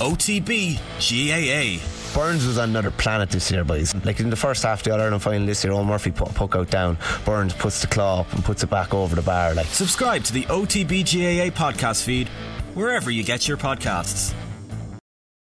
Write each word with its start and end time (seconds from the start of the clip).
OTB 0.00 0.78
GAA. 0.98 1.84
Burns 2.14 2.46
was 2.46 2.58
on 2.58 2.70
another 2.70 2.90
planet 2.92 3.30
this 3.30 3.50
year, 3.50 3.64
boys. 3.64 3.94
Like 4.04 4.20
in 4.20 4.30
the 4.30 4.36
first 4.36 4.62
half 4.62 4.80
of 4.80 4.84
the 4.84 4.92
All 4.92 5.00
Ireland 5.00 5.22
final 5.22 5.46
this 5.46 5.64
year, 5.64 5.72
Owen 5.72 5.86
Murphy 5.86 6.10
put 6.10 6.30
a 6.30 6.32
puck 6.32 6.54
out 6.54 6.70
down. 6.70 6.96
Burns 7.24 7.52
puts 7.52 7.80
the 7.80 7.86
claw 7.88 8.20
up 8.20 8.32
and 8.32 8.44
puts 8.44 8.62
it 8.62 8.70
back 8.70 8.94
over 8.94 9.16
the 9.16 9.22
bar. 9.22 9.54
Like 9.54 9.66
Subscribe 9.66 10.22
to 10.24 10.32
the 10.32 10.44
OTB 10.44 11.02
GAA 11.04 11.50
podcast 11.54 12.04
feed 12.04 12.28
wherever 12.74 13.10
you 13.10 13.22
get 13.24 13.48
your 13.48 13.56
podcasts. 13.56 14.32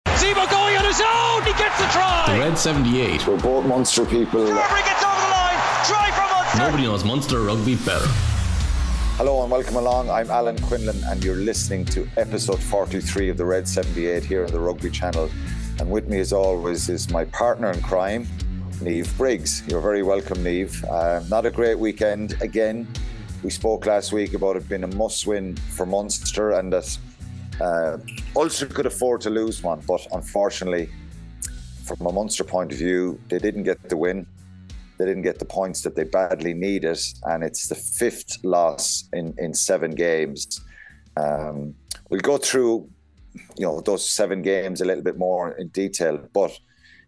Zebo 0.09 0.51
going 0.51 0.77
on 0.77 0.85
his 0.85 1.01
own. 1.01 1.43
He 1.45 1.53
gets 1.63 1.79
the 1.79 1.87
try. 1.89 2.25
The 2.35 2.39
Red 2.41 2.59
78. 2.59 3.27
We're 3.27 3.39
both 3.39 3.67
Munster 3.67 4.05
people. 4.07 4.45
Carbery 4.47 4.85
gets 4.85 5.05
over 5.05 5.21
the 5.21 5.31
line. 5.31 5.59
Try 5.85 6.11
from 6.15 6.31
Munster. 6.31 6.59
Nobody 6.59 6.83
knows 6.85 7.05
Munster 7.05 7.41
rugby 7.43 7.77
better. 7.77 8.07
Hello 9.17 9.43
and 9.43 9.53
welcome 9.53 9.77
along. 9.77 10.09
I'm 10.09 10.31
Alan 10.31 10.59
Quinlan, 10.63 11.05
and 11.05 11.23
you're 11.23 11.37
listening 11.37 11.85
to 11.85 12.09
episode 12.17 12.59
43 12.61 13.29
of 13.29 13.37
the 13.37 13.45
Red 13.45 13.69
78 13.69 14.25
here 14.25 14.47
on 14.47 14.51
the 14.51 14.59
Rugby 14.59 14.91
Channel. 14.91 15.31
And 15.79 15.91
with 15.91 16.09
me, 16.09 16.19
as 16.19 16.33
always, 16.33 16.89
is 16.89 17.11
my 17.11 17.27
partner 17.27 17.71
in 17.71 17.83
crime, 17.83 18.27
Niamh 18.81 19.15
Briggs. 19.19 19.65
You're 19.69 19.83
very 19.83 20.03
welcome, 20.03 20.39
Niamh. 20.39 20.83
Uh, 20.91 21.23
not 21.29 21.45
a 21.45 21.51
great 21.51 21.79
weekend 21.79 22.41
again. 22.41 22.89
We 23.43 23.51
spoke 23.51 23.85
last 23.85 24.13
week 24.13 24.33
about 24.33 24.57
it 24.57 24.67
being 24.67 24.83
a 24.83 24.89
must 24.89 25.27
win 25.27 25.57
for 25.57 25.85
Munster 25.85 26.53
and 26.53 26.73
that 26.73 26.99
uh, 27.61 27.99
Ulster 28.35 28.67
could 28.67 28.87
afford 28.87 29.21
to 29.21 29.31
lose 29.31 29.63
one, 29.63 29.83
but 29.87 30.07
unfortunately, 30.13 30.89
from 31.85 32.07
a 32.07 32.13
Munster 32.13 32.45
point 32.45 32.73
of 32.73 32.79
view, 32.79 33.21
they 33.29 33.39
didn't 33.39 33.65
get 33.65 33.91
the 33.91 33.97
win. 33.97 34.27
They 35.03 35.09
didn't 35.09 35.25
get 35.25 35.41
the 35.41 35.45
points 35.45 35.83
that 35.83 35.97
they 35.97 36.05
badly 36.05 36.55
needed, 36.55 37.01
and 37.25 37.43
it's 37.43 37.67
the 37.67 37.75
fifth 37.75 38.39
loss 38.45 39.09
in, 39.13 39.35
in 39.37 39.53
seven 39.53 39.91
games. 39.91 40.61
Um, 41.17 41.75
we'll 42.09 42.21
go 42.21 42.39
through, 42.39 42.89
you 43.57 43.67
know, 43.67 43.81
those 43.81 44.09
seven 44.09 44.43
games 44.43 44.81
a 44.81 44.85
little 44.85 45.03
bit 45.03 45.19
more 45.19 45.59
in 45.59 45.69
detail, 45.71 46.25
but 46.33 46.57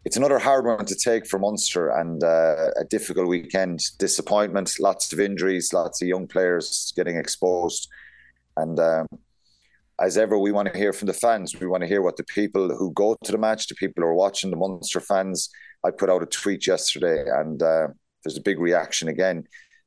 it's 0.05 0.17
another 0.17 0.41
hard 0.41 0.67
one 0.67 0.85
to 0.87 0.97
take 0.97 1.25
for 1.25 1.39
Munster 1.39 1.91
and 1.91 2.25
uh, 2.25 2.71
a 2.77 2.85
difficult 2.91 3.29
weekend. 3.29 3.79
Disappointment, 4.01 4.75
lots 4.81 5.13
of 5.13 5.21
injuries, 5.21 5.73
lots 5.73 6.03
of 6.03 6.09
young 6.09 6.27
players 6.27 6.93
getting 6.97 7.17
exposed, 7.17 7.89
and 8.57 8.81
um, 8.81 9.07
as 10.01 10.19
ever, 10.19 10.37
we 10.37 10.51
want 10.51 10.73
to 10.73 10.77
hear 10.77 10.93
from 10.93 11.07
the 11.07 11.13
fans. 11.13 11.55
We 11.61 11.69
want 11.69 11.83
to 11.83 11.87
hear 11.87 12.03
what 12.03 12.17
the 12.17 12.25
people 12.25 12.75
who 12.77 12.93
go 12.93 13.17
to 13.23 13.31
the 13.31 13.39
match, 13.39 13.69
the 13.69 13.77
people 13.77 14.03
who 14.03 14.09
are 14.09 14.15
watching, 14.15 14.51
the 14.51 14.57
Munster 14.57 14.99
fans. 14.99 15.49
I 15.85 15.91
put 15.91 16.11
out 16.11 16.23
a 16.23 16.27
tweet 16.27 16.67
yesterday, 16.67 17.25
and 17.29 17.63
uh, 17.63 17.89
there's 18.23 18.37
a 18.37 18.43
big 18.43 18.59
reaction 18.59 19.09
again. 19.09 19.45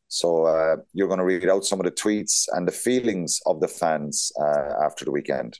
So 0.09 0.45
uh, 0.45 0.78
you're 0.94 1.08
going 1.08 1.20
to 1.20 1.26
read 1.26 1.48
out 1.50 1.66
some 1.66 1.80
of 1.80 1.86
the 1.86 1.92
tweets 1.92 2.48
and 2.54 2.67
the 2.67 2.72
feelings 2.72 3.42
of 3.45 3.59
the 3.59 3.67
fans 3.67 4.31
uh, 4.39 4.86
after 4.86 5.04
the 5.04 5.12
weekend. 5.12 5.59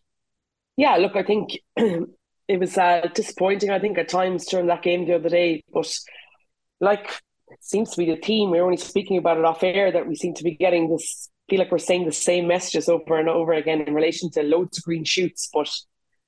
Yeah, 0.78 0.96
look, 0.98 1.16
I 1.16 1.24
think 1.24 1.60
it 1.76 2.60
was 2.60 2.78
uh, 2.78 3.08
disappointing. 3.14 3.72
I 3.72 3.80
think 3.80 3.98
at 3.98 4.10
times 4.10 4.46
during 4.46 4.68
that 4.68 4.84
game 4.84 5.06
the 5.06 5.16
other 5.16 5.30
day, 5.30 5.64
but 5.74 5.94
like 6.80 7.10
it 7.50 7.64
seems 7.64 7.92
to 7.92 7.98
be 7.98 8.06
the 8.06 8.22
theme. 8.22 8.52
We 8.52 8.60
are 8.60 8.66
only 8.66 8.78
speaking 8.78 9.18
about 9.18 9.38
it 9.38 9.46
off 9.46 9.64
air 9.64 9.92
that 9.92 10.08
we 10.08 10.16
seem 10.16 10.34
to 10.36 10.44
be 10.44 10.56
getting 10.56 10.90
this 10.90 11.30
feel 11.50 11.60
like 11.60 11.72
we're 11.72 11.78
saying 11.78 12.06
the 12.06 12.12
same 12.12 12.48
messages 12.48 12.90
over 12.90 13.18
and 13.18 13.30
over 13.30 13.54
again 13.54 13.82
in 13.82 13.94
relation 13.94 14.30
to 14.32 14.44
loads 14.44 14.78
of 14.78 14.84
green 14.84 15.04
shoots, 15.04 15.50
but 15.54 15.70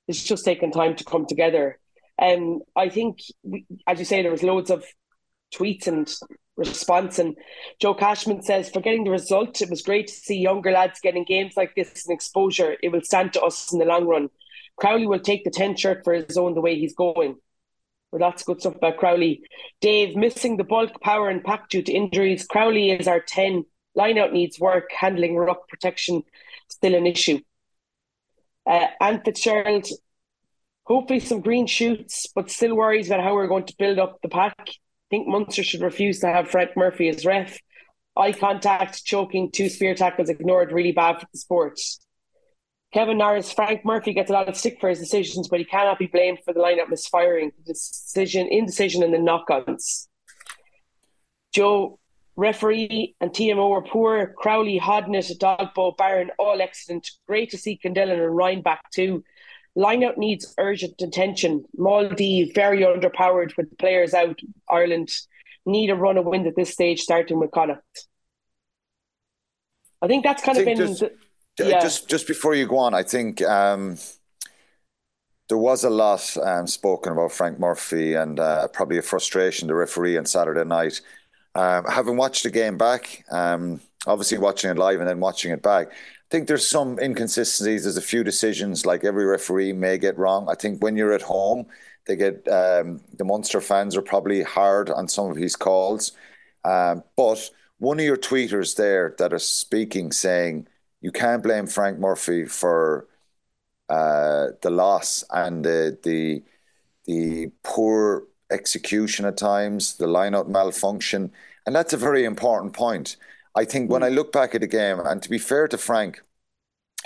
it's 0.08 0.22
just 0.22 0.44
taken 0.44 0.70
time 0.70 0.96
to 0.96 1.04
come 1.04 1.26
together. 1.26 1.78
And 2.20 2.56
um, 2.56 2.60
I 2.76 2.90
think, 2.90 3.20
as 3.86 3.98
you 3.98 4.04
say, 4.04 4.22
there 4.22 4.30
was 4.30 4.42
loads 4.42 4.70
of 4.70 4.84
tweets 5.54 5.86
and 5.86 6.12
response. 6.56 7.18
And 7.18 7.36
Joe 7.80 7.94
Cashman 7.94 8.42
says, 8.42 8.70
forgetting 8.70 9.04
the 9.04 9.10
result, 9.10 9.62
it 9.62 9.70
was 9.70 9.82
great 9.82 10.08
to 10.08 10.12
see 10.12 10.38
younger 10.38 10.70
lads 10.70 11.00
getting 11.00 11.24
games 11.24 11.54
like 11.56 11.74
this 11.74 12.06
and 12.06 12.14
exposure. 12.14 12.76
It 12.82 12.90
will 12.90 13.02
stand 13.02 13.32
to 13.32 13.42
us 13.42 13.72
in 13.72 13.78
the 13.78 13.86
long 13.86 14.06
run. 14.06 14.28
Crowley 14.76 15.06
will 15.06 15.20
take 15.20 15.44
the 15.44 15.50
10 15.50 15.76
shirt 15.76 16.04
for 16.04 16.12
his 16.12 16.36
own 16.36 16.54
the 16.54 16.60
way 16.60 16.78
he's 16.78 16.94
going. 16.94 17.36
Well, 18.12 18.20
that's 18.20 18.42
good 18.42 18.60
stuff 18.60 18.76
about 18.76 18.98
Crowley. 18.98 19.42
Dave, 19.80 20.16
missing 20.16 20.56
the 20.56 20.64
bulk, 20.64 21.00
power, 21.00 21.28
and 21.28 21.42
pack 21.42 21.68
due 21.68 21.82
to 21.82 21.92
injuries. 21.92 22.46
Crowley 22.46 22.90
is 22.90 23.08
our 23.08 23.20
10 23.20 23.64
Lineout 23.96 24.32
needs 24.32 24.60
work, 24.60 24.90
handling 24.96 25.36
rock 25.36 25.68
protection 25.68 26.22
still 26.68 26.94
an 26.94 27.06
issue. 27.06 27.40
Uh, 28.66 28.86
Anne 29.00 29.22
Fitzgerald, 29.24 29.86
hopefully 30.90 31.20
some 31.20 31.40
green 31.40 31.68
shoots, 31.68 32.26
but 32.34 32.50
still 32.50 32.74
worries 32.74 33.06
about 33.06 33.22
how 33.22 33.32
we're 33.32 33.46
going 33.46 33.64
to 33.64 33.74
build 33.78 34.00
up 34.00 34.18
the 34.22 34.28
pack. 34.28 34.56
I 34.58 35.08
think 35.08 35.28
Munster 35.28 35.62
should 35.62 35.82
refuse 35.82 36.18
to 36.18 36.26
have 36.26 36.50
Frank 36.50 36.76
Murphy 36.76 37.08
as 37.08 37.24
ref. 37.24 37.56
Eye 38.16 38.32
contact, 38.32 39.04
choking, 39.04 39.52
two 39.52 39.68
spear 39.68 39.94
tackles 39.94 40.28
ignored, 40.28 40.72
really 40.72 40.90
bad 40.90 41.20
for 41.20 41.26
the 41.32 41.38
sport. 41.38 41.78
Kevin 42.92 43.18
Norris, 43.18 43.52
Frank 43.52 43.84
Murphy 43.84 44.12
gets 44.12 44.30
a 44.30 44.32
lot 44.32 44.48
of 44.48 44.56
stick 44.56 44.78
for 44.80 44.88
his 44.88 44.98
decisions, 44.98 45.46
but 45.46 45.60
he 45.60 45.64
cannot 45.64 46.00
be 46.00 46.08
blamed 46.08 46.40
for 46.44 46.52
the 46.52 46.58
lineup 46.58 46.88
misfiring, 46.88 47.52
decision, 47.64 48.48
indecision, 48.48 49.04
and 49.04 49.14
the 49.14 49.18
knock-ons. 49.18 50.08
Joe 51.54 52.00
Referee 52.34 53.14
and 53.20 53.30
TMO 53.30 53.70
were 53.70 53.82
poor. 53.82 54.34
Crowley, 54.36 54.80
Hodnett, 54.80 55.38
Dogbo, 55.38 55.96
Barron, 55.96 56.32
all 56.36 56.60
excellent. 56.60 57.08
Great 57.28 57.50
to 57.50 57.58
see 57.58 57.78
Kendellen 57.78 58.20
and 58.24 58.36
Ryan 58.36 58.62
back 58.62 58.90
too. 58.90 59.22
Lineout 59.80 60.18
needs 60.18 60.54
urgent 60.58 61.00
attention. 61.00 61.64
Maldives, 61.76 62.52
very 62.54 62.80
underpowered 62.80 63.56
with 63.56 63.76
players 63.78 64.12
out. 64.12 64.38
Ireland 64.68 65.10
need 65.64 65.88
a 65.88 65.94
run 65.94 66.18
of 66.18 66.26
wind 66.26 66.46
at 66.46 66.54
this 66.54 66.70
stage, 66.70 67.00
starting 67.00 67.40
with 67.40 67.50
Connacht. 67.50 68.06
I 70.02 70.06
think 70.06 70.22
that's 70.22 70.42
kind 70.42 70.58
of 70.58 70.64
been. 70.66 70.76
Just, 70.76 71.00
the, 71.00 71.12
yeah. 71.58 71.80
just, 71.80 72.08
just 72.08 72.26
before 72.26 72.54
you 72.54 72.66
go 72.66 72.78
on, 72.78 72.92
I 72.92 73.02
think 73.02 73.40
um, 73.42 73.96
there 75.48 75.58
was 75.58 75.84
a 75.84 75.90
lot 75.90 76.36
um, 76.42 76.66
spoken 76.66 77.12
about 77.12 77.32
Frank 77.32 77.58
Murphy 77.58 78.14
and 78.14 78.38
uh, 78.38 78.68
probably 78.68 78.98
a 78.98 79.02
frustration, 79.02 79.68
the 79.68 79.74
referee 79.74 80.18
on 80.18 80.26
Saturday 80.26 80.64
night. 80.64 81.00
Um, 81.54 81.84
having 81.86 82.16
watched 82.16 82.44
the 82.44 82.50
game 82.50 82.76
back, 82.76 83.24
um, 83.30 83.80
obviously 84.06 84.38
watching 84.38 84.70
it 84.70 84.78
live 84.78 85.00
and 85.00 85.08
then 85.08 85.20
watching 85.20 85.52
it 85.52 85.62
back, 85.62 85.88
think 86.30 86.46
there's 86.46 86.68
some 86.68 86.98
inconsistencies. 86.98 87.82
There's 87.84 87.96
a 87.96 88.02
few 88.02 88.24
decisions 88.24 88.86
like 88.86 89.04
every 89.04 89.24
referee 89.24 89.72
may 89.72 89.98
get 89.98 90.16
wrong. 90.16 90.48
I 90.48 90.54
think 90.54 90.82
when 90.82 90.96
you're 90.96 91.12
at 91.12 91.22
home, 91.22 91.66
they 92.06 92.16
get 92.16 92.46
um, 92.48 93.00
the 93.18 93.24
Munster 93.24 93.60
fans 93.60 93.96
are 93.96 94.02
probably 94.02 94.42
hard 94.42 94.90
on 94.90 95.08
some 95.08 95.30
of 95.30 95.36
his 95.36 95.56
calls. 95.56 96.12
Um, 96.64 97.02
but 97.16 97.50
one 97.78 97.98
of 97.98 98.04
your 98.04 98.16
tweeters 98.16 98.76
there 98.76 99.14
that 99.18 99.32
are 99.32 99.38
speaking 99.38 100.12
saying 100.12 100.68
you 101.00 101.12
can't 101.12 101.42
blame 101.42 101.66
Frank 101.66 101.98
Murphy 101.98 102.44
for 102.44 103.08
uh, 103.88 104.48
the 104.62 104.70
loss 104.70 105.24
and 105.30 105.64
the 105.64 105.98
the 106.04 106.42
the 107.06 107.50
poor 107.62 108.24
execution 108.50 109.24
at 109.24 109.36
times, 109.36 109.96
the 109.96 110.06
lineout 110.06 110.48
malfunction. 110.48 111.32
And 111.66 111.74
that's 111.74 111.92
a 111.92 111.96
very 111.96 112.24
important 112.24 112.72
point. 112.72 113.16
I 113.54 113.64
think 113.64 113.90
when 113.90 114.02
I 114.02 114.08
look 114.08 114.32
back 114.32 114.54
at 114.54 114.60
the 114.60 114.66
game, 114.66 115.00
and 115.00 115.22
to 115.22 115.28
be 115.28 115.38
fair 115.38 115.66
to 115.68 115.78
Frank, 115.78 116.22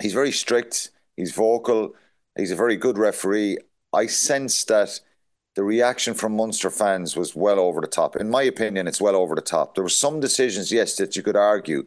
he's 0.00 0.12
very 0.12 0.32
strict, 0.32 0.90
he's 1.16 1.32
vocal, 1.32 1.94
he's 2.36 2.50
a 2.50 2.56
very 2.56 2.76
good 2.76 2.98
referee. 2.98 3.58
I 3.92 4.06
sense 4.06 4.64
that 4.64 5.00
the 5.56 5.62
reaction 5.62 6.14
from 6.14 6.36
Munster 6.36 6.70
fans 6.70 7.16
was 7.16 7.34
well 7.34 7.60
over 7.60 7.80
the 7.80 7.86
top. 7.86 8.16
In 8.16 8.28
my 8.28 8.42
opinion, 8.42 8.88
it's 8.88 9.00
well 9.00 9.16
over 9.16 9.34
the 9.34 9.40
top. 9.40 9.74
There 9.74 9.84
were 9.84 9.88
some 9.88 10.20
decisions, 10.20 10.72
yes, 10.72 10.96
that 10.96 11.16
you 11.16 11.22
could 11.22 11.36
argue, 11.36 11.86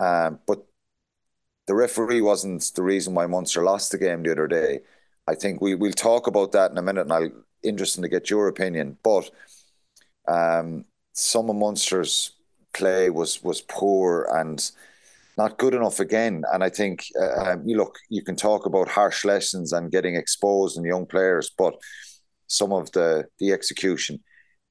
um, 0.00 0.40
but 0.46 0.66
the 1.66 1.74
referee 1.74 2.20
wasn't 2.20 2.72
the 2.74 2.82
reason 2.82 3.14
why 3.14 3.26
Munster 3.26 3.62
lost 3.62 3.92
the 3.92 3.98
game 3.98 4.22
the 4.22 4.32
other 4.32 4.48
day. 4.48 4.80
I 5.26 5.34
think 5.34 5.60
we 5.60 5.74
we'll 5.74 5.92
talk 5.92 6.26
about 6.26 6.52
that 6.52 6.70
in 6.70 6.78
a 6.78 6.82
minute, 6.82 7.02
and 7.02 7.12
I'll 7.12 7.30
interesting 7.62 8.02
to 8.02 8.08
get 8.08 8.30
your 8.30 8.48
opinion. 8.48 8.98
But 9.02 9.30
um, 10.26 10.84
some 11.12 11.50
of 11.50 11.56
Munster's 11.56 12.32
play 12.72 13.10
was 13.10 13.42
was 13.42 13.60
poor 13.62 14.28
and 14.32 14.70
not 15.36 15.58
good 15.58 15.74
enough 15.74 16.00
again. 16.00 16.42
And 16.52 16.64
I 16.64 16.68
think 16.68 17.04
uh, 17.20 17.52
um, 17.52 17.62
you 17.66 17.76
look, 17.76 17.98
you 18.08 18.22
can 18.22 18.36
talk 18.36 18.66
about 18.66 18.88
harsh 18.88 19.24
lessons 19.24 19.72
and 19.72 19.90
getting 19.92 20.16
exposed 20.16 20.76
in 20.76 20.84
young 20.84 21.06
players, 21.06 21.50
but 21.56 21.74
some 22.46 22.72
of 22.72 22.90
the 22.92 23.26
the 23.38 23.52
execution, 23.52 24.20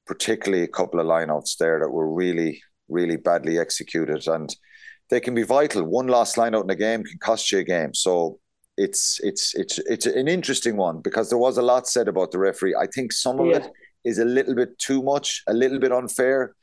particularly 0.06 0.64
a 0.64 0.68
couple 0.68 1.00
of 1.00 1.06
lineouts 1.06 1.56
there 1.58 1.78
that 1.80 1.90
were 1.90 2.12
really 2.12 2.62
really 2.88 3.16
badly 3.16 3.58
executed 3.58 4.26
and. 4.26 4.54
They 5.10 5.20
can 5.20 5.34
be 5.34 5.42
vital. 5.42 5.84
One 5.84 6.06
lost 6.06 6.36
lineout 6.36 6.64
in 6.64 6.70
a 6.70 6.76
game 6.76 7.02
can 7.02 7.18
cost 7.18 7.50
you 7.50 7.60
a 7.60 7.64
game. 7.64 7.94
So 7.94 8.40
it's 8.78 9.20
it's 9.24 9.54
it's 9.54 9.78
it's 9.80 10.06
an 10.06 10.28
interesting 10.28 10.76
one 10.76 11.00
because 11.00 11.28
there 11.28 11.38
was 11.38 11.58
a 11.58 11.62
lot 11.62 11.88
said 11.88 12.08
about 12.08 12.30
the 12.30 12.38
referee. 12.38 12.76
I 12.76 12.86
think 12.86 13.12
some 13.12 13.40
of 13.40 13.46
yeah. 13.46 13.56
it 13.56 13.70
is 14.04 14.18
a 14.18 14.24
little 14.24 14.54
bit 14.54 14.78
too 14.78 15.02
much, 15.02 15.42
a 15.48 15.52
little 15.52 15.80
bit 15.80 15.92
unfair. 15.92 16.54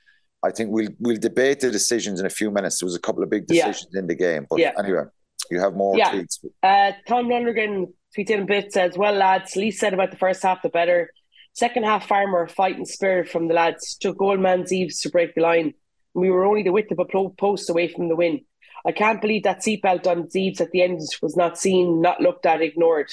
I 0.46 0.52
think 0.52 0.72
we'll 0.72 0.90
we'll 1.00 1.18
debate 1.18 1.62
the 1.62 1.72
decisions 1.72 2.20
in 2.20 2.26
a 2.26 2.30
few 2.30 2.52
minutes. 2.52 2.80
There 2.80 2.86
was 2.86 2.96
a 2.96 3.00
couple 3.00 3.24
of 3.24 3.30
big 3.30 3.48
decisions 3.48 3.88
yeah. 3.92 4.00
in 4.00 4.08
the 4.08 4.16
game, 4.16 4.46
but 4.50 4.60
yeah. 4.60 4.74
anyway, 4.78 5.04
you 5.50 5.60
have 5.60 5.74
more 5.74 5.98
yeah. 5.98 6.12
tweets. 6.12 6.46
Uh, 6.62 6.92
Tom 7.08 7.30
Lonergan 7.30 7.94
tweeted 8.16 8.30
in 8.32 8.44
a 8.44 8.46
bit 8.46 8.72
says, 8.72 8.98
"Well, 8.98 9.14
lads, 9.14 9.56
least 9.56 9.80
said 9.80 9.94
about 9.94 10.12
the 10.12 10.18
first 10.18 10.44
half, 10.44 10.62
the 10.62 10.70
better. 10.70 11.12
Second 11.54 11.84
half, 11.84 12.08
far 12.08 12.28
more 12.28 12.48
fighting 12.48 12.86
spirit 12.86 13.30
from 13.30 13.48
the 13.48 13.54
lads. 13.54 13.96
Took 13.96 14.18
Goldman's 14.18 14.74
Eves 14.74 15.00
to 15.02 15.10
break 15.10 15.36
the 15.36 15.42
line. 15.42 15.74
We 16.14 16.30
were 16.30 16.46
only 16.46 16.64
the 16.64 16.72
width 16.72 16.92
of 16.92 17.00
a 17.00 17.30
post 17.38 17.70
away 17.70 17.88
from 17.88 18.10
the 18.10 18.16
win. 18.16 18.42
I 18.86 18.92
can't 18.92 19.22
believe 19.22 19.44
that 19.44 19.62
seatbelt 19.62 20.06
on 20.06 20.28
Zeeves 20.28 20.62
at 20.62 20.72
the 20.72 20.84
end 20.84 21.00
was 21.22 21.36
not 21.36 21.58
seen, 21.58 22.02
not 22.02 22.22
looked 22.22 22.46
at, 22.46 22.62
ignored. 22.62 23.10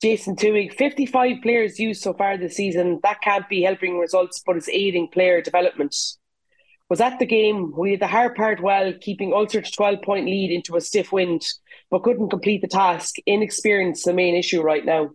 Jason 0.00 0.34
Tewig, 0.34 0.72
55 0.72 1.42
players 1.42 1.78
used 1.78 2.02
so 2.02 2.14
far 2.14 2.38
this 2.38 2.56
season. 2.56 3.00
That 3.02 3.20
can't 3.20 3.48
be 3.48 3.62
helping 3.62 3.98
results, 3.98 4.42
but 4.44 4.56
it's 4.56 4.68
aiding 4.68 5.08
player 5.08 5.42
development. 5.42 5.94
Was 6.88 7.00
at 7.00 7.18
the 7.18 7.26
game, 7.26 7.72
we 7.76 7.90
did 7.90 8.00
the 8.00 8.06
hard 8.06 8.34
part 8.34 8.62
well, 8.62 8.92
keeping 9.00 9.32
Ulster 9.32 9.60
to 9.60 9.70
12 9.70 10.02
point 10.02 10.26
lead 10.26 10.50
into 10.50 10.76
a 10.76 10.80
stiff 10.80 11.12
wind, 11.12 11.46
but 11.90 12.02
couldn't 12.02 12.30
complete 12.30 12.62
the 12.62 12.68
task. 12.68 13.16
Inexperience 13.26 14.02
the 14.02 14.12
main 14.12 14.34
issue 14.34 14.62
right 14.62 14.84
now. 14.84 15.10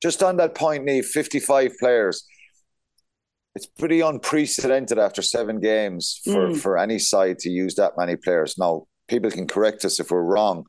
Just 0.00 0.22
on 0.22 0.36
that 0.36 0.54
point, 0.54 0.86
Niamh, 0.86 1.04
55 1.04 1.72
players. 1.78 2.24
It's 3.54 3.66
pretty 3.66 4.00
unprecedented 4.00 4.98
after 4.98 5.22
seven 5.22 5.60
games 5.60 6.20
for, 6.24 6.48
mm. 6.48 6.56
for 6.56 6.78
any 6.78 6.98
side 6.98 7.40
to 7.40 7.50
use 7.50 7.74
that 7.74 7.98
many 7.98 8.16
players. 8.16 8.56
Now, 8.56 8.86
people 9.08 9.30
can 9.30 9.46
correct 9.46 9.84
us 9.84 9.98
if 9.98 10.10
we're 10.10 10.22
wrong. 10.22 10.64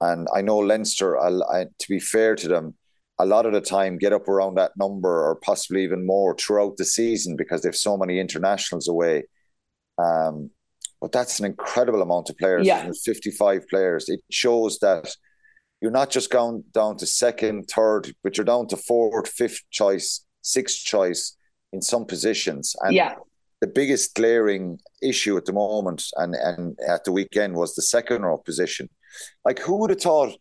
And 0.00 0.28
I 0.34 0.42
know 0.42 0.58
Leinster, 0.58 1.18
I, 1.18 1.64
to 1.64 1.88
be 1.88 2.00
fair 2.00 2.34
to 2.36 2.48
them, 2.48 2.74
a 3.18 3.26
lot 3.26 3.46
of 3.46 3.52
the 3.52 3.60
time 3.60 3.96
get 3.96 4.12
up 4.12 4.28
around 4.28 4.56
that 4.56 4.72
number 4.76 5.24
or 5.24 5.36
possibly 5.36 5.82
even 5.82 6.04
more 6.04 6.34
throughout 6.36 6.76
the 6.76 6.84
season 6.84 7.34
because 7.36 7.62
they 7.62 7.68
have 7.68 7.76
so 7.76 7.96
many 7.96 8.18
internationals 8.18 8.88
away. 8.88 9.24
Um, 9.98 10.50
but 11.00 11.12
that's 11.12 11.38
an 11.38 11.46
incredible 11.46 12.02
amount 12.02 12.28
of 12.30 12.36
players. 12.36 12.66
Yeah. 12.66 12.90
55 13.04 13.68
players. 13.68 14.08
It 14.08 14.20
shows 14.30 14.78
that 14.80 15.08
you're 15.80 15.90
not 15.90 16.10
just 16.10 16.30
going 16.30 16.64
down 16.72 16.96
to 16.98 17.06
second, 17.06 17.64
third, 17.74 18.14
but 18.22 18.36
you're 18.36 18.44
down 18.44 18.66
to 18.68 18.76
fourth, 18.76 19.28
fifth 19.28 19.62
choice, 19.70 20.24
sixth 20.42 20.84
choice 20.84 21.36
in 21.72 21.82
some 21.82 22.06
positions. 22.06 22.74
And 22.82 22.94
yeah. 22.94 23.14
the 23.60 23.66
biggest 23.66 24.14
glaring 24.14 24.78
issue 25.02 25.36
at 25.36 25.44
the 25.44 25.52
moment 25.52 26.04
and, 26.16 26.34
and 26.34 26.78
at 26.86 27.04
the 27.04 27.12
weekend 27.12 27.54
was 27.54 27.74
the 27.74 27.82
second 27.82 28.22
row 28.22 28.38
position. 28.38 28.88
Like, 29.44 29.58
who 29.58 29.78
would 29.78 29.90
have 29.90 30.00
thought? 30.00 30.36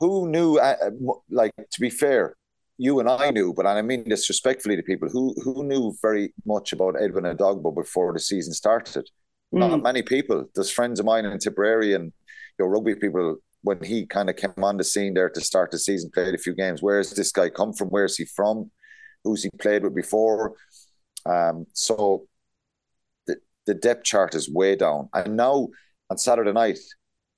Who 0.00 0.28
knew? 0.28 0.58
Uh, 0.58 0.76
uh 0.82 1.12
like, 1.30 1.52
to 1.56 1.80
be 1.80 1.90
fair, 1.90 2.36
you 2.78 3.00
and 3.00 3.08
I 3.08 3.30
knew, 3.30 3.54
but 3.54 3.66
and 3.66 3.78
I 3.78 3.82
mean 3.82 4.04
disrespectfully 4.04 4.76
to 4.76 4.82
people 4.82 5.08
who 5.08 5.34
who 5.42 5.64
knew 5.64 5.94
very 6.02 6.34
much 6.44 6.72
about 6.72 7.00
Edwin 7.00 7.24
Edogbo 7.24 7.74
before 7.74 8.12
the 8.12 8.20
season 8.20 8.52
started. 8.52 9.08
Mm. 9.54 9.70
Not 9.70 9.82
many 9.82 10.02
people. 10.02 10.46
There's 10.54 10.70
friends 10.70 11.00
of 11.00 11.06
mine 11.06 11.24
in 11.24 11.38
Tipperary 11.38 11.94
and 11.94 12.12
your 12.58 12.68
know, 12.68 12.74
rugby 12.74 12.94
people 12.94 13.36
when 13.62 13.82
he 13.82 14.06
kind 14.06 14.30
of 14.30 14.36
came 14.36 14.62
on 14.62 14.76
the 14.76 14.84
scene 14.84 15.14
there 15.14 15.30
to 15.30 15.40
start 15.40 15.70
the 15.70 15.78
season, 15.78 16.10
played 16.12 16.34
a 16.34 16.38
few 16.38 16.54
games. 16.54 16.82
Where's 16.82 17.10
this 17.10 17.32
guy 17.32 17.48
come 17.48 17.72
from? 17.72 17.88
Where's 17.88 18.16
he 18.16 18.24
from? 18.24 18.70
Who's 19.24 19.42
he 19.42 19.50
played 19.58 19.82
with 19.82 19.94
before? 19.94 20.54
Um, 21.24 21.66
so 21.72 22.26
the 23.26 23.36
the 23.66 23.74
depth 23.74 24.04
chart 24.04 24.34
is 24.34 24.50
way 24.50 24.76
down. 24.76 25.08
And 25.14 25.36
now 25.36 25.68
on 26.10 26.18
Saturday 26.18 26.52
night, 26.52 26.78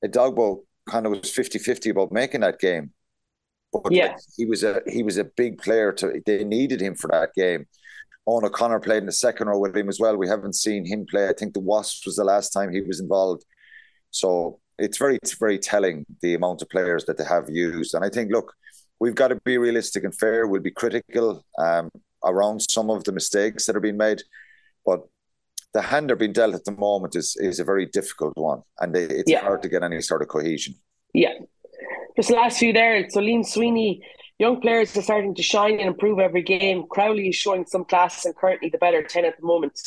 Edogbo 0.05 0.65
kind 0.89 1.07
of 1.07 1.13
was 1.13 1.21
50-50 1.23 1.91
about 1.91 2.13
making 2.13 2.41
that 2.41 2.59
game. 2.59 2.93
But 3.73 3.93
yeah. 3.93 4.17
he 4.37 4.47
was 4.47 4.65
a 4.65 4.81
he 4.87 5.03
was 5.03 5.19
a 5.19 5.25
big 5.25 5.59
player 5.59 5.93
to 5.93 6.23
they 6.25 6.43
needed 6.43 6.81
him 6.81 6.95
for 6.95 7.09
that 7.09 7.35
game. 7.35 7.67
Eoin 8.27 8.45
O'Connor 8.45 8.81
played 8.81 8.99
in 8.99 9.07
the 9.07 9.13
second 9.13 9.49
row 9.49 9.59
with 9.59 9.77
him 9.77 9.89
as 9.89 10.01
well. 10.01 10.17
We 10.17 10.29
haven't 10.29 10.55
seen 10.55 10.87
him 10.87 11.07
play. 11.07 11.29
I 11.29 11.33
think 11.33 11.55
the 11.55 11.61
Wasps 11.61 12.07
was 12.07 12.17
the 12.17 12.25
last 12.25 12.51
time 12.51 12.73
he 12.73 12.81
was 12.81 13.01
involved. 13.01 13.45
So 14.11 14.61
it's 14.79 14.99
very 14.99 15.19
it's 15.23 15.35
very 15.35 15.59
telling 15.59 16.07
the 16.23 16.35
amount 16.35 16.63
of 16.63 16.69
players 16.71 17.05
that 17.07 17.19
they 17.19 17.25
have 17.25 17.51
used. 17.51 17.95
And 17.95 18.05
I 18.05 18.09
think 18.09 18.33
look, 18.33 18.55
we've 19.01 19.15
got 19.15 19.29
to 19.29 19.41
be 19.45 19.59
realistic 19.59 20.05
and 20.05 20.15
fair. 20.15 20.47
We'll 20.47 20.63
be 20.63 20.71
critical 20.71 21.45
um, 21.59 21.91
around 22.25 22.61
some 22.61 22.91
of 22.91 23.05
the 23.05 23.13
mistakes 23.13 23.67
that 23.67 23.77
are 23.77 23.81
being 23.81 23.97
made, 23.97 24.23
the 25.75 25.83
hand 25.83 26.09
they're 26.09 26.17
being 26.17 26.33
dealt 26.33 26.55
at 26.55 26.65
the 26.65 26.73
moment 26.73 27.15
is 27.15 27.37
is 27.39 27.61
a 27.61 27.65
very 27.65 27.87
difficult 27.87 28.37
one, 28.37 28.63
and 28.81 28.95
they, 28.95 29.05
it's 29.05 29.31
yeah. 29.31 29.41
hard 29.41 29.63
to 29.63 29.69
get 29.69 29.83
any 29.83 30.01
sort 30.01 30.23
of 30.23 30.29
cohesion. 30.29 30.75
Yeah, 31.15 31.35
just 32.17 32.31
the 32.31 32.37
last 32.37 32.59
few 32.59 32.73
there. 32.73 33.09
So 33.11 33.21
Liam 33.21 33.45
Sweeney, 33.45 34.03
young 34.39 34.61
players 34.61 34.97
are 34.97 35.03
starting 35.03 35.35
to 35.35 35.43
shine 35.43 35.79
and 35.79 35.89
improve 35.89 36.19
every 36.19 36.43
game. 36.43 36.85
Crowley 36.91 37.29
is 37.29 37.37
showing 37.37 37.67
some 37.67 37.85
class 37.85 38.25
and 38.25 38.35
currently 38.35 38.71
the 38.71 38.79
better 38.79 39.03
ten 39.03 39.25
at 39.25 39.39
the 39.39 39.47
moment. 39.47 39.79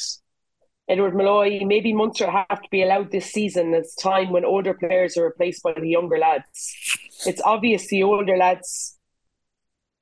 Edward 0.87 1.15
Malloy, 1.15 1.61
maybe 1.63 1.93
Munster 1.93 2.29
have 2.29 2.61
to 2.61 2.69
be 2.69 2.83
allowed 2.83 3.11
this 3.11 3.31
season 3.31 3.73
as 3.73 3.95
time 3.95 4.31
when 4.31 4.43
older 4.43 4.73
players 4.73 5.15
are 5.15 5.23
replaced 5.23 5.63
by 5.63 5.73
the 5.73 5.87
younger 5.87 6.17
lads. 6.17 6.75
It's 7.25 7.41
obvious 7.43 7.87
the 7.87 8.03
older 8.03 8.35
lads 8.35 8.97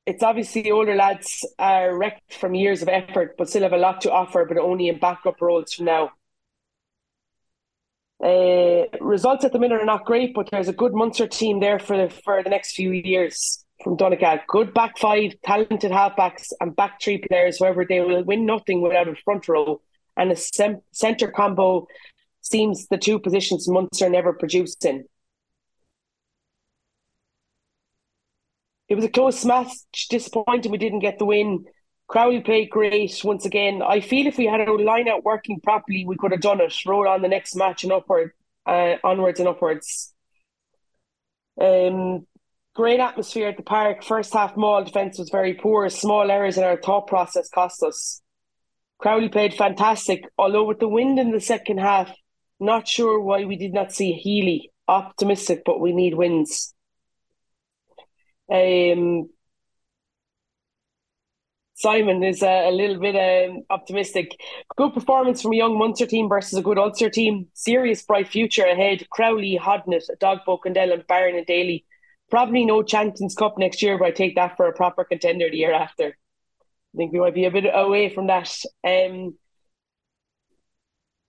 it's 0.10 0.24
obviously 0.24 0.72
older 0.72 0.96
lads 0.96 1.46
are 1.60 1.96
wrecked 1.96 2.34
from 2.34 2.56
years 2.56 2.82
of 2.82 2.90
effort, 2.90 3.36
but 3.38 3.48
still 3.48 3.62
have 3.62 3.74
a 3.74 3.78
lot 3.78 4.02
to 4.02 4.12
offer, 4.12 4.44
but 4.44 4.58
only 4.58 4.88
in 4.88 4.98
backup 4.98 5.40
roles 5.40 5.74
from 5.74 5.86
now. 5.86 6.10
Uh, 8.22 8.86
results 9.00 9.46
at 9.46 9.54
the 9.54 9.60
minute 9.60 9.80
are 9.80 9.86
not 9.86 10.06
great, 10.06 10.34
but 10.34 10.50
there's 10.50 10.68
a 10.68 10.74
good 10.74 10.94
Munster 10.96 11.28
team 11.28 11.60
there 11.60 11.78
for 11.78 11.96
the, 11.96 12.10
for 12.26 12.42
the 12.42 12.50
next 12.50 12.74
few 12.74 12.92
years 12.92 13.64
from 13.84 13.98
Donegal. 13.98 14.40
Good 14.48 14.74
back 14.74 14.98
five, 14.98 15.34
talented 15.46 15.92
halfbacks, 15.92 16.48
and 16.60 16.76
back 16.76 17.00
three 17.00 17.20
players. 17.30 17.60
However, 17.60 17.86
they 17.88 18.02
will 18.02 18.24
win 18.24 18.48
nothing 18.48 18.82
without 18.82 19.08
a 19.08 19.16
front 19.24 19.48
row 19.48 19.80
and 20.18 20.32
a 20.32 20.36
sem- 20.36 20.82
centre 20.92 21.32
combo. 21.32 21.86
Seems 22.42 22.88
the 22.88 22.98
two 22.98 23.20
positions 23.20 23.70
Munster 23.70 24.10
never 24.10 24.34
produced 24.34 24.84
in. 24.86 25.06
It 28.90 28.96
was 28.96 29.06
a 29.06 29.10
close 29.10 29.46
match. 29.46 29.70
Disappointing 30.10 30.72
we 30.72 30.78
didn't 30.78 31.00
get 31.00 31.20
the 31.20 31.26
win. 31.26 31.66
Crowley 32.08 32.42
played 32.42 32.72
great 32.72 33.22
once 33.24 33.46
again. 33.46 33.84
I 33.84 34.02
feel 34.02 34.26
if 34.26 34.40
we 34.40 34.46
had 34.46 34.62
our 34.62 34.80
line 34.80 35.08
out 35.08 35.24
working 35.24 35.60
properly, 35.62 36.06
we 36.08 36.18
could 36.18 36.32
have 36.32 36.42
done 36.42 36.60
it. 36.60 36.74
Roll 36.88 37.08
on 37.08 37.22
the 37.22 37.28
next 37.28 37.56
match 37.56 37.84
and 37.84 37.94
upward, 37.94 38.32
uh, 38.66 38.96
onwards 39.04 39.40
and 39.40 39.48
upwards. 39.48 40.12
Um, 41.62 42.26
great 42.74 43.00
atmosphere 43.00 43.50
at 43.50 43.58
the 43.58 43.64
park. 43.64 44.04
First 44.04 44.34
half 44.34 44.58
maul 44.58 44.84
defence 44.84 45.20
was 45.20 45.30
very 45.30 45.54
poor. 45.54 45.88
Small 45.90 46.32
errors 46.32 46.58
in 46.58 46.64
our 46.64 46.78
thought 46.78 47.06
process 47.06 47.48
cost 47.48 47.84
us. 47.84 48.22
Crowley 48.98 49.30
played 49.30 49.54
fantastic, 49.54 50.26
although 50.36 50.66
with 50.66 50.80
the 50.80 50.88
wind 50.88 51.20
in 51.20 51.32
the 51.32 51.40
second 51.40 51.78
half, 51.78 52.12
not 52.60 52.88
sure 52.88 53.20
why 53.20 53.46
we 53.46 53.56
did 53.56 53.74
not 53.74 53.94
see 53.94 54.14
Healy. 54.14 54.72
Optimistic, 54.88 55.62
but 55.64 55.80
we 55.80 55.94
need 55.94 56.16
wins. 56.16 56.74
Um, 58.52 59.30
Simon 61.80 62.24
is 62.24 62.44
a, 62.44 62.70
a 62.70 62.72
little 62.72 63.00
bit 63.00 63.16
um, 63.16 63.64
optimistic. 63.70 64.38
Good 64.76 64.94
performance 64.94 65.42
from 65.42 65.54
a 65.54 65.56
young 65.56 65.78
Munster 65.78 66.06
team 66.06 66.28
versus 66.28 66.60
a 66.60 66.62
good 66.62 66.78
Ulster 66.78 67.10
team. 67.10 67.48
Serious 67.54 68.02
bright 68.02 68.28
future 68.28 68.66
ahead. 68.66 69.10
Crowley, 69.10 69.58
Hodnett, 69.62 70.04
Dogbo, 70.20 70.60
Kendellen, 70.60 70.94
and 70.96 71.08
Barron 71.08 71.38
and 71.38 71.46
Daly. 71.46 71.86
Probably 72.30 72.66
no 72.66 72.84
Champions 72.84 73.34
Cup 73.34 73.58
next 73.58 73.82
year, 73.82 73.98
but 73.98 74.10
I 74.10 74.12
take 74.12 74.36
that 74.36 74.58
for 74.58 74.68
a 74.68 74.74
proper 74.74 75.06
contender 75.06 75.50
the 75.50 75.56
year 75.56 75.74
after. 75.74 76.08
I 76.08 76.98
think 76.98 77.14
we 77.14 77.20
might 77.20 77.34
be 77.34 77.46
a 77.46 77.52
bit 77.52 77.66
away 77.74 78.10
from 78.10 78.28
that. 78.28 78.52
Um, 78.86 79.38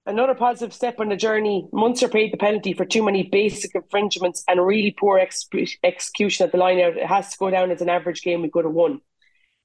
Another 0.07 0.35
positive 0.35 0.73
step 0.73 0.99
on 0.99 1.11
the 1.11 1.16
journey. 1.16 1.69
Munster 1.73 2.09
paid 2.09 2.33
the 2.33 2.38
penalty 2.38 2.73
for 2.73 2.87
too 2.87 3.02
many 3.02 3.25
basic 3.25 3.75
infringements 3.75 4.42
and 4.49 4.64
really 4.64 4.92
poor 4.99 5.19
ex- 5.19 5.47
execution 5.85 6.47
at 6.47 6.52
the 6.52 6.59
line 6.59 6.80
out. 6.80 6.97
It 6.97 7.07
has 7.07 7.30
to 7.30 7.38
go 7.38 7.50
down 7.50 7.71
as 7.71 7.83
an 7.83 7.90
average 7.90 8.23
game 8.23 8.40
we 8.40 8.50
could 8.50 8.64
have 8.64 8.73
won. 8.73 9.00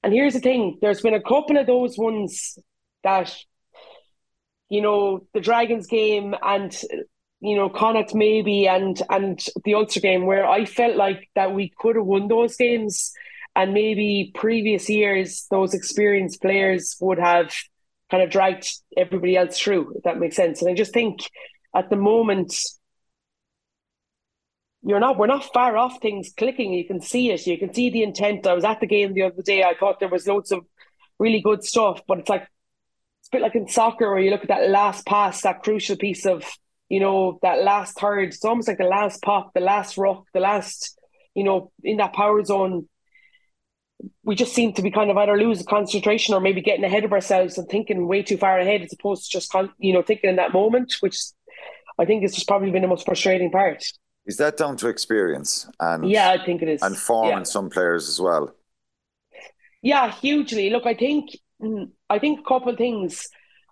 And 0.02 0.12
here's 0.12 0.34
the 0.34 0.40
thing: 0.40 0.78
there's 0.80 1.00
been 1.00 1.14
a 1.14 1.22
couple 1.22 1.56
of 1.56 1.66
those 1.66 1.96
ones 1.96 2.58
that, 3.02 3.34
you 4.68 4.82
know, 4.82 5.26
the 5.32 5.40
Dragons 5.40 5.86
game 5.86 6.34
and 6.42 6.78
you 7.40 7.56
know 7.56 7.68
Connacht 7.68 8.14
maybe 8.14 8.68
and 8.68 9.00
and 9.08 9.42
the 9.64 9.74
Ulster 9.74 10.00
game 10.00 10.26
where 10.26 10.46
I 10.46 10.64
felt 10.64 10.96
like 10.96 11.28
that 11.34 11.54
we 11.54 11.72
could 11.78 11.96
have 11.96 12.04
won 12.04 12.28
those 12.28 12.56
games, 12.56 13.12
and 13.54 13.72
maybe 13.72 14.32
previous 14.34 14.88
years 14.90 15.46
those 15.50 15.72
experienced 15.72 16.42
players 16.42 16.94
would 17.00 17.18
have 17.18 17.54
kind 18.10 18.22
of 18.22 18.30
dragged 18.30 18.68
everybody 18.96 19.36
else 19.36 19.58
through, 19.58 19.94
if 19.96 20.02
that 20.04 20.18
makes 20.18 20.36
sense. 20.36 20.62
And 20.62 20.70
I 20.70 20.74
just 20.74 20.92
think 20.92 21.20
at 21.74 21.90
the 21.90 21.96
moment, 21.96 22.54
you're 24.82 25.00
not 25.00 25.18
we're 25.18 25.26
not 25.26 25.52
far 25.52 25.76
off 25.76 26.00
things 26.00 26.32
clicking. 26.36 26.72
You 26.72 26.86
can 26.86 27.00
see 27.00 27.30
it. 27.32 27.46
You 27.46 27.58
can 27.58 27.74
see 27.74 27.90
the 27.90 28.02
intent. 28.02 28.46
I 28.46 28.54
was 28.54 28.64
at 28.64 28.80
the 28.80 28.86
game 28.86 29.14
the 29.14 29.22
other 29.22 29.42
day. 29.42 29.64
I 29.64 29.74
thought 29.74 29.98
there 29.98 30.08
was 30.08 30.26
loads 30.26 30.52
of 30.52 30.64
really 31.18 31.40
good 31.40 31.64
stuff, 31.64 32.00
but 32.06 32.18
it's 32.20 32.28
like 32.28 32.46
it's 33.20 33.28
a 33.28 33.36
bit 33.36 33.42
like 33.42 33.56
in 33.56 33.68
soccer 33.68 34.08
where 34.08 34.20
you 34.20 34.30
look 34.30 34.42
at 34.42 34.48
that 34.48 34.70
last 34.70 35.04
pass, 35.04 35.40
that 35.42 35.64
crucial 35.64 35.96
piece 35.96 36.26
of, 36.26 36.44
you 36.88 37.00
know, 37.00 37.40
that 37.42 37.64
last 37.64 37.98
third. 37.98 38.28
It's 38.28 38.44
almost 38.44 38.68
like 38.68 38.78
the 38.78 38.84
last 38.84 39.20
pop, 39.22 39.52
the 39.54 39.60
last 39.60 39.98
rock, 39.98 40.26
the 40.32 40.40
last, 40.40 40.96
you 41.34 41.42
know, 41.42 41.72
in 41.82 41.96
that 41.96 42.12
power 42.12 42.44
zone 42.44 42.88
we 44.24 44.34
just 44.34 44.54
seem 44.54 44.72
to 44.74 44.82
be 44.82 44.90
kind 44.90 45.10
of 45.10 45.16
either 45.16 45.38
losing 45.38 45.66
concentration 45.66 46.34
or 46.34 46.40
maybe 46.40 46.60
getting 46.60 46.84
ahead 46.84 47.04
of 47.04 47.12
ourselves 47.12 47.56
and 47.56 47.68
thinking 47.68 48.06
way 48.06 48.22
too 48.22 48.36
far 48.36 48.58
ahead 48.58 48.82
as 48.82 48.92
opposed 48.92 49.24
to 49.24 49.30
just 49.30 49.54
you 49.78 49.92
know 49.92 50.02
thinking 50.02 50.30
in 50.30 50.36
that 50.36 50.52
moment, 50.52 50.96
which 51.00 51.18
I 51.98 52.04
think 52.04 52.24
is 52.24 52.34
just 52.34 52.48
probably 52.48 52.70
been 52.70 52.82
the 52.82 52.88
most 52.88 53.06
frustrating 53.06 53.50
part. 53.50 53.84
Is 54.26 54.36
that 54.38 54.56
down 54.56 54.76
to 54.78 54.88
experience 54.88 55.68
and 55.80 56.08
yeah, 56.08 56.30
I 56.30 56.44
think 56.44 56.62
it 56.62 56.68
is, 56.68 56.82
and 56.82 56.96
form 56.96 57.28
yeah. 57.28 57.38
in 57.38 57.44
some 57.44 57.70
players 57.70 58.08
as 58.08 58.20
well? 58.20 58.54
Yeah, 59.82 60.10
hugely. 60.10 60.70
Look, 60.70 60.86
I 60.86 60.94
think 60.94 61.30
mm, 61.62 61.90
I 62.10 62.18
think 62.18 62.40
a 62.40 62.42
couple 62.42 62.70
of 62.70 62.78
things. 62.78 63.28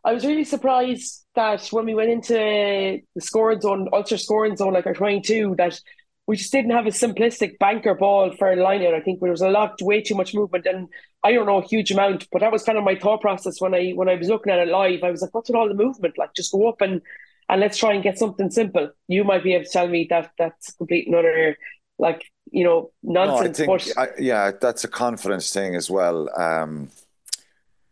I 0.07 0.13
was 0.13 0.25
really 0.25 0.45
surprised 0.45 1.25
that 1.35 1.67
when 1.69 1.87
we 1.87 1.95
went 1.95 2.11
into 2.11 2.35
the 2.35 3.21
scoring 3.21 3.61
zone, 3.61 3.89
Ulster 3.91 4.19
scoring 4.19 4.57
zone, 4.57 4.75
like 4.75 4.87
our 4.87 4.95
twenty-two, 4.95 5.55
that 5.59 5.81
we 6.27 6.37
just 6.37 6.53
didn't 6.53 6.71
have 6.71 6.87
a 6.87 6.91
simplistic 6.91 7.59
banker 7.59 7.95
ball 7.95 8.33
for 8.33 8.51
a 8.51 8.57
line 8.57 8.83
out. 8.83 8.95
I 8.95 9.01
think 9.01 9.21
there 9.21 9.31
was 9.31 9.43
a 9.43 9.51
lot, 9.51 9.81
way 9.83 10.01
too 10.01 10.15
much 10.15 10.35
movement, 10.35 10.67
and 10.67 10.89
I 11.23 11.33
don't 11.33 11.47
know 11.47 11.59
a 11.59 11.67
huge 11.67 11.91
amount. 11.91 12.29
But 12.33 12.41
that 12.41 12.53
was 12.53 12.63
kind 12.63 12.79
of 12.79 12.85
my 12.85 12.97
thought 12.97 13.21
process 13.21 13.61
when 13.61 13.75
I 13.75 13.91
when 13.91 14.09
I 14.09 14.15
was 14.15 14.29
looking 14.29 14.53
at 14.53 14.59
it 14.59 14.69
live. 14.69 15.03
I 15.03 15.11
was 15.11 15.21
like, 15.21 15.35
what's 15.35 15.51
with 15.51 15.57
all 15.57 15.69
the 15.69 15.75
movement? 15.75 16.17
Like, 16.17 16.35
just 16.35 16.53
go 16.53 16.69
up 16.69 16.81
and 16.81 17.03
and 17.49 17.61
let's 17.61 17.77
try 17.77 17.93
and 17.93 18.03
get 18.03 18.19
something 18.19 18.51
simple. 18.51 18.91
You 19.07 19.25
might 19.25 19.45
be 19.45 19.55
able 19.55 19.65
to 19.65 19.71
tell 19.71 19.87
me 19.87 20.07
that 20.11 20.31
that's 20.39 20.73
complete 20.73 21.09
another 21.09 21.59
like 21.99 22.25
you 22.51 22.65
know 22.65 22.91
nonsense. 23.03 23.59
No, 23.59 23.75
I 23.75 23.79
think, 23.79 23.99
I, 23.99 24.09
yeah, 24.19 24.51
that's 24.59 24.85
a 24.85 24.89
confidence 24.89 25.53
thing 25.53 25.75
as 25.75 25.91
well. 25.91 26.29
Um, 26.41 26.89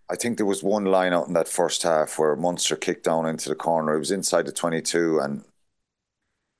I 0.09 0.17
think 0.17 0.39
there 0.39 0.47
was 0.47 0.63
one 0.63 0.87
line 0.87 1.13
out 1.13 1.29
in 1.29 1.35
that 1.35 1.49
first 1.49 1.83
half 1.83 2.19
where 2.19 2.37
Munster 2.37 2.77
kicked 2.77 3.05
down 3.05 3.27
into 3.27 3.49
the 3.49 3.55
corner. 3.55 3.95
It 3.95 3.99
was 3.99 4.11
inside 4.11 4.47
the 4.47 4.53
22 4.53 5.21
and 5.21 5.45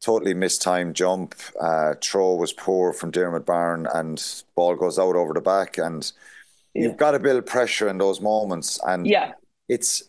totally 0.03 0.35
missed 0.35 0.61
mistimed 0.61 0.97
jump. 0.97 1.35
Uh, 1.61 1.95
throw 2.03 2.35
was 2.35 2.53
poor 2.53 2.93
from 2.93 3.11
Diarmuid 3.11 3.47
Barron 3.47 3.87
and 3.95 4.43
ball 4.55 4.77
goes 4.77 4.99
out 4.99 5.17
over 5.17 5.33
the 5.33 5.41
back. 5.41 5.79
And 5.79 6.11
yeah. 6.75 6.83
you've 6.83 6.97
got 6.97 7.13
to 7.13 7.19
build 7.19 7.47
pressure 7.47 7.89
in 7.89 7.99
those 7.99 8.21
moments. 8.21 8.79
And 8.85 9.07
yeah. 9.07 9.33
it's 9.69 10.03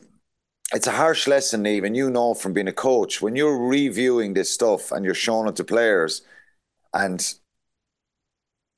it's 0.74 0.88
a 0.88 0.92
harsh 0.92 1.28
lesson, 1.28 1.68
even 1.68 1.94
you 1.94 2.10
know 2.10 2.34
from 2.34 2.54
being 2.54 2.68
a 2.68 2.74
coach 2.74 3.22
when 3.22 3.36
you're 3.36 3.68
reviewing 3.68 4.34
this 4.34 4.50
stuff 4.50 4.92
and 4.92 5.06
you're 5.06 5.14
showing 5.14 5.48
it 5.48 5.56
to 5.58 5.64
players, 5.64 6.24
and 6.94 7.36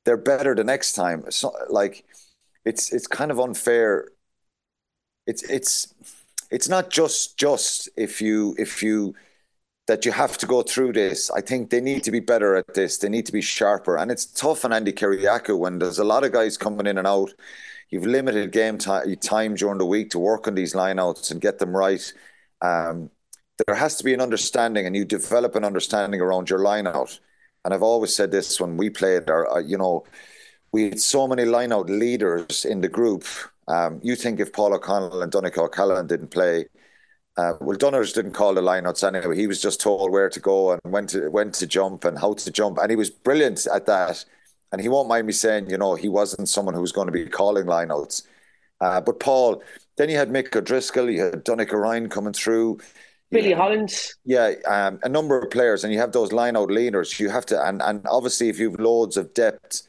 they're 0.04 0.18
better 0.18 0.54
the 0.54 0.64
next 0.64 0.94
time. 0.94 1.24
So, 1.30 1.54
like, 1.70 2.04
it's 2.66 2.92
it's 2.92 3.08
kind 3.08 3.32
of 3.32 3.40
unfair. 3.40 4.10
It's 5.26 5.44
it's 5.44 5.94
it's 6.52 6.68
not 6.68 6.90
just 6.90 7.38
just 7.38 7.88
if 7.96 8.22
you 8.22 8.56
if 8.58 8.84
you 8.84 9.16
that 9.88 10.06
you 10.06 10.12
have 10.12 10.38
to 10.40 10.48
go 10.48 10.64
through 10.64 10.94
this. 10.94 11.30
I 11.32 11.42
think 11.42 11.70
they 11.70 11.82
need 11.82 12.04
to 12.06 12.12
be 12.12 12.20
better 12.20 12.56
at 12.56 12.74
this. 12.74 12.98
They 12.98 13.10
need 13.10 13.26
to 13.28 13.32
be 13.32 13.42
sharper, 13.42 13.98
and 13.98 14.12
it's 14.12 14.26
tough 14.26 14.66
on 14.66 14.72
Andi 14.72 14.94
Kyriacou 14.94 15.58
when 15.58 15.80
there's 15.80 16.00
a 16.00 16.04
lot 16.04 16.24
of 16.24 16.32
guys 16.32 16.58
coming 16.58 16.88
in 16.88 16.98
and 16.98 17.08
out 17.08 17.34
you've 17.90 18.06
limited 18.06 18.52
game 18.52 18.78
time, 18.78 19.16
time 19.18 19.56
during 19.56 19.78
the 19.78 19.86
week 19.86 20.10
to 20.12 20.20
work 20.20 20.48
on 20.48 20.56
these 20.56 20.74
lineouts 20.74 21.32
and 21.32 21.42
get 21.42 21.60
them 21.60 21.76
right. 21.76 22.14
Um, 22.62 23.10
there 23.66 23.76
has 23.76 23.96
to 23.98 24.04
be 24.04 24.14
an 24.14 24.22
understanding, 24.22 24.86
and 24.86 24.96
you 24.96 25.06
develop 25.06 25.56
an 25.56 25.64
understanding 25.64 26.20
around 26.20 26.50
your 26.50 26.60
lineout. 26.60 27.20
And 27.64 27.74
I've 27.74 27.84
always 27.84 28.14
said 28.14 28.32
this 28.32 28.60
when 28.60 28.78
we 28.78 28.90
played, 28.90 29.30
or 29.30 29.52
uh, 29.52 29.60
you 29.60 29.78
know, 29.78 30.04
we 30.72 30.90
had 30.90 31.00
so 31.00 31.28
many 31.28 31.44
lineout 31.44 31.88
leaders 31.88 32.66
in 32.66 32.82
the 32.82 32.90
group. 32.90 33.24
Um, 33.68 34.00
you 34.04 34.16
think 34.16 34.40
if 34.40 34.52
Paul 34.52 34.74
O'Connell 34.74 35.22
and 35.22 35.32
Donncha 35.32 35.60
O'Callaghan 35.60 36.08
didn't 36.08 36.32
play, 36.32 36.66
uh, 37.38 37.54
well, 37.60 37.78
Dunners 37.78 38.14
didn't 38.14 38.34
call 38.34 38.54
the 38.54 38.62
lineouts 38.62 39.06
anyway. 39.06 39.36
He 39.36 39.48
was 39.48 39.62
just 39.62 39.82
told 39.82 40.12
where 40.12 40.30
to 40.30 40.40
go 40.40 40.72
and 40.72 40.82
when 40.84 41.08
to 41.08 41.30
when 41.30 41.52
to 41.52 41.68
jump 41.68 42.06
and 42.06 42.18
how 42.18 42.34
to 42.34 42.52
jump, 42.52 42.78
and 42.78 42.90
he 42.90 42.96
was 42.96 43.10
brilliant 43.10 43.68
at 43.68 43.86
that 43.88 44.24
and 44.76 44.82
he 44.82 44.90
won't 44.90 45.08
mind 45.08 45.26
me 45.26 45.32
saying, 45.32 45.70
you 45.70 45.78
know, 45.78 45.96
he 45.96 46.10
wasn't 46.10 46.50
someone 46.50 46.74
who 46.76 46.82
was 46.82 46.92
going 46.92 47.08
to 47.08 47.12
be 47.14 47.26
calling 47.26 47.66
lineouts. 47.66 48.24
Uh, 48.82 49.00
but 49.00 49.22
Paul, 49.22 49.64
then 49.96 50.10
you 50.10 50.18
had 50.18 50.30
Mick 50.30 50.54
O'Driscoll, 50.54 51.10
you 51.10 51.24
had 51.24 51.46
Donnacha 51.46 51.78
Ryan 51.78 52.10
coming 52.10 52.34
through. 52.34 52.80
Billy 53.32 53.54
Holland. 53.54 53.94
Yeah, 54.26 54.52
um, 54.68 55.00
a 55.04 55.08
number 55.08 55.40
of 55.40 55.50
players, 55.50 55.86
and 55.86 55.94
you 55.94 56.00
have 56.00 56.12
those 56.12 56.34
line 56.34 56.58
out 56.58 56.70
leaders. 56.70 57.18
You 57.22 57.30
have 57.30 57.46
to, 57.48 57.66
and, 57.66 57.82
and 57.82 58.06
obviously, 58.10 58.50
if 58.50 58.60
you've 58.60 58.78
loads 58.78 59.16
of 59.16 59.34
depth 59.34 59.84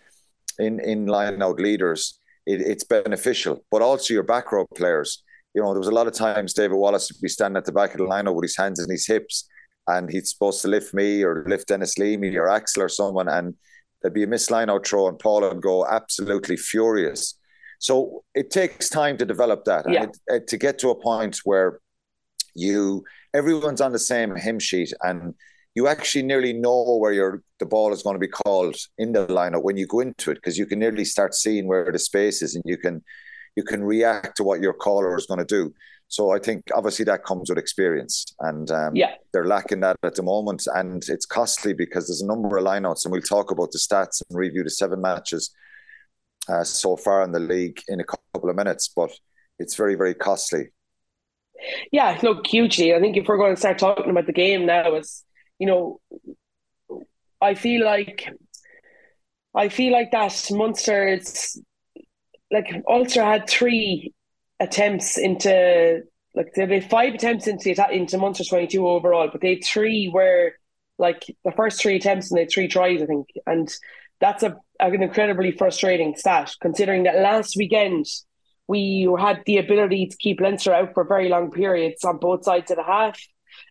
in, 0.58 0.78
in 0.78 1.06
line 1.06 1.42
out 1.42 1.58
leaders, 1.58 2.20
it, 2.46 2.60
it's 2.60 2.84
beneficial. 2.84 3.64
But 3.72 3.82
also 3.82 4.14
your 4.14 4.22
back 4.22 4.52
row 4.52 4.66
players. 4.76 5.22
You 5.56 5.62
know, 5.62 5.72
there 5.72 5.80
was 5.80 5.88
a 5.88 5.92
lot 5.92 6.06
of 6.06 6.12
times 6.12 6.52
David 6.52 6.76
Wallace 6.76 7.10
would 7.10 7.20
be 7.20 7.28
standing 7.28 7.56
at 7.56 7.64
the 7.64 7.72
back 7.72 7.92
of 7.92 7.98
the 7.98 8.04
line 8.04 8.32
with 8.32 8.44
his 8.44 8.56
hands 8.56 8.78
in 8.78 8.88
his 8.88 9.06
hips, 9.06 9.48
and 9.88 10.08
he's 10.08 10.30
supposed 10.30 10.62
to 10.62 10.68
lift 10.68 10.94
me 10.94 11.24
or 11.24 11.44
lift 11.48 11.68
Denis 11.68 11.98
Leamy 11.98 12.36
or 12.36 12.48
Axel 12.48 12.82
or 12.82 12.88
someone, 12.88 13.26
and 13.28 13.54
there'd 14.02 14.14
be 14.14 14.22
a 14.22 14.26
missed 14.28 14.52
line 14.52 14.70
out 14.70 14.86
throw 14.86 15.08
and 15.08 15.18
Paul 15.18 15.40
would 15.40 15.60
go 15.60 15.86
absolutely 15.86 16.56
furious. 16.56 17.38
So 17.78 18.22
it 18.34 18.50
takes 18.50 18.88
time 18.88 19.16
to 19.18 19.24
develop 19.24 19.64
that 19.64 19.90
yeah. 19.90 20.04
and 20.04 20.10
it, 20.10 20.34
it, 20.34 20.46
to 20.48 20.56
get 20.56 20.78
to 20.78 20.90
a 20.90 20.94
point 20.94 21.38
where 21.44 21.80
you 22.54 23.04
everyone's 23.34 23.80
on 23.80 23.92
the 23.92 23.98
same 23.98 24.34
hymn 24.34 24.58
sheet 24.58 24.92
and 25.02 25.34
you 25.74 25.88
actually 25.88 26.22
nearly 26.22 26.54
know 26.54 26.96
where 26.96 27.12
your 27.12 27.42
the 27.58 27.66
ball 27.66 27.92
is 27.92 28.02
going 28.02 28.14
to 28.14 28.20
be 28.20 28.28
called 28.28 28.76
in 28.96 29.12
the 29.12 29.26
lineup 29.26 29.62
when 29.62 29.76
you 29.76 29.86
go 29.86 30.00
into 30.00 30.30
it 30.30 30.36
because 30.36 30.56
you 30.56 30.66
can 30.66 30.78
nearly 30.78 31.04
start 31.04 31.34
seeing 31.34 31.66
where 31.66 31.92
the 31.92 31.98
space 31.98 32.40
is 32.42 32.54
and 32.54 32.64
you 32.66 32.78
can 32.78 33.02
you 33.56 33.62
can 33.62 33.82
react 33.82 34.36
to 34.36 34.44
what 34.44 34.60
your 34.60 34.74
caller 34.74 35.16
is 35.16 35.26
going 35.26 35.38
to 35.38 35.44
do. 35.44 35.72
So 36.08 36.30
I 36.30 36.38
think 36.38 36.62
obviously 36.74 37.04
that 37.06 37.24
comes 37.24 37.48
with 37.48 37.58
experience, 37.58 38.24
and 38.38 38.70
um, 38.70 38.94
yeah, 38.94 39.14
they're 39.32 39.46
lacking 39.46 39.80
that 39.80 39.96
at 40.04 40.14
the 40.14 40.22
moment, 40.22 40.68
and 40.72 41.02
it's 41.08 41.26
costly 41.26 41.72
because 41.72 42.06
there's 42.06 42.22
a 42.22 42.26
number 42.26 42.56
of 42.56 42.64
lineouts, 42.64 43.04
and 43.04 43.12
we'll 43.12 43.22
talk 43.22 43.50
about 43.50 43.72
the 43.72 43.78
stats 43.78 44.22
and 44.28 44.38
review 44.38 44.62
the 44.62 44.70
seven 44.70 45.00
matches 45.00 45.52
uh, 46.48 46.62
so 46.62 46.96
far 46.96 47.24
in 47.24 47.32
the 47.32 47.40
league 47.40 47.80
in 47.88 47.98
a 47.98 48.04
couple 48.04 48.48
of 48.48 48.54
minutes, 48.54 48.88
but 48.94 49.10
it's 49.58 49.74
very 49.74 49.96
very 49.96 50.14
costly. 50.14 50.68
Yeah, 51.90 52.16
look 52.22 52.46
hugely. 52.46 52.94
I 52.94 53.00
think 53.00 53.16
if 53.16 53.26
we're 53.26 53.38
going 53.38 53.54
to 53.54 53.60
start 53.60 53.78
talking 53.78 54.10
about 54.10 54.26
the 54.26 54.32
game 54.32 54.64
now, 54.66 54.94
it's 54.94 55.24
you 55.58 55.66
know, 55.66 56.00
I 57.40 57.54
feel 57.54 57.84
like 57.84 58.28
I 59.56 59.70
feel 59.70 59.92
like 59.92 60.12
that 60.12 60.50
Munster. 60.52 61.18
Like 62.50 62.82
Ulster 62.88 63.24
had 63.24 63.48
three 63.48 64.14
attempts 64.60 65.18
into 65.18 66.02
like 66.34 66.52
they 66.54 66.66
had 66.66 66.90
five 66.90 67.14
attempts 67.14 67.46
into 67.46 67.74
into 67.92 68.18
Munster 68.18 68.44
twenty 68.44 68.66
two 68.66 68.86
overall, 68.86 69.28
but 69.32 69.40
they 69.40 69.56
three 69.56 70.10
were 70.12 70.52
like 70.98 71.24
the 71.44 71.52
first 71.52 71.80
three 71.80 71.96
attempts 71.96 72.30
and 72.30 72.38
they 72.38 72.46
three 72.46 72.68
tries, 72.68 73.02
I 73.02 73.06
think, 73.06 73.28
and 73.46 73.72
that's 74.20 74.42
a 74.42 74.56
an 74.78 75.02
incredibly 75.02 75.52
frustrating 75.52 76.14
stat 76.16 76.54
considering 76.60 77.04
that 77.04 77.20
last 77.20 77.56
weekend 77.56 78.06
we 78.68 79.08
had 79.18 79.42
the 79.46 79.58
ability 79.58 80.06
to 80.06 80.16
keep 80.16 80.40
Leinster 80.40 80.72
out 80.72 80.92
for 80.92 81.04
very 81.04 81.28
long 81.28 81.50
periods 81.50 82.04
on 82.04 82.18
both 82.18 82.44
sides 82.44 82.70
of 82.70 82.76
the 82.76 82.82
half, 82.82 83.20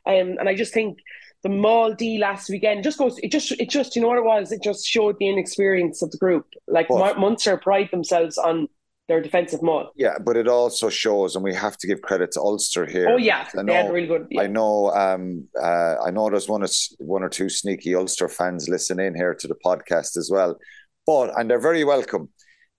um, 0.05 0.38
and 0.39 0.50
I 0.50 0.55
just 0.55 0.74
think 0.74 1.00
the 1.46 1.50
Maul 1.50 1.94
D 1.94 2.18
last 2.18 2.50
weekend 2.50 2.84
just 2.84 2.98
goes. 2.98 3.20
It 3.20 3.32
just 3.32 3.52
it 3.52 3.70
just 3.70 3.96
you 3.96 4.02
know 4.02 4.08
what 4.08 4.18
it 4.18 4.24
was. 4.24 4.52
It 4.52 4.64
just 4.64 4.84
showed 4.84 5.16
the 5.20 5.30
inexperience 5.30 6.02
of 6.02 6.10
the 6.10 6.18
group. 6.18 6.48
Like 6.68 6.90
Munster 6.90 7.56
pride 7.56 7.90
themselves 7.92 8.40
on 8.40 8.68
their 9.08 9.22
defensive 9.22 9.62
maul. 9.62 9.92
Yeah, 9.96 10.18
but 10.25 10.38
it 10.38 10.48
also 10.48 10.90
shows, 10.90 11.36
and 11.36 11.44
we 11.44 11.54
have 11.54 11.78
to 11.78 11.86
give 11.86 12.02
credit 12.02 12.32
to 12.32 12.40
Ulster 12.40 12.88
here. 12.88 13.10
Oh 13.10 13.18
yeah, 13.18 13.48
I 13.56 13.62
know, 13.62 13.74
they 13.74 13.74
had 13.75 13.94
really 13.94 14.08
good. 14.08 14.25
Yeah. 14.32 14.42
I 14.42 14.48
know. 14.48 14.90
Um, 14.90 15.48
uh, 15.62 15.98
I 16.04 16.10
know 16.10 16.32
there's 16.32 16.50
one 16.50 16.64
or 16.64 16.68
one 16.98 17.22
or 17.22 17.30
two 17.30 17.50
sneaky 17.50 17.94
Ulster 17.94 18.28
fans 18.28 18.68
listening 18.68 19.14
here 19.14 19.36
to 19.36 19.48
the 19.48 19.56
podcast 19.64 20.18
as 20.18 20.32
well, 20.34 20.58
but 21.06 21.40
and 21.40 21.48
they're 21.48 21.60
very 21.60 21.84
welcome. 21.84 22.30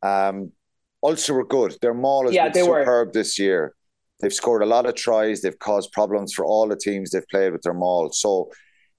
Um, 0.02 0.50
Ulster 1.04 1.34
were 1.34 1.46
good. 1.46 1.76
Their 1.82 1.94
maul 1.94 2.24
has 2.24 2.34
yeah, 2.34 2.48
been 2.48 2.64
superb 2.64 3.06
were. 3.06 3.12
this 3.12 3.38
year. 3.38 3.75
They've 4.20 4.32
scored 4.32 4.62
a 4.62 4.66
lot 4.66 4.86
of 4.86 4.94
tries. 4.94 5.42
They've 5.42 5.58
caused 5.58 5.92
problems 5.92 6.32
for 6.32 6.44
all 6.44 6.68
the 6.68 6.76
teams 6.76 7.10
they've 7.10 7.28
played 7.28 7.52
with 7.52 7.62
their 7.62 7.74
maul. 7.74 8.10
So 8.12 8.50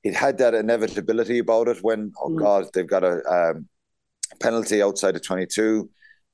it 0.04 0.14
had 0.14 0.38
that 0.38 0.54
inevitability 0.54 1.40
about 1.40 1.68
it 1.68 1.80
when 1.82 2.14
oh 2.22 2.30
mm. 2.30 2.40
god 2.40 2.66
they've 2.74 2.88
got 2.88 3.04
a 3.04 3.22
um, 3.30 3.68
penalty 4.40 4.82
outside 4.82 5.16
of 5.16 5.24
22 5.24 5.90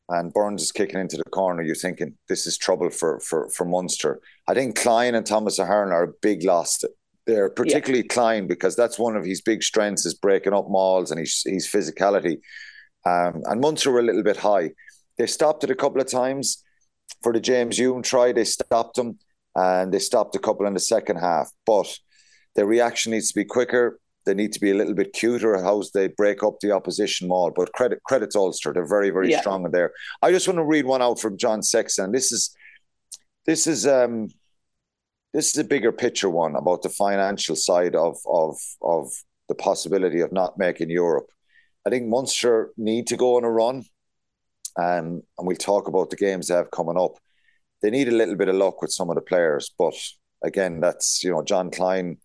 and 0.10 0.34
Burns 0.34 0.62
is 0.62 0.72
kicking 0.72 1.00
into 1.00 1.18
the 1.18 1.24
corner, 1.24 1.64
you're 1.64 1.76
thinking 1.76 2.16
this 2.28 2.46
is 2.46 2.58
trouble 2.58 2.90
for 2.90 3.20
for 3.22 3.50
for 3.50 3.66
Munster. 3.66 4.20
I 4.48 4.54
think 4.54 4.78
Kleyn 4.78 5.16
and 5.16 5.26
Thomas 5.26 5.60
Ahern 5.60 5.92
are 5.92 6.04
a 6.04 6.14
big 6.22 6.44
loss 6.44 6.84
there, 7.26 7.50
particularly 7.50 8.06
yeah. 8.10 8.14
Kleyn 8.14 8.48
because 8.48 8.76
that's 8.76 9.00
one 9.00 9.16
of 9.16 9.24
his 9.24 9.42
big 9.42 9.64
strengths 9.64 10.06
is 10.06 10.14
breaking 10.14 10.54
up 10.54 10.68
mauls 10.70 11.10
and 11.12 11.20
his 11.20 11.42
his 11.46 11.68
physicality. 11.68 12.40
Um, 13.06 13.44
and 13.46 13.62
Munster 13.62 13.92
were 13.92 14.00
a 14.00 14.04
little 14.04 14.24
bit 14.24 14.38
high. 14.38 14.72
They 15.18 15.28
stopped 15.28 15.64
it 15.64 15.72
a 15.72 15.76
couple 15.76 16.02
of 16.02 16.10
times 16.10 16.64
for 17.24 17.34
the 17.34 17.40
James 17.40 17.78
Hume 17.80 18.04
try. 18.04 18.32
They 18.32 18.44
stopped 18.44 18.98
them 18.98 19.18
and 19.56 19.94
they 19.94 20.00
stopped 20.00 20.36
a 20.36 20.40
couple 20.40 20.68
in 20.68 20.74
the 20.74 20.80
second 20.80 21.18
half, 21.18 21.50
but 21.66 21.88
their 22.56 22.66
reaction 22.66 23.12
needs 23.12 23.30
to 23.30 23.40
be 23.40 23.46
quicker 23.46 24.00
they 24.26 24.34
need 24.34 24.54
to 24.54 24.60
be 24.60 24.72
a 24.72 24.76
little 24.76 24.94
bit 24.94 25.14
cuter 25.14 25.62
how 25.62 25.82
they 25.94 26.08
break 26.08 26.44
up 26.44 26.60
the 26.60 26.72
opposition 26.72 27.28
maul. 27.28 27.52
But 27.52 27.74
credit 27.74 28.02
credit 28.04 28.36
Ulster, 28.36 28.74
they're 28.74 28.88
very 28.88 29.10
very 29.10 29.32
yeah. 29.32 29.42
strong 29.42 29.66
in 29.66 29.72
there. 29.72 29.92
I 30.22 30.32
just 30.32 30.48
want 30.48 30.58
to 30.58 30.66
read 30.66 30.86
one 30.86 31.02
out 31.02 31.20
from 31.20 31.38
John 31.38 31.62
Sexton. 31.62 32.12
This 32.12 32.32
is 32.32 32.56
this 33.46 33.68
is 33.68 33.86
um 33.86 34.30
this 35.34 35.52
is 35.52 35.58
a 35.58 35.64
bigger 35.64 35.92
picture 35.92 36.30
one 36.30 36.56
about 36.56 36.84
the 36.84 36.90
financial 36.90 37.56
side 37.56 37.96
of 37.96 38.18
of 38.26 38.58
of 38.82 39.12
the 39.50 39.56
possibility 39.56 40.22
of 40.22 40.32
not 40.32 40.58
making 40.58 40.90
Europe. 40.90 41.28
I 41.86 41.90
think 41.90 42.08
Munster 42.08 42.72
need 42.78 43.08
to 43.08 43.18
go 43.18 43.36
on 43.36 43.44
a 43.44 43.52
run, 43.52 43.84
um, 44.78 45.22
and 45.38 45.48
we'll 45.48 45.56
talk 45.56 45.88
about 45.88 46.10
the 46.10 46.16
games 46.16 46.48
they 46.48 46.56
have 46.56 46.72
coming 46.72 46.98
up. 46.98 47.14
They 47.82 47.90
need 47.90 48.08
a 48.08 48.12
little 48.12 48.36
bit 48.36 48.50
of 48.50 48.56
luck 48.56 48.82
with 48.82 48.92
some 48.92 49.10
of 49.10 49.16
the 49.16 49.22
players, 49.22 49.74
but 49.78 49.96
again, 50.44 50.80
that's 50.80 51.24
you 51.24 51.32
know 51.32 51.44
Jean 51.44 51.72
Kleyn, 51.72 52.18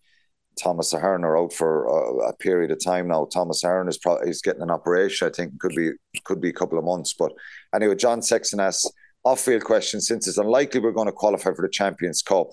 Thomas 0.61 0.93
Ahern 0.93 1.23
are 1.23 1.37
out 1.37 1.53
for 1.53 1.85
a, 1.85 2.29
a, 2.29 2.33
period 2.35 2.71
of 2.71 2.83
time 2.83 3.07
now. 3.07 3.25
Thomas 3.25 3.63
Ahern 3.63 3.87
is 3.87 3.97
probably 3.97 4.27
he's 4.27 4.41
getting 4.41 4.61
an 4.61 4.71
operation. 4.71 5.27
I 5.27 5.31
think 5.31 5.59
could 5.59 5.75
be 5.75 5.91
could 6.23 6.41
be 6.41 6.49
a 6.49 6.53
couple 6.53 6.77
of 6.77 6.85
months. 6.85 7.13
But 7.17 7.31
anyway, 7.73 7.95
John 7.95 8.21
Sexton 8.21 8.59
asks 8.59 8.85
off-field 9.23 9.63
question: 9.63 10.01
Since 10.01 10.27
it's 10.27 10.37
unlikely 10.37 10.81
we're 10.81 10.91
going 10.91 11.07
to 11.07 11.13
qualify 11.13 11.53
for 11.53 11.61
the 11.61 11.69
Champions 11.69 12.21
Cup, 12.21 12.47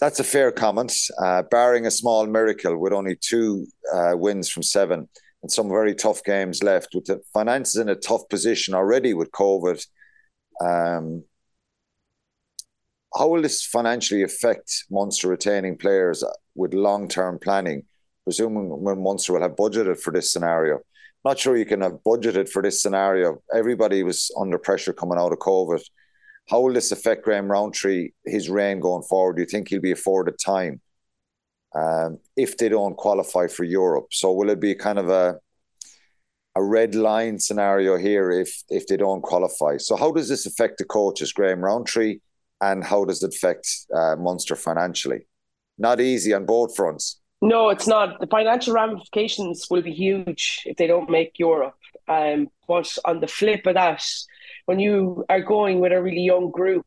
That's 0.00 0.20
a 0.20 0.24
fair 0.24 0.52
comment. 0.52 0.92
Uh, 1.18 1.42
barring 1.50 1.86
a 1.86 1.90
small 1.90 2.26
miracle, 2.26 2.78
with 2.78 2.92
only 2.92 3.16
two 3.20 3.66
uh, 3.92 4.12
wins 4.14 4.48
from 4.50 4.62
seven 4.62 5.08
and 5.44 5.52
some 5.52 5.68
very 5.68 5.94
tough 5.94 6.24
games 6.24 6.62
left, 6.62 6.94
with 6.94 7.04
the 7.04 7.20
finances 7.34 7.76
in 7.76 7.90
a 7.90 7.94
tough 7.94 8.22
position 8.30 8.72
already 8.72 9.12
with 9.12 9.30
COVID. 9.30 9.86
Um, 10.58 11.22
how 13.14 13.28
will 13.28 13.42
this 13.42 13.62
financially 13.62 14.22
affect 14.22 14.86
Munster 14.90 15.28
retaining 15.28 15.76
players 15.76 16.24
with 16.54 16.72
long 16.72 17.08
term 17.08 17.38
planning? 17.38 17.82
Presuming 18.24 18.70
when 18.70 19.02
Munster 19.02 19.34
will 19.34 19.42
have 19.42 19.54
budgeted 19.54 20.00
for 20.00 20.14
this 20.14 20.32
scenario. 20.32 20.80
Not 21.26 21.38
sure 21.38 21.58
you 21.58 21.66
can 21.66 21.82
have 21.82 21.98
budgeted 22.06 22.48
for 22.48 22.62
this 22.62 22.80
scenario. 22.80 23.42
Everybody 23.54 24.02
was 24.02 24.30
under 24.40 24.56
pressure 24.56 24.94
coming 24.94 25.18
out 25.18 25.32
of 25.32 25.40
COVID. 25.40 25.82
How 26.48 26.62
will 26.62 26.72
this 26.72 26.90
affect 26.90 27.22
Graham 27.22 27.50
Rowntree, 27.52 28.12
his 28.24 28.48
reign 28.48 28.80
going 28.80 29.02
forward? 29.02 29.36
Do 29.36 29.42
you 29.42 29.46
think 29.46 29.68
he'll 29.68 29.82
be 29.82 29.92
afforded 29.92 30.38
time 30.38 30.80
um, 31.74 32.18
if 32.36 32.56
they 32.56 32.68
don't 32.68 32.96
qualify 32.96 33.46
for 33.46 33.64
Europe? 33.64 34.08
So 34.12 34.32
will 34.32 34.50
it 34.50 34.60
be 34.60 34.74
kind 34.74 34.98
of 34.98 35.08
a 35.08 35.36
a 36.56 36.62
red 36.62 36.94
line 36.94 37.40
scenario 37.40 37.96
here 37.96 38.30
if 38.30 38.62
if 38.68 38.86
they 38.86 38.96
don't 38.96 39.22
qualify? 39.22 39.76
So 39.78 39.96
how 39.96 40.12
does 40.12 40.28
this 40.28 40.46
affect 40.46 40.78
the 40.78 40.84
coaches, 40.84 41.32
Graham 41.32 41.64
Rowntree, 41.64 42.20
and 42.60 42.84
how 42.84 43.04
does 43.04 43.22
it 43.22 43.34
affect 43.34 43.68
uh, 43.94 44.16
Munster 44.16 44.56
financially? 44.56 45.26
Not 45.78 46.00
easy 46.00 46.32
on 46.32 46.46
both 46.46 46.76
fronts. 46.76 47.20
No, 47.42 47.68
it's 47.68 47.86
not. 47.86 48.20
The 48.20 48.26
financial 48.26 48.72
ramifications 48.72 49.66
will 49.68 49.82
be 49.82 49.92
huge 49.92 50.62
if 50.64 50.76
they 50.76 50.86
don't 50.86 51.10
make 51.10 51.38
Europe. 51.38 51.76
Um, 52.08 52.48
but 52.68 52.96
on 53.04 53.20
the 53.20 53.26
flip 53.26 53.66
of 53.66 53.74
that, 53.74 54.02
when 54.66 54.78
you 54.78 55.24
are 55.28 55.42
going 55.42 55.80
with 55.80 55.92
a 55.92 56.02
really 56.02 56.22
young 56.22 56.50
group, 56.50 56.86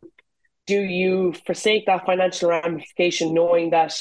do 0.65 0.79
you 0.79 1.33
forsake 1.45 1.85
that 1.85 2.05
financial 2.05 2.49
ramification 2.49 3.33
knowing 3.33 3.69
that, 3.71 3.93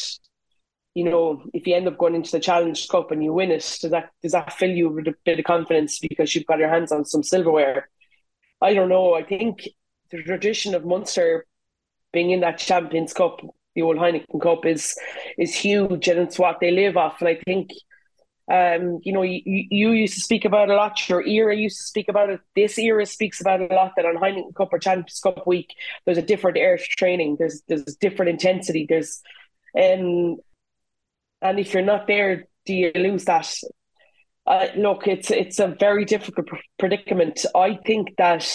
you 0.96 1.04
know, 1.04 1.42
if 1.52 1.66
you 1.66 1.74
end 1.76 1.86
up 1.86 1.98
going 1.98 2.14
into 2.14 2.32
the 2.32 2.40
Challenge 2.40 2.88
Cup 2.88 3.10
and 3.10 3.22
you 3.22 3.30
win 3.30 3.50
it, 3.50 3.78
does 3.82 3.90
that 3.90 4.08
does 4.22 4.32
that 4.32 4.54
fill 4.54 4.70
you 4.70 4.88
with 4.88 5.06
a 5.06 5.14
bit 5.26 5.38
of 5.38 5.44
confidence 5.44 5.98
because 5.98 6.34
you've 6.34 6.46
got 6.46 6.58
your 6.58 6.70
hands 6.70 6.90
on 6.90 7.04
some 7.04 7.22
silverware? 7.22 7.90
I 8.62 8.72
don't 8.72 8.88
know. 8.88 9.12
I 9.12 9.22
think 9.22 9.68
the 10.10 10.22
tradition 10.22 10.74
of 10.74 10.86
Munster 10.86 11.44
being 12.14 12.30
in 12.30 12.40
that 12.40 12.56
Champions 12.56 13.12
Cup, 13.12 13.42
the 13.74 13.82
old 13.82 13.98
Heineken 13.98 14.40
Cup, 14.40 14.64
is 14.64 14.96
is 15.36 15.54
huge 15.54 16.08
and 16.08 16.18
it's 16.18 16.38
what 16.38 16.60
they 16.62 16.70
live 16.70 16.96
off. 16.96 17.20
And 17.20 17.28
I 17.28 17.40
think 17.44 17.72
um, 18.50 19.00
you 19.02 19.12
know, 19.12 19.20
you, 19.20 19.42
you 19.44 19.90
used 19.90 20.14
to 20.14 20.20
speak 20.20 20.46
about 20.46 20.70
a 20.70 20.76
lot. 20.76 21.06
Your 21.10 21.26
era 21.26 21.54
used 21.54 21.76
to 21.76 21.84
speak 21.84 22.08
about 22.08 22.30
it. 22.30 22.40
This 22.54 22.78
era 22.78 23.04
speaks 23.04 23.38
about 23.42 23.60
a 23.60 23.74
lot. 23.74 23.92
That 23.96 24.06
on 24.06 24.16
Heineken 24.16 24.54
Cup 24.54 24.72
or 24.72 24.78
Champions 24.78 25.20
Cup 25.20 25.46
week, 25.46 25.74
there's 26.06 26.16
a 26.16 26.22
different 26.22 26.56
air 26.56 26.78
training. 26.78 27.36
There's 27.38 27.60
there's 27.68 27.84
different 27.96 28.30
intensity. 28.30 28.86
There's, 28.88 29.20
um, 29.78 30.38
and 31.42 31.58
if 31.58 31.72
you're 31.72 31.82
not 31.82 32.06
there, 32.06 32.46
do 32.64 32.74
you 32.74 32.92
lose 32.94 33.24
that? 33.24 33.52
Uh, 34.46 34.68
look, 34.76 35.06
it's 35.06 35.30
it's 35.30 35.58
a 35.58 35.68
very 35.68 36.04
difficult 36.04 36.48
predicament. 36.78 37.44
I 37.54 37.78
think 37.84 38.16
that 38.16 38.48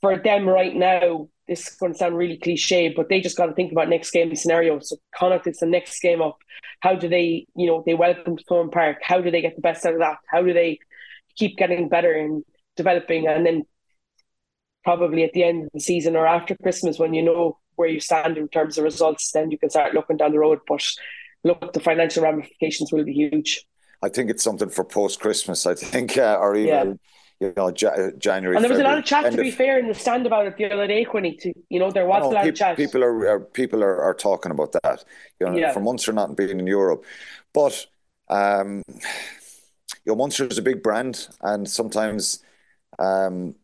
for 0.00 0.18
them 0.18 0.48
right 0.48 0.74
now, 0.74 1.28
this 1.46 1.68
is 1.68 1.74
going 1.76 1.92
to 1.92 1.98
sound 1.98 2.16
really 2.16 2.38
cliche, 2.38 2.92
but 2.94 3.08
they 3.08 3.20
just 3.20 3.36
got 3.36 3.46
to 3.46 3.52
think 3.52 3.72
about 3.72 3.88
next 3.88 4.10
game 4.10 4.34
scenario. 4.34 4.78
So 4.80 4.96
Connacht 5.14 5.46
is 5.46 5.58
the 5.58 5.66
next 5.66 6.00
game 6.00 6.22
up. 6.22 6.38
How 6.80 6.94
do 6.94 7.08
they, 7.08 7.46
you 7.54 7.66
know, 7.66 7.82
they 7.84 7.94
welcome 7.94 8.36
Thomond 8.36 8.72
Park? 8.72 8.98
How 9.02 9.20
do 9.20 9.30
they 9.30 9.42
get 9.42 9.54
the 9.54 9.62
best 9.62 9.84
out 9.84 9.94
of 9.94 10.00
that? 10.00 10.16
How 10.28 10.42
do 10.42 10.52
they 10.52 10.78
keep 11.36 11.56
getting 11.56 11.88
better 11.88 12.12
and 12.12 12.42
developing? 12.76 13.28
And 13.28 13.44
then 13.44 13.62
probably 14.82 15.24
at 15.24 15.32
the 15.32 15.44
end 15.44 15.64
of 15.64 15.70
the 15.74 15.80
season 15.80 16.16
or 16.16 16.26
after 16.26 16.56
Christmas, 16.56 16.98
when 16.98 17.14
you 17.14 17.22
know 17.22 17.58
where 17.76 17.88
you 17.88 18.00
stand 18.00 18.36
in 18.38 18.48
terms 18.48 18.78
of 18.78 18.84
results, 18.84 19.30
then 19.32 19.50
you 19.50 19.58
can 19.58 19.70
start 19.70 19.94
looking 19.94 20.16
down 20.16 20.32
the 20.32 20.38
road. 20.38 20.60
But 20.66 20.84
look, 21.44 21.72
the 21.72 21.80
financial 21.80 22.22
ramifications 22.22 22.92
will 22.92 23.04
be 23.04 23.12
huge. 23.12 23.64
I 24.02 24.08
think 24.08 24.30
it's 24.30 24.42
something 24.42 24.68
for 24.68 24.84
post 24.84 25.20
Christmas. 25.20 25.66
I 25.66 25.74
think, 25.74 26.18
uh, 26.18 26.38
or 26.40 26.56
even 26.56 26.68
yeah 26.68 26.94
you 27.42 27.52
know, 27.56 27.72
January. 27.72 28.54
And 28.56 28.64
there 28.64 28.70
was 28.70 28.78
February, 28.78 28.82
a 28.82 28.84
lot 28.84 28.98
of 28.98 29.04
chat, 29.04 29.32
to 29.32 29.36
be 29.36 29.50
fair, 29.50 29.78
in 29.78 29.88
the 29.88 29.94
stand 29.94 30.26
about 30.26 30.46
it 30.46 30.56
the 30.56 30.70
other 30.70 30.86
day, 30.86 31.04
Quinny. 31.04 31.36
To 31.38 31.52
you 31.68 31.80
know, 31.80 31.90
there 31.90 32.06
was 32.06 32.22
no, 32.22 32.30
a 32.30 32.34
lot 32.34 32.42
pe- 32.44 32.50
of 32.50 32.54
chat. 32.54 32.76
People 32.76 33.02
are, 33.02 33.28
are 33.28 33.40
people 33.40 33.82
are, 33.82 34.00
are, 34.00 34.14
talking 34.14 34.52
about 34.52 34.72
that. 34.82 35.04
You 35.40 35.46
know, 35.46 35.56
yeah. 35.56 35.72
for 35.72 35.80
Munster 35.80 36.12
not 36.12 36.36
being 36.36 36.60
in 36.60 36.66
Europe, 36.68 37.04
but 37.52 37.86
um, 38.28 38.82
you 38.88 39.02
know, 40.06 40.14
Munster 40.14 40.46
is 40.46 40.58
a 40.58 40.62
big 40.62 40.84
brand, 40.84 41.26
and 41.40 41.68
sometimes 41.68 42.44
um, 43.00 43.56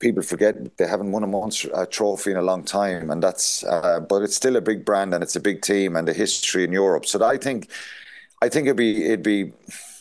people 0.00 0.22
forget 0.22 0.76
they 0.76 0.86
haven't 0.86 1.12
won 1.12 1.24
a 1.24 1.26
monster 1.26 1.70
a 1.74 1.86
trophy 1.86 2.30
in 2.30 2.36
a 2.36 2.42
long 2.42 2.64
time, 2.64 3.10
and 3.10 3.22
that's. 3.22 3.64
Uh, 3.64 4.00
but 4.00 4.22
it's 4.22 4.36
still 4.36 4.56
a 4.56 4.60
big 4.60 4.84
brand, 4.84 5.14
and 5.14 5.22
it's 5.22 5.36
a 5.36 5.40
big 5.40 5.62
team, 5.62 5.96
and 5.96 6.08
a 6.08 6.12
history 6.12 6.64
in 6.64 6.72
Europe. 6.72 7.06
So 7.06 7.24
I 7.24 7.36
think, 7.36 7.70
I 8.42 8.48
think 8.48 8.66
it'd 8.66 8.76
be 8.76 9.04
it'd 9.04 9.22
be 9.22 9.52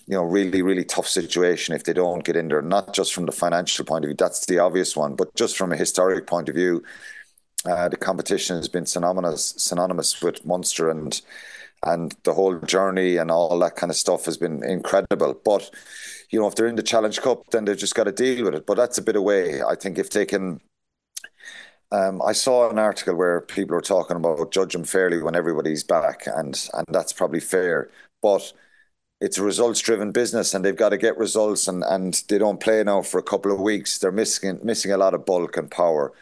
you 0.07 0.15
know, 0.15 0.23
really, 0.23 0.61
really 0.61 0.85
tough 0.85 1.07
situation 1.07 1.75
if 1.75 1.83
they 1.83 1.91
don't 1.93 2.23
get 2.23 2.37
in 2.37 2.47
there, 2.47 2.61
not 2.61 2.93
just 2.93 3.13
from 3.13 3.25
the 3.25 3.31
financial 3.31 3.83
point 3.83 4.05
of 4.05 4.09
view, 4.09 4.15
that's 4.15 4.45
the 4.45 4.57
obvious 4.57 4.95
one, 4.95 5.15
but 5.15 5.33
just 5.35 5.57
from 5.57 5.73
a 5.73 5.75
historic 5.75 6.25
point 6.25 6.47
of 6.47 6.55
view, 6.55 6.81
uh, 7.65 7.89
the 7.89 7.97
competition 7.97 8.55
has 8.55 8.69
been 8.69 8.85
synonymous 8.85 9.53
synonymous 9.57 10.21
with 10.21 10.45
Munster 10.45 10.89
and 10.89 11.21
and 11.87 12.15
the 12.23 12.33
whole 12.33 12.59
journey 12.59 13.17
and 13.17 13.31
all 13.31 13.57
that 13.59 13.75
kind 13.75 13.89
of 13.89 13.95
stuff 13.95 14.25
has 14.25 14.37
been 14.37 14.63
incredible. 14.63 15.39
But 15.45 15.69
you 16.29 16.39
know, 16.39 16.47
if 16.47 16.55
they're 16.55 16.67
in 16.67 16.75
the 16.75 16.83
Challenge 16.83 17.19
Cup, 17.21 17.49
then 17.51 17.65
they've 17.65 17.77
just 17.77 17.95
got 17.95 18.03
to 18.05 18.11
deal 18.11 18.45
with 18.45 18.55
it. 18.55 18.65
But 18.65 18.77
that's 18.77 18.97
a 18.97 19.01
bit 19.01 19.15
away. 19.15 19.61
I 19.63 19.75
think 19.75 19.97
if 19.97 20.09
they 20.09 20.25
can. 20.25 20.61
Um, 21.89 22.21
I 22.21 22.33
saw 22.33 22.69
an 22.69 22.79
article 22.79 23.15
where 23.15 23.39
people 23.39 23.75
were 23.75 23.81
talking 23.81 24.17
about 24.17 24.51
judge 24.51 24.73
them 24.73 24.83
fairly 24.83 25.21
when 25.21 25.35
everybody's 25.35 25.83
back, 25.85 26.27
and 26.27 26.69
and 26.73 26.85
that's 26.89 27.13
probably 27.13 27.39
fair. 27.39 27.89
But 28.21 28.51
it's 29.21 29.37
a 29.37 29.43
results 29.43 29.79
driven 29.81 30.11
business 30.11 30.53
and 30.53 30.63
they've 30.63 30.75
got 30.75 30.89
to 30.89 30.97
get 30.97 31.17
results 31.17 31.67
and, 31.67 31.83
and 31.83 32.23
they 32.29 32.37
don't 32.37 32.59
play 32.59 32.83
now 32.83 33.01
for 33.01 33.19
a 33.19 33.23
couple 33.23 33.51
of 33.51 33.59
weeks. 33.59 33.97
They're 33.97 34.11
missing 34.11 34.59
missing 34.63 34.91
a 34.91 34.97
lot 34.97 35.13
of 35.13 35.25
bulk 35.25 35.57
and 35.57 35.71
power. 35.71 36.13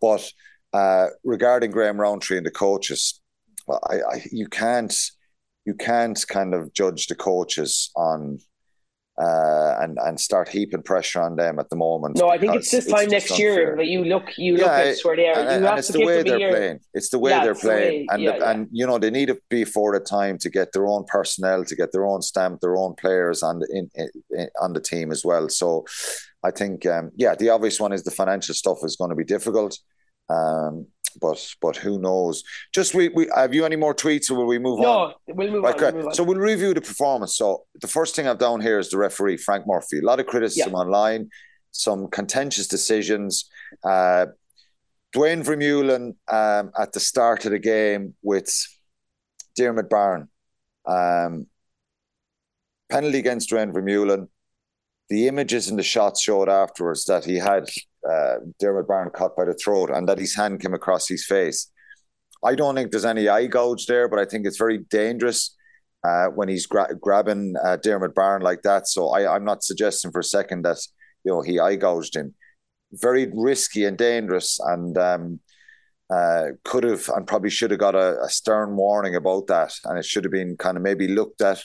But 0.00 0.32
uh, 0.72 1.08
regarding 1.24 1.70
Graham 1.70 2.00
Rowntree 2.00 2.38
and 2.38 2.46
the 2.46 2.50
coaches, 2.50 3.20
I, 3.68 3.96
I, 3.96 4.26
you 4.30 4.48
can't 4.48 4.94
you 5.64 5.74
can't 5.74 6.22
kind 6.28 6.54
of 6.54 6.72
judge 6.72 7.06
the 7.06 7.14
coaches 7.14 7.90
on 7.96 8.38
uh, 9.20 9.76
and 9.80 9.96
and 9.98 10.18
start 10.18 10.48
heaping 10.48 10.82
pressure 10.82 11.20
on 11.20 11.36
them 11.36 11.58
at 11.60 11.70
the 11.70 11.76
moment. 11.76 12.16
No, 12.18 12.28
I 12.28 12.38
think 12.38 12.54
it's 12.56 12.70
this 12.70 12.86
time 12.86 13.08
next 13.08 13.30
unfair. 13.30 13.52
year 13.52 13.76
that 13.76 13.86
you 13.86 14.04
look 14.04 14.36
you 14.36 14.56
look 14.56 14.66
at 14.66 14.98
where 15.02 15.16
they 15.16 15.28
are. 15.28 15.38
And, 15.38 15.64
and 15.64 15.78
it's 15.78 15.88
the 15.88 16.04
way 16.04 16.22
they're 16.22 16.50
playing. 16.50 16.80
It's 16.94 17.10
the 17.10 17.20
way 17.20 17.30
yeah, 17.30 17.44
they're 17.44 17.54
playing, 17.54 17.90
the 17.90 17.98
way, 17.98 18.06
and 18.10 18.22
yeah, 18.22 18.32
the, 18.32 18.38
yeah. 18.38 18.50
and 18.50 18.68
you 18.72 18.86
know 18.86 18.98
they 18.98 19.10
need 19.10 19.26
to 19.26 19.38
be 19.50 19.64
for 19.64 19.96
the 19.96 20.04
time 20.04 20.36
to 20.38 20.50
get 20.50 20.72
their 20.72 20.88
own 20.88 21.04
personnel, 21.04 21.64
to 21.64 21.76
get 21.76 21.92
their 21.92 22.06
own 22.06 22.22
stamp, 22.22 22.60
their 22.60 22.76
own 22.76 22.94
players 22.94 23.42
on 23.42 23.60
the 23.60 23.68
in, 23.70 24.10
in, 24.30 24.48
on 24.60 24.72
the 24.72 24.80
team 24.80 25.12
as 25.12 25.24
well. 25.24 25.48
So, 25.48 25.84
I 26.42 26.50
think 26.50 26.84
um, 26.86 27.12
yeah, 27.14 27.36
the 27.36 27.50
obvious 27.50 27.78
one 27.78 27.92
is 27.92 28.02
the 28.02 28.10
financial 28.10 28.54
stuff 28.54 28.78
is 28.82 28.96
going 28.96 29.10
to 29.10 29.16
be 29.16 29.24
difficult. 29.24 29.78
Um, 30.28 30.88
but 31.20 31.54
but 31.60 31.76
who 31.76 31.98
knows? 31.98 32.42
Just 32.72 32.94
we, 32.94 33.08
we 33.08 33.28
have 33.34 33.54
you 33.54 33.64
any 33.64 33.76
more 33.76 33.94
tweets 33.94 34.30
or 34.30 34.34
will 34.34 34.46
we 34.46 34.58
move 34.58 34.80
no, 34.80 34.88
on? 34.88 35.14
No, 35.28 35.34
we'll 35.34 35.50
move 35.50 35.64
right, 35.64 35.74
on. 35.74 35.82
We'll 35.82 35.92
move 35.94 36.06
on. 36.06 36.14
So 36.14 36.22
we'll 36.24 36.38
review 36.38 36.74
the 36.74 36.80
performance. 36.80 37.36
So 37.36 37.64
the 37.80 37.88
first 37.88 38.16
thing 38.16 38.26
I've 38.26 38.38
down 38.38 38.60
here 38.60 38.78
is 38.78 38.90
the 38.90 38.98
referee 38.98 39.38
Frank 39.38 39.66
Murphy. 39.66 39.98
A 39.98 40.02
lot 40.02 40.20
of 40.20 40.26
criticism 40.26 40.72
Yeah. 40.72 40.78
online, 40.78 41.30
some 41.70 42.08
contentious 42.08 42.66
decisions. 42.66 43.48
Uh, 43.84 44.26
Duane 45.12 45.44
Vermeulen 45.44 46.16
um, 46.28 46.72
at 46.78 46.92
the 46.92 47.00
start 47.00 47.44
of 47.44 47.52
the 47.52 47.58
game 47.58 48.14
with 48.22 48.50
Diarmuid 49.56 49.88
Barron. 49.88 50.28
Um, 50.86 51.46
penalty 52.90 53.18
against 53.18 53.48
Duane 53.48 53.72
Vermeulen. 53.72 54.28
The 55.08 55.28
images 55.28 55.68
and 55.68 55.78
the 55.78 55.82
shots 55.82 56.20
showed 56.22 56.48
afterwards 56.48 57.04
that 57.04 57.24
he 57.24 57.36
had 57.36 57.68
uh, 58.10 58.36
Diarmuid 58.58 58.86
Barron 58.86 59.10
caught 59.10 59.36
by 59.36 59.44
the 59.44 59.54
throat 59.54 59.90
and 59.90 60.08
that 60.08 60.18
his 60.18 60.34
hand 60.34 60.60
came 60.60 60.74
across 60.74 61.08
his 61.08 61.24
face. 61.24 61.70
I 62.44 62.54
don't 62.54 62.74
think 62.74 62.90
there's 62.90 63.04
any 63.04 63.28
eye 63.28 63.46
gouge 63.46 63.86
there, 63.86 64.08
but 64.08 64.18
I 64.18 64.26
think 64.26 64.46
it's 64.46 64.58
very 64.58 64.78
dangerous 64.90 65.56
uh, 66.04 66.26
when 66.26 66.48
he's 66.48 66.66
gra- 66.66 66.94
grabbing 67.00 67.54
uh, 67.64 67.76
Diarmuid 67.76 68.14
Barron 68.14 68.42
like 68.42 68.62
that. 68.62 68.86
So 68.86 69.08
I, 69.08 69.34
I'm 69.34 69.44
not 69.44 69.64
suggesting 69.64 70.12
for 70.12 70.20
a 70.20 70.24
second 70.24 70.62
that 70.62 70.78
you 71.24 71.32
know 71.32 71.40
he 71.40 71.58
eye 71.58 71.76
gouged 71.76 72.14
him. 72.14 72.34
Very 72.92 73.30
risky 73.34 73.86
and 73.86 73.96
dangerous, 73.96 74.60
and 74.60 74.96
um, 74.98 75.40
uh, 76.10 76.48
could 76.64 76.84
have 76.84 77.08
and 77.08 77.26
probably 77.26 77.50
should 77.50 77.70
have 77.70 77.80
got 77.80 77.94
a, 77.94 78.20
a 78.22 78.28
stern 78.28 78.76
warning 78.76 79.16
about 79.16 79.46
that, 79.46 79.72
and 79.84 79.98
it 79.98 80.04
should 80.04 80.24
have 80.24 80.32
been 80.32 80.56
kind 80.56 80.76
of 80.76 80.82
maybe 80.82 81.08
looked 81.08 81.40
at. 81.40 81.62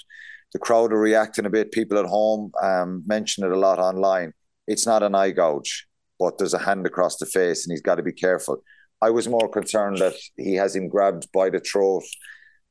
The 0.54 0.60
crowd 0.60 0.93
are 0.93 0.99
reacting 0.99 1.45
a 1.45 1.49
bit. 1.49 1.71
People 1.71 1.99
at 1.99 2.06
home 2.06 2.52
um, 2.62 3.04
mention 3.06 3.43
it 3.43 3.52
a 3.52 3.60
lot 3.60 3.78
online. 3.78 4.34
It's 4.65 4.88
not 4.88 5.04
an 5.04 5.13
eye 5.13 5.32
gouge, 5.32 5.88
but 6.19 6.38
there's 6.38 6.53
a 6.53 6.60
hand 6.60 6.86
across 6.86 7.17
the 7.17 7.25
face, 7.25 7.65
and 7.65 7.71
he's 7.71 7.82
got 7.82 7.95
to 7.95 8.03
be 8.03 8.13
careful. 8.13 8.62
I 9.01 9.10
was 9.10 9.27
more 9.27 9.49
concerned 9.49 9.99
that 9.99 10.15
he 10.36 10.55
has 10.55 10.75
him 10.75 10.89
grabbed 10.89 11.32
by 11.32 11.49
the 11.49 11.60
throat. 11.60 12.03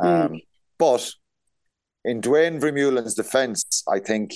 Um, 0.00 0.40
But 0.78 1.10
in 2.04 2.20
Duane 2.20 2.60
Vermeulen's 2.60 3.14
defence, 3.14 3.82
I 3.88 3.98
think 3.98 4.30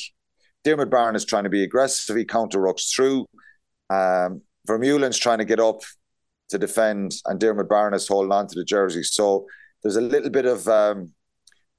Diarmuid 0.65 0.91
Barron 0.91 1.15
is 1.15 1.25
trying 1.25 1.45
to 1.45 1.51
be 1.51 1.63
aggressive. 1.63 2.17
He 2.17 2.25
counter 2.25 2.59
rucks 2.59 2.95
through. 2.95 3.27
Um, 3.91 4.43
Vermeulen's 4.69 5.19
trying 5.19 5.39
to 5.39 5.45
get 5.45 5.61
up 5.61 5.83
to 6.51 6.59
defend, 6.59 7.15
and 7.27 7.39
Diarmuid 7.39 7.95
is 7.95 8.09
holding 8.09 8.33
on 8.33 8.47
to 8.49 8.59
the 8.59 8.65
jersey. 8.65 9.03
So 9.03 9.47
there's 9.83 9.97
a 9.97 10.01
little 10.01 10.31
bit 10.31 10.47
of 10.47 10.67
um, 10.69 11.13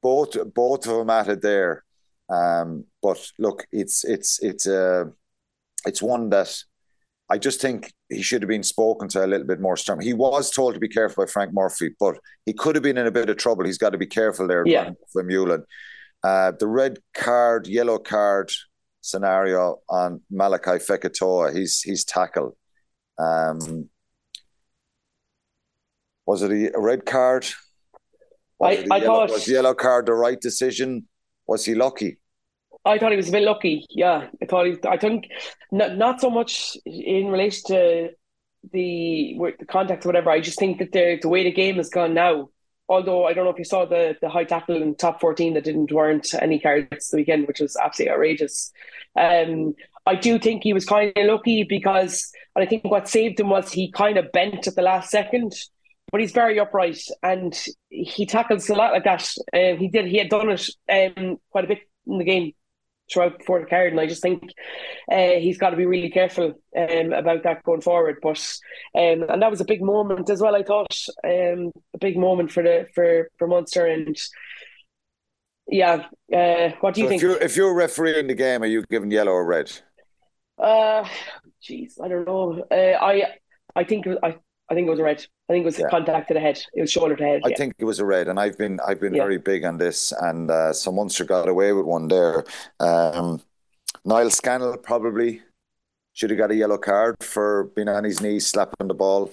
both 0.01 0.37
both 0.53 0.87
of 0.87 0.97
them 0.97 1.09
at 1.09 1.27
it 1.27 1.41
there. 1.41 1.83
Um, 2.29 2.85
but 3.01 3.19
look, 3.39 3.65
it's 3.71 4.03
it's 4.03 4.41
it's 4.41 4.67
uh, 4.67 5.05
it's 5.85 6.01
one 6.01 6.29
that 6.29 6.55
I 7.29 7.37
just 7.37 7.61
think 7.61 7.91
he 8.09 8.21
should 8.21 8.41
have 8.41 8.49
been 8.49 8.63
spoken 8.63 9.07
to 9.09 9.25
a 9.25 9.27
little 9.27 9.47
bit 9.47 9.61
more 9.61 9.77
stern. 9.77 10.01
He 10.01 10.13
was 10.13 10.51
told 10.51 10.73
to 10.73 10.79
be 10.79 10.89
careful 10.89 11.25
by 11.25 11.31
Frank 11.31 11.53
Murphy, 11.53 11.91
but 11.99 12.15
he 12.45 12.53
could 12.53 12.75
have 12.75 12.83
been 12.83 12.97
in 12.97 13.07
a 13.07 13.11
bit 13.11 13.29
of 13.29 13.37
trouble. 13.37 13.65
He's 13.65 13.77
got 13.77 13.91
to 13.91 13.97
be 13.97 14.05
careful 14.05 14.47
there, 14.47 14.63
yeah. 14.65 14.91
for 15.11 15.23
Mullen. 15.23 15.63
Uh, 16.23 16.51
the 16.59 16.67
red 16.67 16.99
card, 17.13 17.67
yellow 17.67 17.97
card 17.97 18.51
scenario 19.01 19.79
on 19.89 20.21
Malakai 20.31 20.85
Fekitoa, 20.85 21.55
he's 21.55 21.81
he's 21.81 22.05
tackled. 22.05 22.55
Um, 23.17 23.89
was 26.25 26.41
it 26.41 26.51
a, 26.51 26.79
red 26.79 27.05
card? 27.05 27.45
Was 28.59 28.77
I, 28.77 28.95
I 28.95 28.97
yellow, 28.97 29.05
thought 29.05 29.29
was 29.31 29.47
yellow 29.47 29.73
card 29.73 30.05
the 30.05 30.13
right 30.13 30.39
decision. 30.39 31.07
Was 31.47 31.65
he 31.65 31.75
lucky? 31.75 32.17
I 32.85 32.97
thought 32.97 33.11
he 33.11 33.17
was 33.17 33.29
a 33.29 33.31
bit 33.31 33.43
lucky. 33.43 33.85
Yeah, 33.89 34.27
I 34.41 34.45
thought 34.45 34.65
he. 34.65 34.77
I 34.87 34.97
think 34.97 35.29
not 35.71 35.95
not 35.95 36.19
so 36.19 36.29
much 36.29 36.75
in 36.85 37.27
relation 37.27 37.61
to 37.67 38.09
the 38.71 39.37
the 39.59 39.65
context 39.65 40.05
or 40.05 40.09
whatever. 40.09 40.31
I 40.31 40.41
just 40.41 40.59
think 40.59 40.79
that 40.79 40.91
the 40.91 41.19
the 41.21 41.29
way 41.29 41.43
the 41.43 41.51
game 41.51 41.75
has 41.77 41.89
gone 41.89 42.13
now. 42.13 42.49
Although 42.89 43.25
I 43.25 43.33
don't 43.33 43.45
know 43.45 43.51
if 43.51 43.57
you 43.57 43.63
saw 43.63 43.85
the 43.85 44.17
the 44.21 44.29
high 44.29 44.43
tackle 44.43 44.81
in 44.81 44.95
top 44.95 45.21
fourteen 45.21 45.53
that 45.53 45.63
didn't 45.63 45.91
warrant 45.91 46.33
any 46.41 46.59
cards 46.59 47.09
the 47.09 47.17
weekend, 47.17 47.47
which 47.47 47.61
was 47.61 47.77
absolutely 47.77 48.13
outrageous. 48.13 48.71
Um, 49.17 49.75
I 50.05 50.15
do 50.15 50.37
think 50.37 50.63
he 50.63 50.73
was 50.73 50.85
kind 50.85 51.13
of 51.15 51.25
lucky 51.25 51.63
because 51.63 52.29
I 52.57 52.65
think 52.65 52.83
what 52.83 53.07
saved 53.07 53.39
him 53.39 53.49
was 53.49 53.71
he 53.71 53.91
kind 53.91 54.17
of 54.17 54.31
bent 54.33 54.67
at 54.67 54.75
the 54.75 54.81
last 54.81 55.09
second 55.09 55.53
but 56.11 56.21
he's 56.21 56.31
very 56.31 56.59
upright 56.59 57.01
and 57.23 57.59
he 57.89 58.27
tackles 58.27 58.69
a 58.69 58.75
lot 58.75 58.91
like 58.91 59.03
that. 59.03 59.27
Um, 59.51 59.79
he 59.79 59.87
did. 59.87 60.05
He 60.05 60.19
had 60.19 60.29
done 60.29 60.47
it 60.49 60.69
um, 61.17 61.37
quite 61.49 61.63
a 61.63 61.67
bit 61.67 61.79
in 62.05 62.19
the 62.19 62.23
game 62.23 62.53
throughout 63.11 63.39
the 63.39 63.65
card, 63.69 63.91
and 63.91 63.99
I 63.99 64.07
just 64.07 64.21
think 64.21 64.43
uh, 65.11 65.33
he's 65.39 65.57
got 65.57 65.71
to 65.71 65.77
be 65.77 65.85
really 65.85 66.09
careful 66.09 66.53
um, 66.77 67.13
about 67.13 67.43
that 67.43 67.63
going 67.63 67.81
forward. 67.81 68.17
But 68.21 68.39
um, 68.95 69.23
and 69.29 69.41
that 69.41 69.51
was 69.51 69.61
a 69.61 69.65
big 69.65 69.81
moment 69.81 70.29
as 70.29 70.41
well. 70.41 70.55
I 70.55 70.63
thought 70.63 70.95
um, 71.23 71.71
a 71.93 71.97
big 71.99 72.17
moment 72.17 72.51
for 72.51 72.63
the 72.63 72.87
for 72.93 73.29
for 73.37 73.47
Munster 73.47 73.85
and. 73.85 74.17
Yeah, 75.65 76.07
uh, 76.35 76.71
what 76.81 76.93
do 76.93 76.99
you 76.99 77.05
so 77.05 77.09
think? 77.09 77.21
If 77.21 77.21
you're, 77.21 77.37
if 77.37 77.55
you're 77.55 77.73
refereeing 77.73 78.27
the 78.27 78.33
game, 78.33 78.63
are 78.63 78.67
you 78.67 78.83
giving 78.91 79.09
yellow 79.09 79.31
or 79.31 79.45
red? 79.45 79.71
Uh, 80.57 81.07
jeez, 81.63 81.93
I 82.03 82.09
don't 82.09 82.27
know. 82.27 82.65
Uh, 82.69 82.97
I 83.01 83.23
I 83.73 83.85
think 83.85 84.05
I 84.21 84.35
I 84.69 84.75
think 84.75 84.87
it 84.87 84.89
was 84.89 84.99
a 84.99 85.03
red. 85.03 85.25
I 85.49 85.53
think 85.53 85.63
it 85.63 85.65
was 85.65 85.79
yeah. 85.79 85.89
contact 85.89 86.29
to 86.29 86.33
the 86.33 86.39
head. 86.39 86.59
It 86.73 86.81
was 86.81 86.91
shoulder 86.91 87.15
to 87.15 87.23
head. 87.23 87.41
I 87.45 87.49
yeah. 87.49 87.55
think 87.57 87.75
it 87.77 87.85
was 87.85 87.99
a 87.99 88.05
red, 88.05 88.27
and 88.27 88.39
I've 88.39 88.57
been 88.57 88.79
I've 88.85 88.99
been 88.99 89.13
yeah. 89.13 89.23
very 89.23 89.37
big 89.37 89.65
on 89.65 89.77
this, 89.77 90.13
and 90.13 90.49
uh, 90.49 90.73
so 90.73 90.91
Munster 90.91 91.25
got 91.25 91.49
away 91.49 91.73
with 91.73 91.85
one 91.85 92.07
there. 92.07 92.45
Um, 92.79 93.41
Niall 94.05 94.29
Scannell 94.29 94.77
probably 94.77 95.41
should 96.13 96.29
have 96.29 96.39
got 96.39 96.51
a 96.51 96.55
yellow 96.55 96.77
card 96.77 97.15
for 97.21 97.71
being 97.75 97.89
on 97.89 98.03
his 98.03 98.21
knees, 98.21 98.47
slapping 98.47 98.87
the 98.87 98.93
ball. 98.93 99.31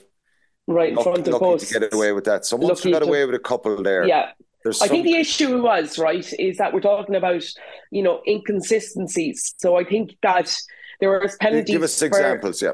Right 0.67 0.91
in 0.91 0.97
lucky, 0.97 1.05
front 1.05 1.19
of 1.19 1.25
the 1.25 1.39
post. 1.39 1.73
to 1.73 1.81
get 1.81 1.95
away 1.95 2.13
with 2.13 2.25
that. 2.25 2.45
So 2.45 2.57
Munster 2.57 2.91
got 2.91 3.03
away 3.03 3.25
with 3.25 3.35
a 3.35 3.41
couple 3.41 3.83
there. 3.83 4.07
Yeah. 4.07 4.31
There's 4.63 4.81
I 4.81 4.87
some... 4.87 4.97
think 4.97 5.07
the 5.07 5.17
issue 5.17 5.63
was 5.63 5.99
right 5.99 6.33
is 6.39 6.59
that 6.59 6.73
we're 6.73 6.81
talking 6.81 7.15
about 7.15 7.45
you 7.91 8.03
know 8.03 8.21
inconsistencies. 8.27 9.55
So 9.59 9.77
I 9.77 9.85
think 9.85 10.17
that 10.23 10.55
there 11.01 11.19
was 11.19 11.37
penalties. 11.37 11.75
Give 11.75 11.83
us 11.83 12.03
examples, 12.03 12.61
for, 12.61 12.67
yeah. 12.67 12.73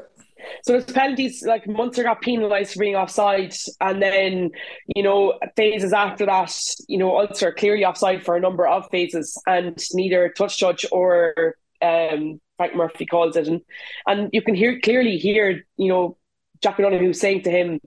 So 0.63 0.73
there's 0.73 0.85
penalties 0.85 1.43
like 1.45 1.67
Munster 1.67 2.03
got 2.03 2.21
penalised 2.21 2.73
for 2.73 2.79
being 2.79 2.95
offside, 2.95 3.55
and 3.81 4.01
then 4.01 4.51
you 4.95 5.03
know 5.03 5.37
phases 5.55 5.93
after 5.93 6.25
that, 6.25 6.53
you 6.87 6.97
know 6.97 7.17
Ulster 7.19 7.51
clearly 7.51 7.85
offside 7.85 8.23
for 8.23 8.35
a 8.35 8.41
number 8.41 8.67
of 8.67 8.87
phases, 8.89 9.39
and 9.47 9.77
neither 9.93 10.29
touch 10.29 10.57
judge 10.57 10.85
or 10.91 11.55
um, 11.81 12.39
Frank 12.57 12.75
Murphy 12.75 13.05
calls 13.05 13.35
it, 13.35 13.47
and 13.47 13.61
and 14.07 14.29
you 14.33 14.41
can 14.41 14.55
hear 14.55 14.79
clearly 14.79 15.17
hear 15.17 15.63
you 15.77 15.87
know 15.87 16.17
Jack 16.61 16.79
O'Donoghue 16.79 17.13
saying 17.13 17.43
to 17.43 17.51
him, 17.51 17.79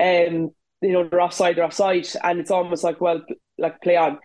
um, 0.00 0.50
you 0.82 0.92
know 0.92 1.08
they're 1.08 1.20
offside, 1.20 1.56
they're 1.56 1.64
offside, 1.64 2.06
and 2.22 2.40
it's 2.40 2.50
almost 2.50 2.84
like 2.84 3.00
well 3.00 3.22
like 3.58 3.80
play 3.82 3.96
on. 3.96 4.18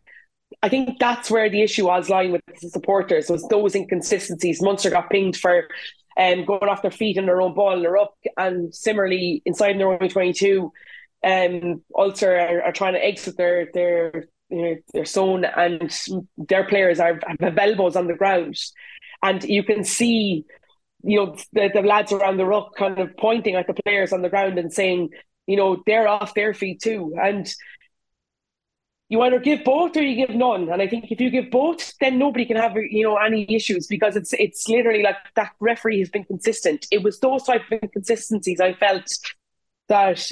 I 0.61 0.69
think 0.69 0.99
that's 0.99 1.29
where 1.29 1.49
the 1.49 1.61
issue 1.61 1.87
was 1.87 2.09
lying 2.09 2.31
with 2.31 2.41
the 2.61 2.69
supporters 2.69 3.29
was 3.29 3.47
those 3.47 3.75
inconsistencies. 3.75 4.61
Munster 4.61 4.89
got 4.89 5.09
pinged 5.09 5.37
for 5.37 5.67
um, 6.17 6.45
going 6.45 6.69
off 6.69 6.81
their 6.81 6.91
feet 6.91 7.17
in 7.17 7.25
their 7.25 7.41
own 7.41 7.53
ball 7.53 7.73
and 7.73 7.83
they're 7.83 7.97
up. 7.97 8.15
And 8.37 8.73
similarly, 8.73 9.41
inside 9.45 9.79
their 9.79 9.91
own 9.91 10.09
22, 10.09 10.71
um, 11.25 11.81
Ulster 11.97 12.37
are, 12.37 12.63
are, 12.63 12.71
trying 12.71 12.93
to 12.93 13.03
exit 13.03 13.35
their 13.35 13.69
their 13.73 14.27
you 14.49 14.61
know 14.61 14.75
their 14.93 15.05
zone, 15.05 15.43
and 15.43 15.91
their 16.37 16.65
players 16.65 16.99
are 16.99 17.19
have 17.39 17.57
elbows 17.57 17.95
on 17.95 18.07
the 18.07 18.13
ground, 18.13 18.55
and 19.23 19.43
you 19.43 19.63
can 19.63 19.83
see 19.83 20.45
you 21.03 21.17
know 21.17 21.35
the, 21.53 21.71
the 21.73 21.81
lads 21.81 22.11
around 22.11 22.37
the 22.37 22.45
ruck 22.45 22.75
kind 22.75 22.99
of 22.99 23.17
pointing 23.17 23.55
at 23.55 23.65
the 23.65 23.73
players 23.73 24.13
on 24.13 24.21
the 24.21 24.29
ground 24.29 24.59
and 24.59 24.71
saying, 24.71 25.09
you 25.47 25.57
know, 25.57 25.81
they're 25.87 26.07
off 26.07 26.35
their 26.35 26.53
feet 26.53 26.79
too, 26.79 27.15
and 27.19 27.51
you 29.07 29.21
either 29.21 29.39
give 29.39 29.63
both 29.63 29.95
or 29.95 30.01
you 30.01 30.25
give 30.25 30.35
none. 30.35 30.69
And 30.69 30.81
I 30.81 30.87
think 30.87 31.11
if 31.11 31.21
you 31.21 31.29
give 31.29 31.51
both, 31.51 31.93
then 31.99 32.17
nobody 32.17 32.45
can 32.45 32.57
have 32.57 32.75
you 32.75 33.03
know 33.03 33.17
any 33.17 33.45
issues 33.53 33.87
because 33.87 34.15
it's 34.15 34.33
it's 34.33 34.67
literally 34.67 35.03
like 35.03 35.17
that 35.35 35.51
referee 35.59 35.99
has 35.99 36.09
been 36.09 36.23
consistent. 36.23 36.87
It 36.91 37.03
was 37.03 37.19
those 37.19 37.43
type 37.43 37.61
of 37.71 37.79
inconsistencies 37.83 38.59
I 38.59 38.73
felt 38.73 39.07
that 39.89 40.27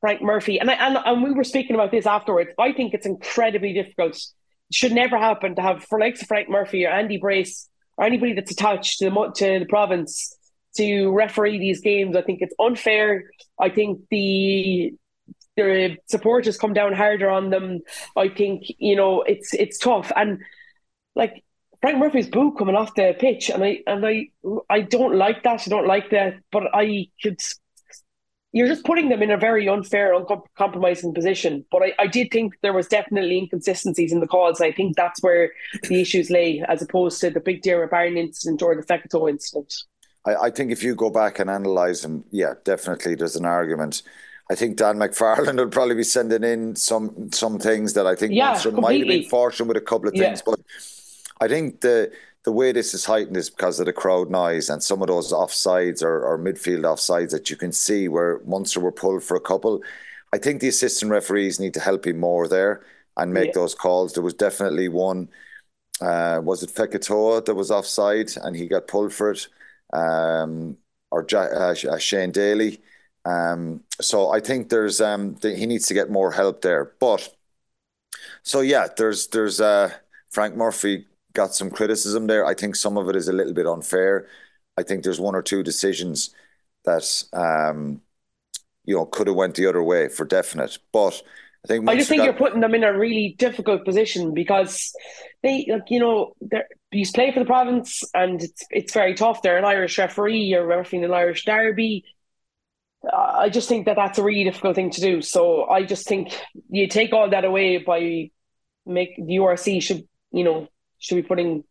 Frank 0.00 0.22
Murphy 0.22 0.58
and 0.58 0.70
I, 0.70 0.74
and 0.74 0.98
and 1.04 1.22
we 1.22 1.32
were 1.32 1.44
speaking 1.44 1.74
about 1.74 1.90
this 1.90 2.06
afterwards. 2.06 2.50
I 2.58 2.72
think 2.72 2.94
it's 2.94 3.06
incredibly 3.06 3.74
difficult. 3.74 4.18
Should 4.72 4.92
never 4.92 5.18
happen 5.18 5.56
to 5.56 5.62
have 5.62 5.84
for 5.84 5.98
likes 5.98 6.22
of 6.22 6.28
Frank 6.28 6.48
Murphy 6.48 6.86
or 6.86 6.90
Andy 6.90 7.18
Brace 7.18 7.68
or 7.98 8.06
anybody 8.06 8.32
that's 8.32 8.50
attached 8.50 8.98
to 9.00 9.10
the 9.10 9.32
to 9.36 9.58
the 9.58 9.66
province 9.66 10.34
to 10.76 11.10
referee 11.10 11.58
these 11.58 11.80
games. 11.80 12.16
I 12.16 12.22
think 12.22 12.40
it's 12.40 12.54
unfair. 12.58 13.24
I 13.60 13.68
think 13.68 14.00
the 14.10 14.94
the 15.64 15.92
uh, 15.92 15.96
supporters 16.06 16.58
come 16.58 16.72
down 16.72 16.92
harder 16.92 17.30
on 17.30 17.50
them. 17.50 17.80
I 18.16 18.28
think 18.28 18.64
you 18.78 18.96
know 18.96 19.22
it's 19.22 19.54
it's 19.54 19.78
tough 19.78 20.12
and 20.16 20.40
like 21.14 21.42
Frank 21.80 21.98
Murphy's 21.98 22.28
boo 22.28 22.54
coming 22.56 22.76
off 22.76 22.94
the 22.94 23.14
pitch, 23.18 23.48
and 23.50 23.64
I 23.64 23.80
and 23.86 24.04
I 24.06 24.28
I 24.68 24.82
don't 24.82 25.16
like 25.16 25.42
that. 25.44 25.62
I 25.66 25.70
don't 25.70 25.86
like 25.86 26.10
that, 26.10 26.34
but 26.52 26.64
I 26.74 27.08
could. 27.22 27.40
You're 28.52 28.66
just 28.66 28.84
putting 28.84 29.08
them 29.08 29.22
in 29.22 29.30
a 29.30 29.36
very 29.36 29.68
unfair, 29.68 30.12
uncompromising 30.12 31.14
position. 31.14 31.64
But 31.70 31.82
I, 31.84 31.92
I 32.00 32.06
did 32.08 32.32
think 32.32 32.54
there 32.62 32.72
was 32.72 32.88
definitely 32.88 33.38
inconsistencies 33.38 34.12
in 34.12 34.18
the 34.18 34.26
calls. 34.26 34.60
I 34.60 34.72
think 34.72 34.96
that's 34.96 35.22
where 35.22 35.52
the 35.84 36.00
issues 36.00 36.30
lay, 36.30 36.62
as 36.66 36.82
opposed 36.82 37.20
to 37.20 37.30
the 37.30 37.38
big 37.38 37.62
Diarmuid 37.62 37.90
Barron 37.90 38.18
incident 38.18 38.60
or 38.60 38.74
the 38.74 38.82
Fekitoa 38.82 39.30
incident. 39.30 39.72
I, 40.26 40.34
I 40.34 40.50
think 40.50 40.72
if 40.72 40.82
you 40.82 40.96
go 40.96 41.10
back 41.10 41.38
and 41.38 41.48
analyse 41.48 42.02
them, 42.02 42.24
yeah, 42.30 42.54
definitely 42.64 43.14
there's 43.14 43.36
an 43.36 43.46
argument. 43.46 44.02
I 44.50 44.56
think 44.56 44.76
Dan 44.76 44.96
McFarland 44.96 45.56
will 45.56 45.68
probably 45.68 45.94
be 45.94 46.02
sending 46.02 46.42
in 46.42 46.74
some 46.74 47.30
some 47.32 47.58
things 47.60 47.94
that 47.94 48.06
I 48.06 48.16
think 48.16 48.32
yeah, 48.34 48.50
Munster 48.50 48.72
might 48.72 48.98
have 48.98 49.08
been 49.08 49.28
fortunate 49.28 49.68
with 49.68 49.76
a 49.76 49.80
couple 49.80 50.08
of 50.08 50.14
things, 50.14 50.42
yeah. 50.44 50.54
but 50.54 50.60
I 51.40 51.46
think 51.46 51.80
the 51.82 52.12
the 52.44 52.52
way 52.52 52.72
this 52.72 52.92
is 52.92 53.04
heightened 53.04 53.36
is 53.36 53.48
because 53.48 53.78
of 53.78 53.86
the 53.86 53.92
crowd 53.92 54.28
noise 54.28 54.68
and 54.68 54.82
some 54.82 55.02
of 55.02 55.08
those 55.08 55.32
offsides 55.32 56.02
or, 56.02 56.24
or 56.24 56.38
midfield 56.38 56.82
offsides 56.82 57.30
that 57.30 57.48
you 57.48 57.56
can 57.56 57.70
see 57.70 58.08
where 58.08 58.40
Munster 58.44 58.80
were 58.80 58.90
pulled 58.90 59.22
for 59.22 59.36
a 59.36 59.40
couple. 59.40 59.82
I 60.32 60.38
think 60.38 60.60
the 60.60 60.68
assistant 60.68 61.12
referees 61.12 61.60
need 61.60 61.74
to 61.74 61.80
help 61.80 62.06
him 62.06 62.18
more 62.18 62.48
there 62.48 62.82
and 63.16 63.32
make 63.32 63.48
yeah. 63.48 63.52
those 63.54 63.74
calls. 63.74 64.14
There 64.14 64.22
was 64.22 64.34
definitely 64.34 64.88
one. 64.88 65.28
Uh, 66.00 66.40
was 66.42 66.62
it 66.62 66.70
Fekitoa 66.70 67.44
that 67.44 67.54
was 67.54 67.70
offside 67.70 68.30
and 68.42 68.56
he 68.56 68.66
got 68.66 68.88
pulled 68.88 69.12
for 69.12 69.32
it, 69.32 69.46
um, 69.92 70.78
or 71.10 71.26
uh, 71.36 71.98
Shane 71.98 72.32
Daly? 72.32 72.80
Um, 73.24 73.82
so 74.00 74.30
I 74.30 74.40
think 74.40 74.68
there's 74.68 75.00
um, 75.00 75.36
he 75.42 75.66
needs 75.66 75.86
to 75.88 75.94
get 75.94 76.10
more 76.10 76.32
help 76.32 76.62
there. 76.62 76.92
But 77.00 77.34
so 78.42 78.60
yeah, 78.60 78.88
there's 78.96 79.28
there's 79.28 79.60
uh, 79.60 79.92
Frank 80.30 80.56
Murphy 80.56 81.06
got 81.32 81.54
some 81.54 81.70
criticism 81.70 82.26
there. 82.26 82.46
I 82.46 82.54
think 82.54 82.76
some 82.76 82.96
of 82.96 83.08
it 83.08 83.16
is 83.16 83.28
a 83.28 83.32
little 83.32 83.52
bit 83.52 83.66
unfair. 83.66 84.26
I 84.76 84.82
think 84.82 85.04
there's 85.04 85.20
one 85.20 85.34
or 85.34 85.42
two 85.42 85.62
decisions 85.62 86.34
that 86.84 87.24
um, 87.32 88.00
you 88.84 88.94
know 88.94 89.06
could 89.06 89.26
have 89.26 89.36
went 89.36 89.54
the 89.54 89.66
other 89.66 89.82
way 89.82 90.08
for 90.08 90.24
definite. 90.24 90.78
But 90.92 91.22
I 91.64 91.68
think 91.68 91.88
I 91.88 91.96
just 91.96 92.08
think 92.08 92.20
got... 92.20 92.24
you're 92.24 92.34
putting 92.34 92.60
them 92.60 92.74
in 92.74 92.84
a 92.84 92.96
really 92.96 93.36
difficult 93.38 93.84
position 93.84 94.32
because 94.32 94.92
they 95.42 95.66
like 95.68 95.90
you 95.90 96.00
know 96.00 96.34
they're 96.40 96.66
you 96.92 97.06
play 97.12 97.32
for 97.32 97.38
the 97.38 97.46
province 97.46 98.02
and 98.14 98.42
it's 98.42 98.64
it's 98.70 98.92
very 98.92 99.14
tough. 99.14 99.42
They're 99.42 99.58
an 99.58 99.64
Irish 99.64 99.98
referee. 99.98 100.40
You're 100.40 100.66
refereeing 100.66 101.04
an 101.04 101.12
Irish 101.12 101.44
derby. 101.44 102.04
I 103.12 103.48
just 103.48 103.68
think 103.68 103.86
that 103.86 103.96
that's 103.96 104.18
a 104.18 104.22
really 104.22 104.44
difficult 104.44 104.76
thing 104.76 104.90
to 104.90 105.00
do. 105.00 105.22
So 105.22 105.68
I 105.68 105.84
just 105.84 106.06
think 106.06 106.38
you 106.68 106.86
take 106.86 107.12
all 107.12 107.30
that 107.30 107.44
away 107.44 107.78
by 107.78 108.30
make 108.86 109.16
the 109.16 109.36
URC 109.36 109.82
should 109.82 110.06
you 110.32 110.44
know 110.44 110.68
should 110.98 111.16
be 111.16 111.22
putting 111.22 111.64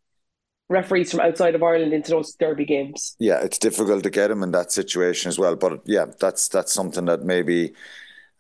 referees 0.70 1.12
from 1.12 1.20
outside 1.22 1.56
of 1.56 1.64
Ireland 1.64 1.94
into 1.94 2.12
those 2.12 2.34
derby 2.36 2.66
games. 2.66 3.16
Yeah, 3.20 3.42
it's 3.42 3.58
difficult 3.58 4.04
to 4.04 4.10
get 4.10 4.28
them 4.28 4.44
in 4.44 4.52
that 4.52 4.72
situation 4.72 5.30
as 5.30 5.40
well. 5.40 5.56
But 5.56 5.82
yeah, 5.86 6.06
that's 6.20 6.48
that's 6.48 6.74
something 6.74 7.06
that 7.06 7.24
maybe 7.24 7.74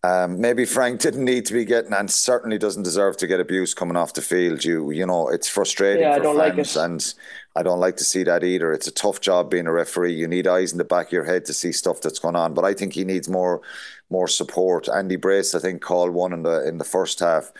um, 0.04 0.39
maybe 0.39 0.65
Frank 0.65 1.02
didn't 1.02 1.25
need 1.25 1.45
to 1.47 1.54
be 1.54 1.65
getting, 1.65 1.93
and 1.93 2.10
certainly 2.10 2.58
doesn't 2.58 2.84
deserve 2.84 3.17
to 3.17 3.28
get 3.28 3.39
abuse 3.39 3.73
coming 3.73 3.97
off 3.97 4.13
the 4.13 4.21
field. 4.21 4.63
You 4.63 4.91
you 4.91 5.06
know, 5.06 5.30
it's 5.30 5.49
frustrating 5.49 6.04
Yeah, 6.04 6.13
I 6.13 6.17
for 6.17 6.23
don't 6.23 6.38
like 6.38 6.58
it. 6.58 6.75
and 6.75 7.13
I 7.59 7.63
don't 7.63 7.81
like 7.81 7.97
to 7.97 8.05
see 8.05 8.23
that 8.23 8.43
either. 8.43 8.71
It's 8.71 8.87
a 8.87 8.91
tough 8.91 9.19
job 9.19 9.49
being 9.49 9.67
a 9.67 9.73
referee. 9.73 10.13
You 10.13 10.29
need 10.29 10.47
eyes 10.47 10.71
in 10.71 10.77
the 10.77 10.85
back 10.85 11.07
of 11.07 11.11
your 11.11 11.25
head 11.25 11.43
to 11.45 11.53
see 11.53 11.73
stuff 11.73 11.99
that's 11.99 12.19
going 12.19 12.37
on. 12.37 12.53
But 12.53 12.63
I 12.63 12.73
think 12.73 12.93
he 12.93 13.03
needs 13.03 13.27
more 13.27 13.61
more 14.09 14.29
support. 14.29 14.87
Andy 14.87 15.17
Brace, 15.17 15.53
I 15.53 15.59
think, 15.59 15.81
called 15.81 16.11
one 16.11 16.31
in 16.31 16.43
the 16.43 16.65
in 16.65 16.77
the 16.77 16.85
first 16.85 17.19
half, 17.19 17.51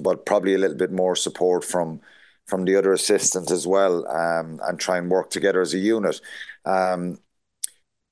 but 0.00 0.26
probably 0.26 0.54
a 0.54 0.58
little 0.58 0.76
bit 0.76 0.90
more 0.90 1.14
support 1.14 1.64
from 1.64 2.00
from 2.46 2.64
the 2.64 2.76
other 2.76 2.92
assistants 2.92 3.52
as 3.52 3.66
well, 3.68 4.06
um, 4.08 4.60
and 4.66 4.80
try 4.80 4.98
and 4.98 5.10
work 5.10 5.30
together 5.30 5.60
as 5.60 5.74
a 5.74 5.78
unit. 5.78 6.20
Um, 6.64 7.18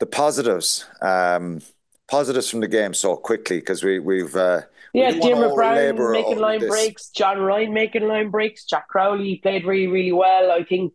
the 0.00 0.06
positives, 0.06 0.86
um, 1.02 1.60
positives 2.08 2.50
from 2.50 2.60
the 2.60 2.68
game 2.68 2.94
so 2.94 3.16
quickly 3.16 3.58
because 3.58 3.82
we 3.82 3.98
we've 3.98 4.36
uh, 4.36 4.62
Yeah, 4.92 5.12
Diarmuid 5.12 5.56
Barron 5.56 6.12
making 6.12 6.38
line 6.38 6.64
breaks, 6.66 7.08
John 7.10 7.40
Ryan 7.40 7.72
making 7.72 8.06
line 8.06 8.30
breaks, 8.30 8.64
Jack 8.64 8.88
Crowley 8.88 9.38
played 9.42 9.64
really, 9.64 9.88
really 9.88 10.12
well. 10.12 10.52
I 10.52 10.64
think 10.64 10.94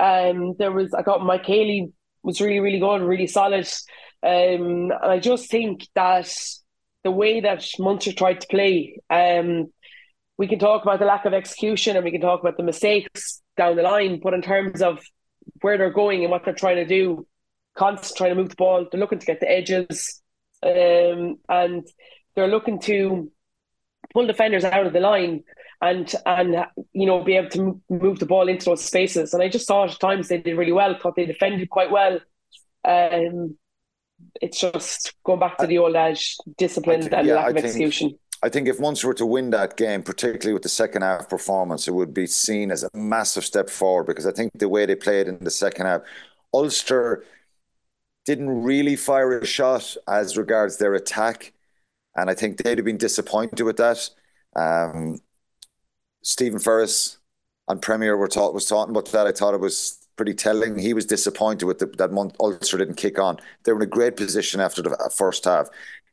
um, 0.00 0.54
there 0.58 0.72
was, 0.72 0.94
I 0.94 1.02
thought 1.02 1.24
Mike 1.24 1.44
Haley 1.44 1.92
was 2.22 2.40
really, 2.40 2.60
really 2.60 2.80
good, 2.80 3.02
really 3.02 3.26
solid. 3.26 3.68
Um, 4.22 4.90
and 4.90 4.92
I 4.92 5.18
just 5.18 5.50
think 5.50 5.86
that 5.94 6.32
the 7.04 7.10
way 7.10 7.40
that 7.40 7.66
Munster 7.78 8.12
tried 8.12 8.40
to 8.40 8.46
play, 8.48 8.98
um, 9.10 9.70
we 10.38 10.48
can 10.48 10.58
talk 10.58 10.82
about 10.82 11.00
the 11.00 11.04
lack 11.04 11.26
of 11.26 11.34
execution 11.34 11.96
and 11.96 12.04
we 12.04 12.10
can 12.10 12.20
talk 12.20 12.40
about 12.40 12.56
the 12.56 12.62
mistakes 12.62 13.42
down 13.56 13.76
the 13.76 13.82
line, 13.82 14.20
but 14.22 14.34
in 14.34 14.42
terms 14.42 14.80
of 14.80 15.00
where 15.60 15.76
they're 15.76 15.92
going 15.92 16.22
and 16.22 16.30
what 16.30 16.44
they're 16.44 16.54
trying 16.54 16.76
to 16.76 16.86
do, 16.86 17.26
constant 17.76 18.16
trying 18.16 18.30
to 18.30 18.36
move 18.36 18.48
the 18.48 18.56
ball, 18.56 18.86
they're 18.90 19.00
looking 19.00 19.18
to 19.18 19.26
get 19.26 19.40
the 19.40 19.50
edges, 19.50 20.22
um, 20.62 21.36
and 21.48 21.86
they're 22.34 22.48
looking 22.48 22.80
to 22.80 23.30
pull 24.14 24.26
defenders 24.26 24.64
out 24.64 24.86
of 24.86 24.92
the 24.92 25.00
line 25.00 25.42
and 25.82 26.12
and 26.26 26.66
you 26.92 27.06
know 27.06 27.22
be 27.24 27.36
able 27.36 27.50
to 27.50 27.80
move 27.88 28.18
the 28.18 28.26
ball 28.26 28.48
into 28.48 28.66
those 28.66 28.84
spaces. 28.84 29.32
And 29.34 29.42
I 29.42 29.48
just 29.48 29.66
thought 29.66 29.92
at 29.92 30.00
times 30.00 30.28
they 30.28 30.38
did 30.38 30.56
really 30.56 30.72
well. 30.72 30.94
Thought 30.98 31.16
they 31.16 31.26
defended 31.26 31.70
quite 31.70 31.90
well. 31.90 32.18
Um, 32.84 33.56
it's 34.40 34.60
just 34.60 35.14
going 35.24 35.40
back 35.40 35.56
to 35.58 35.66
the 35.66 35.78
old 35.78 35.96
age, 35.96 36.36
discipline 36.58 37.02
I 37.04 37.08
thi- 37.08 37.16
and 37.16 37.26
yeah, 37.28 37.34
lack 37.36 37.44
I 37.44 37.48
of 37.48 37.54
think- 37.54 37.66
execution. 37.66 38.18
I 38.42 38.48
think 38.48 38.68
if 38.68 38.80
Munster 38.80 39.06
were 39.08 39.14
to 39.14 39.26
win 39.26 39.50
that 39.50 39.76
game, 39.76 40.02
particularly 40.02 40.54
with 40.54 40.62
the 40.62 40.70
second 40.70 41.02
half 41.02 41.28
performance, 41.28 41.86
it 41.86 41.92
would 41.92 42.14
be 42.14 42.26
seen 42.26 42.70
as 42.70 42.82
a 42.82 42.88
massive 42.94 43.44
step 43.44 43.68
forward 43.68 44.04
because 44.06 44.26
I 44.26 44.32
think 44.32 44.52
the 44.58 44.66
way 44.68 44.86
they 44.86 44.94
played 44.94 45.28
in 45.28 45.38
the 45.44 45.50
second 45.50 45.84
half, 45.84 46.00
Ulster 46.54 47.22
didn't 48.24 48.62
really 48.62 48.96
fire 48.96 49.38
a 49.38 49.44
shot 49.44 49.94
as 50.08 50.38
regards 50.38 50.78
their 50.78 50.94
attack. 50.94 51.52
And 52.16 52.30
I 52.30 52.34
think 52.34 52.56
they'd 52.56 52.78
have 52.78 52.84
been 52.86 52.96
disappointed 52.96 53.60
with 53.62 53.76
that. 53.76 54.08
Um, 54.56 55.18
Stephen 56.22 56.58
Ferris 56.58 57.18
on 57.68 57.78
Premier 57.78 58.16
were 58.16 58.28
taught, 58.28 58.54
was 58.54 58.66
talking 58.66 58.90
about 58.94 59.06
that. 59.12 59.26
I 59.26 59.32
thought 59.32 59.54
it 59.54 59.60
was 59.60 59.98
pretty 60.16 60.34
telling. 60.34 60.78
He 60.78 60.92
was 60.92 61.06
disappointed 61.06 61.64
with 61.66 61.78
the, 61.78 61.86
that 61.98 62.12
month 62.12 62.36
Ulster 62.40 62.78
didn't 62.78 62.96
kick 62.96 63.18
on. 63.18 63.38
They 63.64 63.72
were 63.72 63.78
in 63.78 63.84
a 63.84 63.90
great 63.90 64.16
position 64.16 64.60
after 64.60 64.82
the 64.82 65.10
first 65.16 65.44
half. 65.44 65.68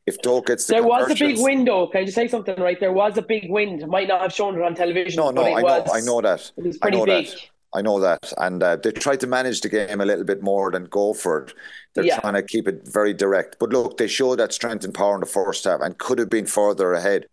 If 0.06 0.22
Doak 0.22 0.46
gets 0.46 0.66
the 0.66 0.74
There 0.74 0.82
was 0.84 1.10
a 1.10 1.14
big 1.14 1.36
window. 1.38 1.86
Can 1.88 2.00
I 2.00 2.04
just 2.04 2.14
say 2.14 2.28
something? 2.28 2.58
Right, 2.58 2.80
there 2.80 2.92
was 2.94 3.18
a 3.18 3.22
big 3.22 3.50
wind. 3.50 3.86
Might 3.86 4.08
not 4.08 4.22
have 4.22 4.32
shown 4.32 4.56
it 4.56 4.62
on 4.62 4.74
television. 4.74 5.18
No, 5.18 5.30
no, 5.30 5.42
but 5.42 5.50
it 5.50 5.56
I 5.56 5.60
know, 5.60 5.80
was, 5.80 5.90
I 5.92 6.00
know 6.00 6.20
that. 6.22 6.52
It 6.56 6.64
was 6.64 6.76
I 6.76 6.78
pretty 6.80 6.96
know 6.96 7.04
big. 7.04 7.26
that. 7.26 7.36
I 7.74 7.82
know 7.82 8.00
that, 8.00 8.32
and 8.38 8.62
uh, 8.62 8.76
they 8.76 8.92
tried 8.92 9.20
to 9.20 9.26
manage 9.26 9.60
the 9.60 9.68
game 9.68 10.00
a 10.00 10.06
little 10.06 10.24
bit 10.24 10.42
more 10.42 10.70
than 10.70 10.84
go 10.84 11.12
for 11.12 11.42
it. 11.42 11.54
They're 11.94 12.04
Yeah. 12.06 12.18
trying 12.20 12.32
to 12.32 12.42
keep 12.42 12.66
it 12.66 12.88
very 12.88 13.12
direct. 13.12 13.56
But 13.60 13.68
look, 13.68 13.98
they 13.98 14.08
showed 14.08 14.38
that 14.38 14.54
strength 14.54 14.86
and 14.86 14.94
power 14.94 15.14
in 15.16 15.20
the 15.20 15.26
first 15.26 15.64
half 15.64 15.82
and 15.82 15.98
could 15.98 16.18
have 16.18 16.30
been 16.30 16.46
further 16.46 16.94
ahead. 16.94 17.26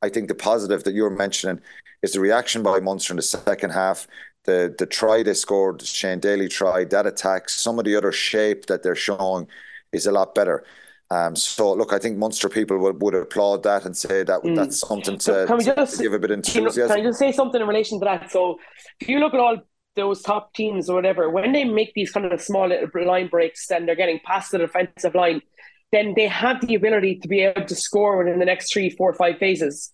I 0.00 0.08
think 0.08 0.28
the 0.28 0.36
positive 0.36 0.84
that 0.84 0.94
you're 0.94 1.10
mentioning 1.10 1.60
is 2.02 2.12
the 2.12 2.20
reaction 2.20 2.62
by 2.62 2.80
Munster 2.80 3.12
in 3.12 3.16
the 3.16 3.22
second 3.22 3.70
half. 3.70 4.06
The 4.44 4.74
the 4.78 4.86
try 4.86 5.22
they 5.22 5.34
scored, 5.34 5.82
Shane 5.82 6.20
Daly 6.20 6.48
try, 6.48 6.84
that 6.84 7.06
attack. 7.06 7.48
Some 7.48 7.78
of 7.78 7.84
the 7.84 7.96
other 7.96 8.12
shape 8.12 8.66
that 8.66 8.82
they're 8.82 8.94
showing 8.94 9.48
is 9.92 10.06
a 10.06 10.12
lot 10.12 10.34
better. 10.34 10.64
Um, 11.10 11.34
so 11.34 11.72
look, 11.72 11.92
I 11.92 11.98
think 11.98 12.18
Munster 12.18 12.48
people 12.48 12.78
would, 12.78 13.02
would 13.02 13.14
applaud 13.14 13.64
that 13.64 13.84
and 13.84 13.96
say 13.96 14.22
that 14.22 14.40
that's 14.54 14.78
something 14.78 15.18
to, 15.18 15.32
Mm. 15.32 15.46
Can 15.48 15.56
we 15.58 15.64
to 15.64 16.02
give 16.02 16.12
a 16.12 16.18
bit 16.18 16.30
of 16.30 16.36
enthusiasm. 16.36 16.88
can 16.88 17.00
I 17.00 17.02
just 17.02 17.18
say 17.18 17.32
something 17.32 17.60
in 17.60 17.66
relation 17.66 17.98
to 17.98 18.04
that? 18.04 18.30
So, 18.30 18.58
if 19.00 19.08
you 19.08 19.18
look 19.18 19.34
at 19.34 19.40
all 19.40 19.58
those 19.96 20.22
top 20.22 20.54
teams 20.54 20.88
or 20.88 20.94
whatever, 20.94 21.28
when 21.28 21.52
they 21.52 21.64
make 21.64 21.92
these 21.94 22.12
kind 22.12 22.32
of 22.32 22.40
small 22.40 22.68
little 22.68 23.06
line 23.06 23.26
breaks 23.26 23.68
and 23.72 23.88
they're 23.88 23.96
getting 23.96 24.20
past 24.24 24.52
the 24.52 24.58
defensive 24.58 25.16
line, 25.16 25.42
then 25.90 26.14
they 26.14 26.28
have 26.28 26.64
the 26.64 26.76
ability 26.76 27.16
to 27.16 27.26
be 27.26 27.40
able 27.40 27.66
to 27.66 27.74
score 27.74 28.16
within 28.16 28.38
the 28.38 28.44
next 28.44 28.72
three, 28.72 28.88
four, 28.90 29.12
five 29.12 29.38
phases. 29.38 29.92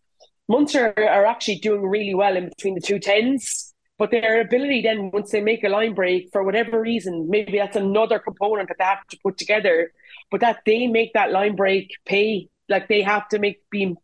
Munster 0.49 0.95
are 0.97 1.27
actually 1.27 1.59
doing 1.59 1.83
really 1.83 2.15
well 2.15 2.37
in 2.37 2.49
between 2.49 2.75
the 2.75 2.81
two 2.81 2.99
tens, 2.99 3.75
but 3.99 4.11
their 4.11 4.41
ability 4.41 4.83
then, 4.83 5.11
once 5.13 5.31
they 5.31 5.41
make 5.41 5.65
a 5.65 5.69
line 5.69 5.95
break, 5.95 6.29
for 6.31 6.45
whatever 6.45 6.81
reason, 6.81 7.29
maybe 7.29 7.59
that's 7.59 7.77
another 7.77 8.19
component 8.19 8.69
that 8.69 8.77
they 8.79 8.85
have 8.85 9.07
to 9.09 9.19
put 9.23 9.39
together, 9.39 9.91
but 10.31 10.41
that 10.41 10.61
they 10.67 10.87
make 10.87 11.13
that 11.15 11.33
line 11.33 11.57
break 11.57 11.91
pay. 12.05 12.49
Like 12.69 12.89
they 12.89 13.03
have 13.03 13.29
to 13.29 13.39
make 13.39 13.63
be 13.71 13.95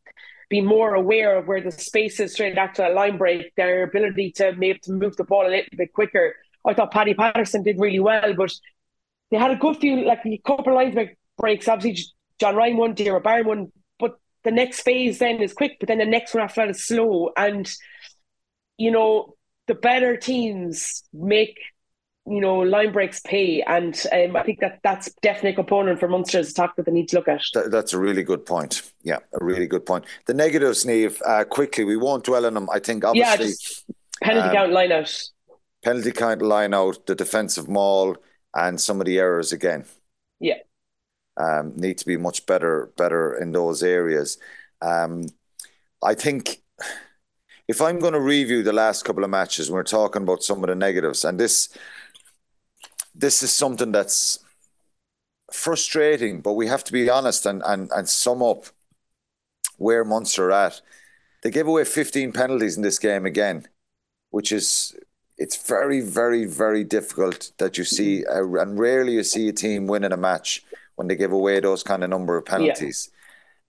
be 0.49 0.61
more 0.61 0.95
aware 0.95 1.39
of 1.39 1.47
where 1.47 1.63
the 1.63 1.73
space 1.73 2.21
is 2.21 2.35
straight 2.35 2.59
after 2.59 2.85
a 2.85 2.93
line 2.93 3.17
break, 3.17 3.55
their 3.57 3.85
ability 3.85 4.33
to 4.33 4.53
maybe 4.53 4.79
to 4.81 4.93
move 4.93 5.17
the 5.17 5.25
ball 5.25 5.47
a 5.47 5.49
little 5.49 5.77
bit 5.77 5.93
quicker. 5.93 6.37
I 6.67 6.75
thought 6.75 6.93
Paddy 6.93 7.15
Patterson 7.15 7.63
did 7.63 7.79
really 7.79 7.99
well, 8.01 8.35
but 8.35 8.53
they 9.31 9.39
had 9.39 9.51
a 9.51 9.57
good 9.57 9.79
few, 9.79 10.05
like 10.05 10.21
a 10.25 10.39
couple 10.45 10.69
of 10.69 10.75
line 10.75 10.93
break- 10.93 11.17
breaks. 11.39 11.69
Obviously, 11.69 12.05
John 12.39 12.55
Ryan 12.55 12.77
one, 12.77 12.95
Dara 12.95 13.21
Barron 13.21 13.47
but 13.47 13.71
the 14.45 14.51
next 14.51 14.83
phase 14.83 15.19
then 15.19 15.41
is 15.43 15.53
quick, 15.53 15.77
but 15.79 15.89
then 15.89 15.99
the 15.99 16.05
next 16.07 16.35
one 16.35 16.43
after 16.43 16.63
that 16.63 16.71
is 16.71 16.85
slow. 16.85 17.31
And, 17.37 17.71
you 18.77 18.91
know, 18.91 19.35
the 19.69 19.75
better 19.75 20.17
teams 20.17 21.05
make, 21.13 21.59
you 22.27 22.41
know, 22.41 22.59
line 22.59 22.93
breaks 22.93 23.21
pay. 23.21 23.63
And 23.63 23.95
um, 24.13 24.37
I 24.37 24.43
think 24.43 24.61
that 24.61 24.81
that's 24.83 25.13
definitely 25.23 25.51
a 25.51 25.55
component 25.55 26.01
for 26.01 26.09
Munster's 26.09 26.51
attack 26.51 26.77
that 26.77 26.87
they 26.87 26.93
need 26.93 27.09
to 27.09 27.17
look 27.17 27.29
at. 27.29 27.43
That, 27.55 27.71
that's 27.71 27.93
a 27.93 27.99
really 27.99 28.23
good 28.23 28.45
point. 28.47 28.83
Yeah, 29.03 29.19
a 29.41 29.45
really 29.45 29.67
good 29.67 29.87
point. 29.87 30.05
The 30.27 30.35
negatives, 30.35 30.85
Niamh, 30.85 31.21
uh, 31.27 31.45
quickly, 31.45 31.85
we 31.85 31.97
won't 31.97 32.25
dwell 32.25 32.47
on 32.47 32.55
them. 32.55 32.69
I 32.73 32.79
think 32.79 33.03
Yeah, 33.03 33.33
obviously 33.33 33.49
just 33.49 33.85
penalty 34.23 34.49
um, 34.49 34.55
count 34.55 34.73
line 34.73 34.93
out. 34.93 35.23
penalty 35.85 36.13
count 36.13 36.43
line 36.43 36.75
out, 36.75 37.07
the 37.07 37.15
defensive 37.15 37.69
maul, 37.69 38.17
and 38.55 38.81
some 38.81 39.01
of 39.01 39.07
the 39.07 39.19
errors 39.19 39.53
again. 39.53 39.85
Yeah. 40.39 40.59
Um, 41.37 41.75
need 41.77 41.99
to 41.99 42.07
be 42.07 42.17
much 42.17 42.45
better 42.47 42.93
better 42.97 43.35
in 43.35 43.53
those 43.53 43.83
areas. 43.83 44.39
Um, 44.81 45.27
I 46.03 46.15
think 46.15 46.63
if 47.69 47.81
I'm 47.81 48.01
going 48.01 48.13
to 48.13 48.21
review 48.21 48.63
the 48.63 48.73
last 48.73 49.05
couple 49.05 49.25
of 49.25 49.31
matches, 49.31 49.71
we're 49.71 49.83
talking 49.83 50.23
about 50.23 50.43
some 50.43 50.63
of 50.63 50.69
the 50.69 50.75
negatives, 50.75 51.25
and 51.25 51.41
this 51.41 51.69
this 53.15 53.43
is 53.43 53.53
something 53.53 53.93
that's 53.93 54.39
frustrating, 55.53 56.41
but 56.41 56.55
we 56.55 56.67
have 56.67 56.85
to 56.85 56.93
be 56.93 57.09
honest 57.09 57.47
and 57.47 57.63
and, 57.65 57.91
and 57.95 58.09
sum 58.09 58.43
up 58.43 58.67
where 59.79 60.05
Munster 60.05 60.49
are 60.49 60.67
at. 60.67 60.81
They 61.43 61.51
gave 61.51 61.67
away 61.67 61.85
15 61.85 62.33
penalties 62.33 62.77
in 62.77 62.83
this 62.83 62.99
game 62.99 63.27
again, 63.27 63.67
which 64.31 64.53
is 64.53 64.95
it's 65.39 65.57
very, 65.57 66.01
very, 66.01 66.45
very 66.45 66.85
difficult 66.85 67.53
that 67.59 67.77
you 67.77 67.85
see, 67.85 68.25
and 68.29 68.79
rarely 68.79 69.15
you 69.15 69.25
see 69.25 69.49
a 69.49 69.53
team 69.53 69.87
winning 69.87 70.13
a 70.13 70.17
match 70.17 70.65
when 70.97 71.09
they 71.09 71.17
give 71.17 71.33
away 71.33 71.61
those 71.61 71.83
kind 71.83 72.05
of 72.05 72.11
number 72.11 72.37
of 72.37 72.45
penalties. 72.45 73.11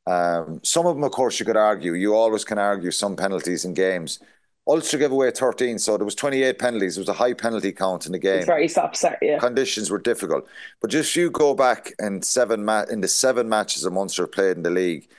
Um, 0.05 0.59
some 0.63 0.85
of 0.85 0.95
them, 0.95 1.03
of 1.03 1.11
course, 1.11 1.39
you 1.39 1.45
could 1.45 1.57
argue. 1.57 1.93
You 1.93 2.15
always 2.15 2.43
can 2.43 2.57
argue 2.57 2.91
some 2.91 3.15
penalties 3.15 3.65
in 3.65 3.73
games. 3.73 4.19
Ulster 4.65 4.97
gave 4.97 5.11
away 5.11 5.29
13, 5.31 5.77
so 5.77 5.97
there 5.97 6.05
was 6.05 6.15
28 6.15 6.57
penalties. 6.57 6.95
There 6.95 7.01
was 7.01 7.09
a 7.09 7.13
high 7.13 7.33
penalty 7.33 7.73
count 7.73 8.05
in 8.05 8.13
the 8.13 8.19
game 8.19 8.37
It's 8.37 8.45
very 8.45 8.67
start, 8.69 9.17
yeah. 9.21 9.37
conditions 9.37 9.91
were 9.91 9.99
difficult. 9.99 10.47
But 10.81 10.89
just 10.89 11.15
you 11.15 11.29
go 11.29 11.53
back 11.53 11.93
in 11.99 12.21
seven 12.21 12.63
ma- 12.63 12.85
in 12.89 13.01
the 13.01 13.09
seven 13.09 13.49
matches 13.49 13.83
that 13.83 13.91
Munster 13.91 14.25
played 14.25 14.55
in 14.55 14.63
the 14.63 14.69
league, 14.69 15.09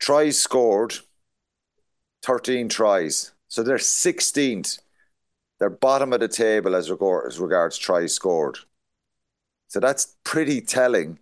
tries 0.00 0.38
scored, 0.38 0.94
thirteen 2.24 2.68
tries. 2.68 3.32
So 3.46 3.62
they're 3.62 3.78
sixteenth. 3.78 4.78
They're 5.60 5.70
bottom 5.70 6.12
of 6.12 6.20
the 6.20 6.28
table 6.28 6.76
as, 6.76 6.90
regard, 6.90 7.26
as 7.26 7.40
regards 7.40 7.76
tries 7.78 8.14
scored. 8.14 8.58
So 9.68 9.80
that's 9.80 10.16
pretty 10.24 10.60
telling 10.60 11.18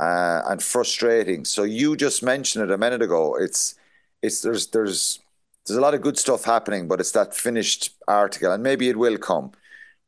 uh, 0.00 0.42
and 0.46 0.62
frustrating. 0.62 1.44
So 1.44 1.62
you 1.62 1.94
just 1.94 2.22
mentioned 2.22 2.64
it 2.64 2.72
a 2.72 2.78
minute 2.78 3.02
ago. 3.02 3.36
It's 3.36 3.74
it's 4.22 4.40
there's 4.40 4.68
there's 4.68 5.20
there's 5.66 5.76
a 5.76 5.80
lot 5.80 5.94
of 5.94 6.00
good 6.00 6.18
stuff 6.18 6.44
happening, 6.44 6.88
but 6.88 7.00
it's 7.00 7.12
that 7.12 7.34
finished 7.34 7.90
article, 8.08 8.50
and 8.50 8.62
maybe 8.62 8.88
it 8.88 8.96
will 8.96 9.18
come. 9.18 9.52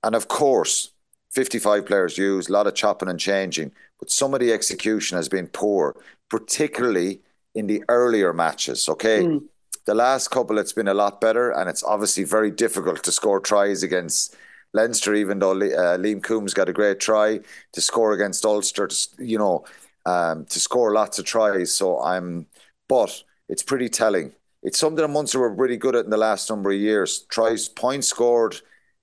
And 0.03 0.15
of 0.15 0.29
course, 0.29 0.91
55 1.33 1.87
players 1.87 2.19
used, 2.19 2.49
a 2.49 2.53
lot 2.53 2.67
of 2.67 2.75
chopping 2.75 3.09
and 3.09 3.21
changing, 3.21 3.73
but 4.01 4.11
some 4.11 4.35
of 4.35 4.41
the 4.41 4.53
execution 4.53 5.17
has 5.17 5.29
been 5.29 5.47
poor, 5.47 5.95
particularly 6.31 7.21
in 7.55 7.67
the 7.67 7.85
earlier 7.89 8.33
matches. 8.33 8.89
Okay. 8.89 9.41
The 9.85 9.95
last 9.95 10.31
couple, 10.31 10.59
it's 10.59 10.73
been 10.73 10.89
a 10.89 10.95
lot 10.95 11.21
better, 11.21 11.51
and 11.51 11.69
it's 11.69 11.83
obviously 11.83 12.25
very 12.25 12.51
difficult 12.51 13.03
to 13.03 13.13
score 13.13 13.41
tries 13.41 13.83
against 13.83 14.37
Leinster, 14.75 15.15
even 15.15 15.39
though 15.39 15.53
uh, 15.53 15.99
Liam 15.99 16.23
Coombes 16.23 16.55
got 16.55 16.69
a 16.69 16.73
great 16.73 17.01
try 17.01 17.41
to 17.73 17.81
score 17.81 18.13
against 18.13 18.45
Ulster, 18.45 18.87
to, 18.87 18.97
you 19.19 19.39
know, 19.39 19.65
um, 20.07 20.45
to 20.47 20.61
score 20.61 20.93
lots 20.93 21.19
of 21.19 21.25
tries. 21.25 21.75
So 21.75 22.01
I'm, 22.01 22.47
but 22.88 23.23
it's 23.49 23.62
pretty 23.62 23.88
telling. 23.88 24.33
It's 24.62 24.79
something 24.79 24.97
that 24.97 25.09
Munster 25.09 25.41
were 25.41 25.53
really 25.53 25.77
good 25.77 25.97
at 25.97 26.05
in 26.05 26.11
the 26.11 26.17
last 26.17 26.49
number 26.49 26.71
of 26.71 26.79
years. 26.79 27.27
Tries, 27.29 27.69
points 27.69 28.09
scored, 28.09 28.57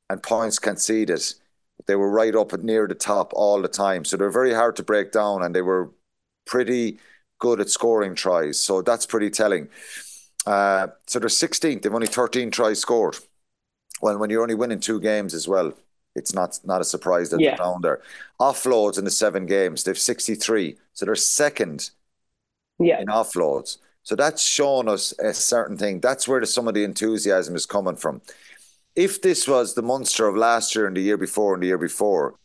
and 0.09 0.23
points 0.23 0.59
conceded. 0.59 1.21
They 1.85 1.95
were 1.95 2.09
right 2.09 2.35
up 2.35 2.53
at 2.53 2.63
near 2.63 2.87
the 2.87 2.95
top 2.95 3.31
all 3.33 3.61
the 3.61 3.67
time. 3.67 4.05
So 4.05 4.15
they're 4.15 4.29
very 4.29 4.53
hard 4.53 4.75
to 4.77 4.83
break 4.83 5.11
down, 5.11 5.43
and 5.43 5.53
they 5.53 5.61
were 5.61 5.91
pretty 6.45 6.99
good 7.39 7.59
at 7.59 7.69
scoring 7.69 8.15
tries. 8.15 8.59
So 8.59 8.81
that's 8.81 9.05
pretty 9.05 9.29
telling. 9.29 9.69
Uh, 10.45 10.87
so 11.07 11.19
they're 11.19 11.29
16th. 11.29 11.81
They've 11.81 11.93
only 11.93 12.07
13 12.07 12.51
tries 12.51 12.79
scored. 12.79 13.17
Well, 14.01 14.17
when 14.17 14.29
you're 14.29 14.41
only 14.41 14.55
winning 14.55 14.79
two 14.79 14.99
games 14.99 15.33
as 15.33 15.47
well, 15.47 15.73
it's 16.19 16.33
not 16.33 16.59
not 16.63 16.81
a 16.81 16.83
surprise 16.83 17.29
that 17.29 17.39
yeah. 17.39 17.51
they're 17.51 17.65
down 17.65 17.81
there. 17.81 18.01
Offloads 18.39 18.99
in 18.99 19.05
the 19.05 19.11
seven 19.11 19.45
games, 19.45 19.83
they've 19.83 19.97
63. 19.97 20.77
So 20.93 21.05
they're 21.05 21.15
second 21.15 21.89
yeah. 22.77 22.99
in 23.01 23.07
offloads. 23.07 23.77
So 24.03 24.15
that's 24.15 24.43
shown 24.43 24.87
us 24.87 25.13
a 25.19 25.33
certain 25.33 25.77
thing. 25.77 25.99
That's 25.99 26.27
where 26.27 26.39
the, 26.39 26.45
some 26.47 26.67
of 26.67 26.73
the 26.73 26.83
enthusiasm 26.83 27.55
is 27.55 27.65
coming 27.65 27.95
from. 27.95 28.21
If 28.95 29.21
this 29.21 29.47
was 29.47 29.73
the 29.73 29.81
monster 29.81 30.27
of 30.27 30.35
last 30.35 30.75
year 30.75 30.87
and 30.87 30.95
the 30.95 31.01
year 31.01 31.17
before 31.17 31.53
and 31.53 31.63
the 31.63 31.67
year 31.67 31.77
before, 31.77 32.35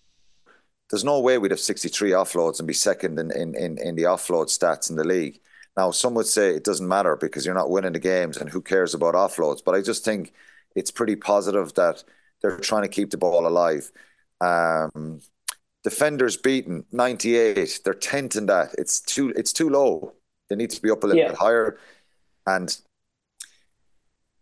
there's 0.91 1.05
no 1.05 1.21
way 1.21 1.39
we'd 1.39 1.51
have 1.51 1.61
63 1.61 2.11
offloads 2.11 2.59
and 2.59 2.69
be 2.69 2.75
second 2.75 3.19
in, 3.19 3.31
in, 3.31 3.55
in, 3.57 3.79
in 3.79 3.97
the 3.97 4.03
offload 4.03 4.47
stats 4.47 4.91
in 4.91 4.97
the 4.97 5.05
league. 5.05 5.41
Now, 5.77 5.91
some 5.91 6.15
would 6.15 6.27
say 6.27 6.51
it 6.51 6.65
doesn't 6.65 6.87
matter 6.87 7.17
because 7.17 7.45
you're 7.45 7.55
not 7.55 7.71
winning 7.71 7.95
the 7.95 7.99
games 7.99 8.37
and 8.37 8.49
who 8.49 8.61
cares 8.61 8.95
about 8.95 9.15
offloads. 9.15 9.63
But 9.65 9.75
I 9.75 9.81
just 9.81 10.05
think 10.05 10.33
it's 10.77 10.91
pretty 10.91 11.17
positive 11.17 11.75
that 11.75 12.05
they're 12.45 12.59
trying 12.59 12.83
to 12.83 12.89
keep 12.89 13.11
the 13.11 13.17
ball 13.17 13.47
alive. 13.47 13.91
Um, 14.43 15.23
defenders 15.83 16.37
beaten 16.37 16.85
98. 16.93 17.81
They're 17.83 17.95
10th 17.95 18.37
in 18.37 18.47
that. 18.47 18.75
It's 18.77 19.01
too 19.01 19.31
it's 19.31 19.55
too 19.55 19.71
low. 19.71 20.13
They 20.51 20.57
need 20.57 20.69
to 20.71 20.83
be 20.83 20.91
up 20.91 21.03
a 21.05 21.07
little 21.07 21.23
yeah. 21.23 21.29
bit 21.29 21.39
higher. 21.39 21.79
And 22.47 22.77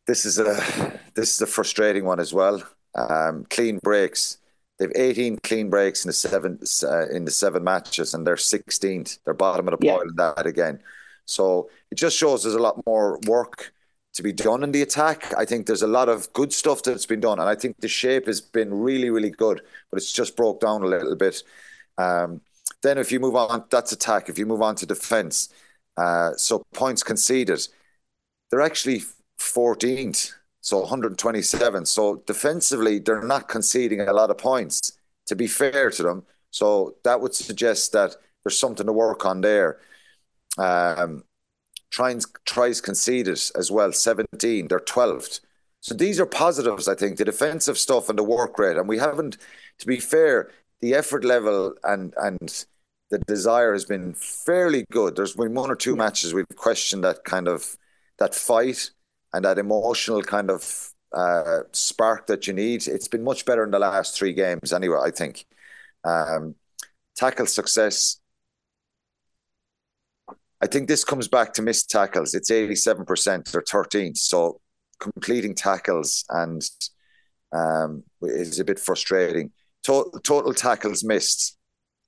this 0.09 0.25
is 0.25 0.41
a 0.41 0.99
this 1.15 1.37
is 1.37 1.41
a 1.43 1.47
frustrating 1.47 2.05
one 2.05 2.19
as 2.19 2.35
well. 2.35 2.61
Um, 2.97 3.47
clean 3.49 3.79
breaks. 3.79 4.39
They've 4.81 4.91
18 4.97 5.37
clean 5.45 5.71
breaks 5.71 6.05
in 6.05 6.09
the 6.09 6.13
seven 6.13 6.59
uh, 6.83 7.09
in 7.11 7.25
the 7.25 7.31
seven 7.31 7.63
matches, 7.63 8.15
and 8.15 8.27
they're 8.27 8.35
16th. 8.35 9.21
They're 9.25 9.33
bottom 9.33 9.69
of 9.69 9.79
the 9.79 9.87
yeah. 9.87 9.93
pile 9.93 10.03
in 10.03 10.17
that 10.17 10.47
again. 10.47 10.81
So 11.25 11.71
it 11.93 11.95
just 11.95 12.17
shows 12.17 12.43
there's 12.43 12.57
a 12.57 12.59
lot 12.59 12.85
more 12.85 13.21
work 13.29 13.73
to 14.15 14.23
be 14.23 14.33
done 14.33 14.63
in 14.63 14.73
the 14.73 14.83
attack. 14.83 15.33
I 15.37 15.45
think 15.45 15.67
there's 15.67 15.83
a 15.83 15.87
lot 15.87 16.09
of 16.09 16.33
good 16.33 16.53
stuff 16.53 16.83
that's 16.83 17.07
been 17.07 17.21
done, 17.21 17.39
and 17.39 17.49
I 17.49 17.55
think 17.55 17.77
the 17.81 17.89
shape 17.89 18.27
has 18.27 18.41
been 18.41 18.73
really, 18.73 19.11
really 19.11 19.31
good, 19.31 19.63
but 19.91 19.97
it's 19.97 20.13
just 20.13 20.37
broke 20.37 20.61
down 20.61 20.83
a 20.83 20.87
little 20.87 21.17
bit. 21.17 21.43
Um, 21.99 22.41
then 22.83 22.99
if 22.99 23.13
you 23.13 23.21
move 23.21 23.37
on, 23.37 23.65
that's 23.71 23.93
attack. 23.93 24.29
If 24.29 24.39
you 24.39 24.47
move 24.47 24.63
on 24.63 24.75
to 24.77 24.87
defence, 24.87 25.49
uh, 25.97 26.33
so 26.37 26.63
points 26.75 27.03
conceded, 27.03 27.67
they're 28.51 28.61
actually 28.61 29.03
14th, 29.39 30.33
so 30.61 30.81
127. 30.81 31.87
So 31.87 32.23
defensively, 32.27 32.99
they're 32.99 33.23
not 33.23 33.49
conceding 33.49 34.01
a 34.01 34.13
lot 34.13 34.31
of 34.31 34.39
points. 34.39 34.93
To 35.27 35.37
be 35.37 35.47
fair 35.47 35.89
to 35.91 36.03
them, 36.03 36.25
so 36.51 36.97
that 37.05 37.21
would 37.21 37.33
suggest 37.33 37.93
that 37.93 38.17
there's 38.43 38.59
something 38.59 38.87
to 38.87 38.93
work 38.93 39.25
on 39.25 39.41
there. 39.41 39.79
Um, 40.59 41.25
tries, 41.93 42.27
tries 42.45 42.81
conceded 42.81 43.41
as 43.57 43.71
well, 43.71 43.93
17. 43.93 44.69
They're 44.69 44.81
12th. 44.81 45.41
So 45.81 45.95
these 45.95 46.19
are 46.21 46.27
positives, 46.27 46.89
I 46.89 46.95
think, 46.95 47.19
the 47.19 47.25
defensive 47.25 47.79
stuff 47.79 48.09
and 48.09 48.19
the 48.19 48.25
work 48.25 48.59
rate. 48.59 48.77
And 48.77 48.89
we 48.89 48.99
haven't, 48.99 49.37
to 49.79 49.87
be 49.87 50.01
fair, 50.01 50.51
the 50.81 50.95
effort 50.95 51.25
level 51.25 51.75
and 51.85 52.13
and 52.17 52.67
the 53.11 53.19
desire 53.19 53.73
has 53.73 53.85
been 53.85 54.15
fairly 54.15 54.85
good. 54.91 55.17
There's 55.17 55.35
been 55.35 55.55
one 55.55 55.71
or 55.71 55.77
two 55.77 55.95
matches 55.97 56.33
we've 56.33 56.47
questioned 56.57 57.05
that 57.05 57.25
kind 57.25 57.47
of 57.47 57.77
that 58.19 58.35
fight 58.35 58.91
and 59.33 59.45
that 59.45 59.59
emotional 59.59 60.23
kind 60.23 60.51
of 60.51 60.93
uh, 61.13 61.61
spark 61.73 62.27
that 62.29 62.47
you 62.47 62.55
need. 62.55 62.87
It's 62.89 63.09
been 63.09 63.23
much 63.23 63.45
better 63.45 63.65
in 63.65 63.71
the 63.71 63.79
last 63.79 64.17
three 64.17 64.33
games, 64.33 64.73
anyway. 64.73 64.99
I 65.05 65.11
think 65.11 65.45
um, 66.05 66.55
tackle 67.17 67.47
success 67.47 68.19
I 70.63 70.67
think 70.69 70.87
this 70.87 71.03
comes 71.03 71.27
back 71.27 71.53
to 71.55 71.63
missed 71.63 71.91
tackles. 71.91 72.35
It's 72.35 72.51
87% 72.51 73.55
or 73.55 73.63
13th. 73.63 74.17
So 74.17 74.61
completing 75.01 75.57
tackles 75.57 76.25
and 76.31 76.63
um, 77.53 78.05
is 78.23 78.61
a 78.61 78.65
bit 78.65 78.79
frustrating. 78.79 79.51
Total, 79.83 80.13
total 80.21 80.55
tackles 80.55 81.03
missed. 81.03 81.59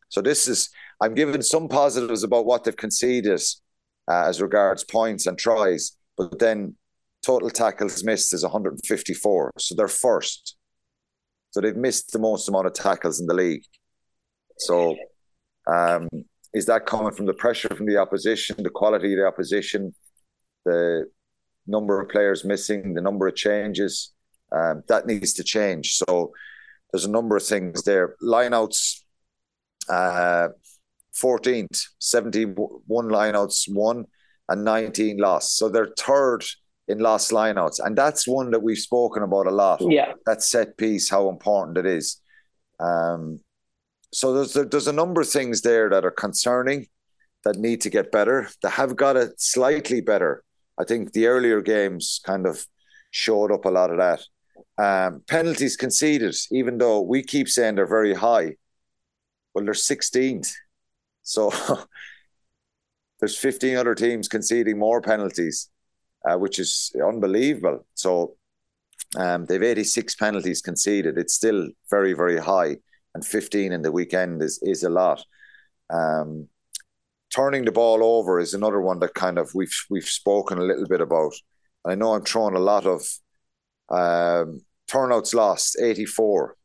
So 0.08 0.22
this 0.22 0.46
is, 0.46 0.70
I'm 1.00 1.14
giving 1.14 1.42
some 1.42 1.68
positives 1.68 2.22
about 2.22 2.46
what 2.46 2.62
they've 2.62 2.76
conceded 2.76 3.42
uh, 4.08 4.26
as 4.26 4.40
regards 4.40 4.84
points 4.84 5.26
and 5.26 5.36
tries, 5.36 5.96
but 6.16 6.38
then 6.38 6.76
total 7.26 7.50
tackles 7.50 8.04
missed 8.04 8.32
is 8.32 8.44
154. 8.44 9.50
So 9.58 9.74
they're 9.74 9.88
first. 9.88 10.56
So 11.50 11.60
they've 11.60 11.76
missed 11.76 12.12
the 12.12 12.20
most 12.20 12.48
amount 12.48 12.66
of 12.68 12.74
tackles 12.74 13.20
in 13.20 13.26
the 13.26 13.34
league. 13.34 13.64
So 14.58 14.94
um, 15.66 16.08
is 16.54 16.66
that 16.66 16.86
coming 16.86 17.12
from 17.12 17.26
the 17.26 17.34
pressure 17.34 17.68
from 17.68 17.86
the 17.86 17.98
opposition, 17.98 18.62
the 18.62 18.70
quality 18.70 19.12
of 19.12 19.18
the 19.18 19.26
opposition, 19.26 19.94
the 20.64 21.06
number 21.66 22.00
of 22.00 22.08
players 22.08 22.44
missing, 22.44 22.94
the 22.94 23.00
number 23.00 23.26
of 23.26 23.34
changes? 23.34 24.12
Um, 24.52 24.84
that 24.88 25.06
needs 25.06 25.32
to 25.34 25.44
change. 25.44 25.96
So 25.96 26.32
there's 26.92 27.06
a 27.06 27.10
number 27.10 27.36
of 27.36 27.44
things 27.44 27.82
there. 27.82 28.14
Lineouts, 28.22 29.00
uh, 29.88 30.48
14th, 31.20 31.82
71 31.98 32.56
lineouts 32.86 33.64
won 33.68 34.04
and 34.48 34.64
19 34.64 35.18
lost. 35.18 35.56
So 35.56 35.68
they're 35.68 35.92
third 35.98 36.44
in 36.86 36.98
lost 36.98 37.32
lineouts. 37.32 37.80
And 37.84 37.96
that's 37.96 38.28
one 38.28 38.50
that 38.52 38.62
we've 38.62 38.78
spoken 38.78 39.24
about 39.24 39.46
a 39.46 39.50
lot. 39.50 39.80
Yeah. 39.80 40.12
That 40.26 40.42
set 40.42 40.76
piece, 40.76 41.10
how 41.10 41.28
important 41.28 41.78
it 41.78 41.86
is. 41.86 42.20
Um, 42.78 43.40
so 44.14 44.32
there's 44.32 44.52
there's 44.70 44.86
a 44.86 44.92
number 44.92 45.20
of 45.20 45.28
things 45.28 45.62
there 45.62 45.90
that 45.90 46.04
are 46.04 46.10
concerning 46.10 46.86
that 47.44 47.56
need 47.56 47.80
to 47.80 47.90
get 47.90 48.12
better. 48.12 48.48
They 48.62 48.70
have 48.70 48.94
got 48.96 49.16
it 49.16 49.40
slightly 49.40 50.00
better. 50.00 50.44
I 50.78 50.84
think 50.84 51.12
the 51.12 51.26
earlier 51.26 51.60
games 51.60 52.20
kind 52.24 52.46
of 52.46 52.64
showed 53.10 53.50
up 53.50 53.64
a 53.64 53.70
lot 53.70 53.90
of 53.90 53.98
that. 53.98 54.22
Um, 54.78 55.22
penalties 55.26 55.76
conceded, 55.76 56.34
even 56.52 56.78
though 56.78 57.00
we 57.00 57.22
keep 57.22 57.48
saying 57.48 57.74
they're 57.74 57.86
very 57.86 58.14
high, 58.14 58.54
well, 59.52 59.64
they're 59.64 59.74
16th. 59.74 60.48
So 61.22 61.52
there's 63.20 63.36
15 63.36 63.76
other 63.76 63.94
teams 63.94 64.28
conceding 64.28 64.78
more 64.78 65.00
penalties, 65.00 65.70
uh, 66.28 66.38
which 66.38 66.58
is 66.58 66.94
unbelievable. 67.04 67.86
So 67.94 68.36
um, 69.16 69.46
they've 69.46 69.62
86 69.62 70.14
penalties 70.14 70.60
conceded. 70.60 71.18
It's 71.18 71.34
still 71.34 71.68
very, 71.90 72.14
very 72.14 72.38
high 72.38 72.76
and 73.14 73.24
15 73.24 73.72
in 73.72 73.82
the 73.82 73.92
weekend 73.92 74.42
is 74.42 74.58
is 74.62 74.82
a 74.82 74.90
lot. 74.90 75.24
Um, 75.90 76.48
turning 77.34 77.64
the 77.64 77.72
ball 77.72 78.04
over 78.04 78.38
is 78.38 78.54
another 78.54 78.80
one 78.80 79.00
that 79.00 79.14
kind 79.14 79.38
of 79.38 79.54
we've 79.54 79.76
we've 79.90 80.08
spoken 80.08 80.58
a 80.58 80.64
little 80.64 80.86
bit 80.86 81.00
about. 81.00 81.32
I 81.84 81.94
know 81.94 82.14
I'm 82.14 82.24
throwing 82.24 82.56
a 82.56 82.60
lot 82.60 82.86
of 82.86 83.02
um, 83.90 84.62
turnouts 84.88 85.34
lost, 85.34 85.76
84. 85.80 86.56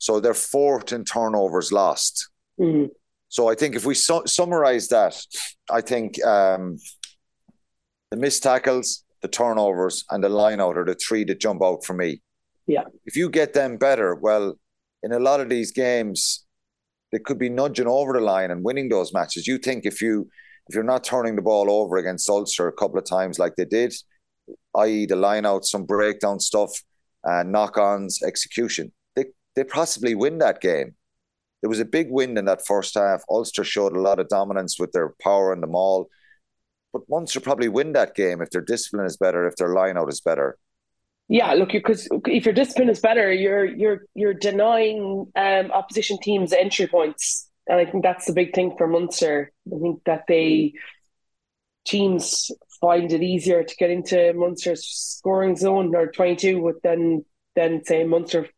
So 0.00 0.18
they're 0.18 0.34
fourth 0.34 0.92
in 0.92 1.04
turnovers 1.04 1.72
lost. 1.72 2.30
Mm-hmm. 2.58 2.86
So 3.28 3.48
I 3.48 3.54
think 3.54 3.76
if 3.76 3.84
we 3.84 3.94
su- 3.94 4.26
summarize 4.26 4.88
that, 4.88 5.22
I 5.70 5.82
think 5.82 6.22
um, 6.24 6.78
the 8.10 8.16
missed 8.16 8.42
tackles, 8.42 9.04
the 9.22 9.28
turnovers, 9.28 10.04
and 10.10 10.24
the 10.24 10.28
line 10.28 10.60
out 10.60 10.76
are 10.76 10.84
the 10.84 10.94
three 10.94 11.24
that 11.24 11.38
jump 11.38 11.62
out 11.62 11.84
for 11.84 11.94
me. 11.94 12.22
Yeah. 12.66 12.84
If 13.04 13.14
you 13.14 13.30
get 13.30 13.52
them 13.52 13.76
better, 13.76 14.14
well, 14.14 14.56
in 15.02 15.12
a 15.12 15.18
lot 15.18 15.40
of 15.40 15.48
these 15.48 15.72
games, 15.72 16.44
they 17.12 17.18
could 17.18 17.38
be 17.38 17.48
nudging 17.48 17.86
over 17.86 18.12
the 18.12 18.20
line 18.20 18.50
and 18.50 18.64
winning 18.64 18.88
those 18.88 19.12
matches. 19.12 19.46
You 19.46 19.58
think 19.58 19.84
if 19.84 20.00
you 20.00 20.28
if 20.68 20.74
you're 20.74 20.84
not 20.84 21.02
turning 21.02 21.34
the 21.34 21.42
ball 21.42 21.70
over 21.70 21.96
against 21.96 22.30
Ulster 22.30 22.68
a 22.68 22.72
couple 22.72 22.98
of 22.98 23.04
times 23.04 23.38
like 23.38 23.56
they 23.56 23.64
did, 23.64 23.92
i.e. 24.76 25.06
the 25.06 25.16
line 25.16 25.44
out, 25.44 25.64
some 25.64 25.84
breakdown 25.84 26.38
stuff, 26.38 26.70
and 27.24 27.48
uh, 27.48 27.50
knock-ons, 27.50 28.22
execution, 28.22 28.92
they 29.16 29.24
they 29.56 29.64
possibly 29.64 30.14
win 30.14 30.38
that 30.38 30.60
game. 30.60 30.94
There 31.62 31.70
was 31.70 31.80
a 31.80 31.84
big 31.84 32.10
win 32.10 32.38
in 32.38 32.44
that 32.46 32.66
first 32.66 32.94
half. 32.94 33.22
Ulster 33.28 33.64
showed 33.64 33.94
a 33.94 34.00
lot 34.00 34.18
of 34.18 34.28
dominance 34.28 34.78
with 34.78 34.92
their 34.92 35.14
power 35.22 35.52
in 35.52 35.60
the 35.60 35.66
maul. 35.66 36.08
But 36.92 37.02
Munster 37.08 37.40
probably 37.40 37.68
win 37.68 37.92
that 37.92 38.14
game 38.14 38.40
if 38.40 38.50
their 38.50 38.62
discipline 38.62 39.06
is 39.06 39.16
better, 39.16 39.46
if 39.46 39.56
their 39.56 39.72
line 39.74 39.96
out 39.96 40.08
is 40.08 40.20
better. 40.20 40.58
Yeah, 41.32 41.52
look, 41.54 41.70
because 41.70 42.08
if 42.26 42.44
your 42.44 42.52
discipline 42.52 42.88
is 42.88 42.98
better, 42.98 43.32
you're 43.32 43.64
you're 43.64 44.00
you're 44.14 44.34
denying 44.34 45.30
um, 45.36 45.70
opposition 45.70 46.18
teams 46.18 46.52
entry 46.52 46.88
points, 46.88 47.48
and 47.68 47.78
I 47.78 47.84
think 47.86 48.02
that's 48.02 48.26
the 48.26 48.32
big 48.32 48.52
thing 48.52 48.74
for 48.76 48.88
Munster. 48.88 49.52
I 49.72 49.78
think 49.78 50.02
that 50.06 50.24
they 50.26 50.72
teams 51.84 52.50
find 52.80 53.12
it 53.12 53.22
easier 53.22 53.62
to 53.62 53.76
get 53.76 53.90
into 53.90 54.32
Munster's 54.34 54.84
scoring 54.84 55.54
zone 55.54 55.94
or 55.94 56.08
twenty 56.08 56.34
two 56.34 56.60
with 56.60 56.82
then 56.82 57.24
then 57.54 57.84
say 57.84 58.02
Munster 58.02 58.48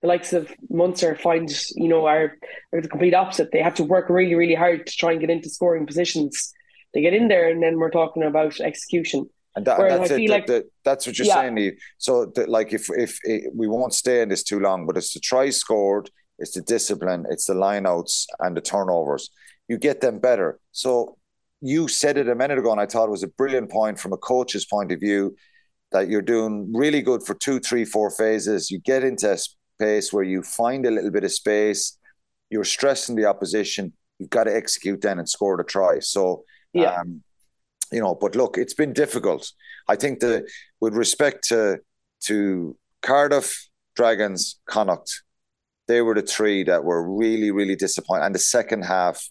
the 0.00 0.08
likes 0.08 0.32
of 0.32 0.50
Munster 0.70 1.14
find, 1.14 1.50
you 1.74 1.88
know, 1.88 2.06
are, 2.06 2.36
are 2.72 2.80
the 2.80 2.88
complete 2.88 3.14
opposite. 3.14 3.50
They 3.52 3.60
have 3.62 3.74
to 3.74 3.84
work 3.84 4.08
really, 4.08 4.34
really 4.34 4.54
hard 4.54 4.86
to 4.86 4.92
try 4.96 5.10
and 5.10 5.20
get 5.20 5.28
into 5.28 5.50
scoring 5.50 5.86
positions. 5.86 6.54
They 6.94 7.02
get 7.02 7.14
in 7.14 7.28
there, 7.28 7.50
and 7.50 7.62
then 7.62 7.76
we're 7.78 7.90
talking 7.90 8.22
about 8.22 8.60
execution. 8.60 9.28
And, 9.58 9.66
that, 9.66 9.80
and 9.80 9.90
that's 9.90 10.10
it. 10.10 10.30
Like, 10.30 10.46
the, 10.46 10.52
the, 10.52 10.68
that's 10.84 11.06
what 11.06 11.18
you're 11.18 11.26
yeah. 11.26 11.34
saying. 11.34 11.76
So, 11.98 12.26
the, 12.26 12.46
like, 12.46 12.72
if, 12.72 12.88
if 12.90 13.18
if 13.24 13.44
we 13.52 13.66
won't 13.66 13.92
stay 13.92 14.22
in 14.22 14.28
this 14.28 14.44
too 14.44 14.60
long, 14.60 14.86
but 14.86 14.96
it's 14.96 15.12
the 15.12 15.20
try 15.20 15.50
scored, 15.50 16.10
it's 16.38 16.52
the 16.52 16.62
discipline, 16.62 17.26
it's 17.28 17.46
the 17.46 17.54
lineouts 17.54 18.26
and 18.38 18.56
the 18.56 18.60
turnovers. 18.60 19.30
You 19.66 19.78
get 19.78 20.00
them 20.00 20.18
better. 20.20 20.58
So, 20.72 21.16
you 21.60 21.88
said 21.88 22.16
it 22.18 22.28
a 22.28 22.34
minute 22.34 22.58
ago, 22.58 22.70
and 22.70 22.80
I 22.80 22.86
thought 22.86 23.08
it 23.08 23.10
was 23.10 23.24
a 23.24 23.28
brilliant 23.28 23.70
point 23.70 23.98
from 23.98 24.12
a 24.12 24.16
coach's 24.16 24.64
point 24.64 24.92
of 24.92 25.00
view 25.00 25.34
that 25.90 26.08
you're 26.08 26.22
doing 26.22 26.72
really 26.72 27.02
good 27.02 27.24
for 27.24 27.34
two, 27.34 27.58
three, 27.58 27.84
four 27.84 28.10
phases. 28.10 28.70
You 28.70 28.78
get 28.78 29.02
into 29.02 29.32
a 29.32 29.38
space 29.38 30.12
where 30.12 30.24
you 30.24 30.42
find 30.42 30.86
a 30.86 30.90
little 30.90 31.10
bit 31.10 31.24
of 31.24 31.32
space, 31.32 31.98
you're 32.50 32.64
stressing 32.64 33.16
the 33.16 33.24
opposition, 33.24 33.92
you've 34.18 34.30
got 34.30 34.44
to 34.44 34.54
execute 34.54 35.00
then 35.00 35.18
and 35.18 35.28
score 35.28 35.56
the 35.56 35.64
try. 35.64 35.98
So, 35.98 36.44
yeah. 36.72 37.00
Um, 37.00 37.22
you 37.92 38.00
know, 38.00 38.14
but 38.14 38.34
look, 38.34 38.58
it's 38.58 38.74
been 38.74 38.92
difficult. 38.92 39.50
I 39.88 39.96
think 39.96 40.20
that 40.20 40.46
with 40.80 40.94
respect 40.94 41.48
to 41.48 41.78
to 42.24 42.76
Cardiff, 43.02 43.68
Dragons, 43.94 44.60
Connacht, 44.68 45.22
they 45.86 46.02
were 46.02 46.14
the 46.14 46.22
three 46.22 46.64
that 46.64 46.84
were 46.84 47.08
really, 47.08 47.50
really 47.50 47.76
disappointing. 47.76 48.26
And 48.26 48.34
the 48.34 48.40
second 48.40 48.82
half 48.82 49.28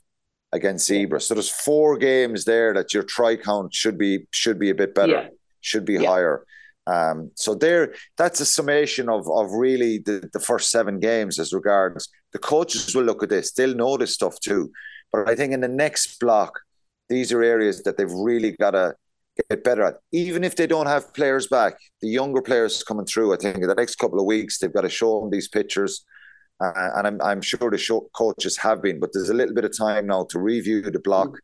against 0.54 0.90
Zebre. 0.90 1.22
So 1.22 1.34
there's 1.34 1.50
four 1.50 1.98
games 1.98 2.46
there 2.46 2.74
that 2.74 2.94
your 2.94 3.04
try 3.04 3.36
count 3.36 3.74
should 3.74 3.98
be 3.98 4.28
should 4.32 4.60
be 4.60 4.70
a 4.70 4.76
bit 4.76 4.96
better, 4.96 5.14
yeah. 5.14 5.28
should 5.62 5.86
be 5.86 5.94
yeah. 5.94 6.08
higher. 6.08 6.46
Um, 6.88 7.32
so 7.36 7.54
there, 7.54 7.94
that's 8.18 8.40
a 8.40 8.46
summation 8.46 9.10
of 9.10 9.30
of 9.30 9.52
really 9.52 10.00
the, 10.00 10.30
the 10.34 10.40
first 10.40 10.70
seven 10.72 11.00
games 11.00 11.38
as 11.38 11.54
regards 11.54 12.10
the 12.32 12.40
coaches 12.40 12.96
will 12.96 13.04
look 13.04 13.24
at 13.24 13.30
this. 13.30 13.52
They'll 13.52 13.76
know 13.76 13.98
this 13.98 14.14
stuff 14.14 14.40
too. 14.40 14.72
But 15.12 15.30
I 15.30 15.36
think 15.36 15.54
in 15.54 15.62
the 15.62 15.68
next 15.68 16.20
block, 16.20 16.60
these 17.10 17.32
are 17.32 17.42
areas 17.42 17.84
that 17.84 17.98
they've 17.98 18.12
really 18.12 18.52
got 18.52 18.72
to 18.72 18.96
get 19.50 19.64
better 19.64 19.84
at. 19.84 19.96
Even 20.12 20.44
if 20.44 20.56
they 20.56 20.68
don't 20.68 20.88
have 20.88 21.14
players 21.14 21.48
back, 21.48 21.76
the 22.02 22.08
younger 22.08 22.42
players 22.42 22.84
coming 22.84 23.06
through, 23.06 23.34
I 23.34 23.38
think 23.38 23.58
in 23.58 23.68
the 23.68 23.76
next 23.76 23.96
couple 23.96 24.20
of 24.20 24.26
weeks, 24.26 24.58
they've 24.58 24.74
got 24.74 24.82
to 24.82 24.90
show 24.90 25.22
them 25.22 25.30
these 25.30 25.48
pictures. 25.48 26.06
Uh, 26.60 26.72
and 26.96 27.08
I'm, 27.08 27.22
I'm 27.22 27.42
sure 27.42 27.70
the 27.70 28.02
coaches 28.14 28.58
have 28.58 28.82
been, 28.82 29.00
but 29.00 29.12
there's 29.14 29.30
a 29.30 29.34
little 29.34 29.54
bit 29.54 29.66
of 29.66 29.78
time 29.78 30.08
now 30.08 30.26
to 30.32 30.40
review 30.40 30.82
the 30.82 31.00
block, 31.00 31.38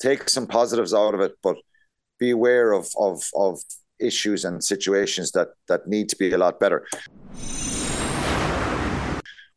take 0.00 0.28
some 0.28 0.46
positives 0.46 0.92
out 0.92 1.14
of 1.14 1.20
it, 1.20 1.32
but 1.42 1.56
be 2.18 2.30
aware 2.30 2.72
of, 2.72 2.88
of, 2.98 3.22
of 3.36 3.60
issues 4.00 4.44
and 4.44 4.62
situations 4.62 5.30
that, 5.32 5.48
that 5.68 5.86
need 5.86 6.08
to 6.08 6.16
be 6.16 6.32
a 6.32 6.38
lot 6.38 6.58
better. 6.58 6.86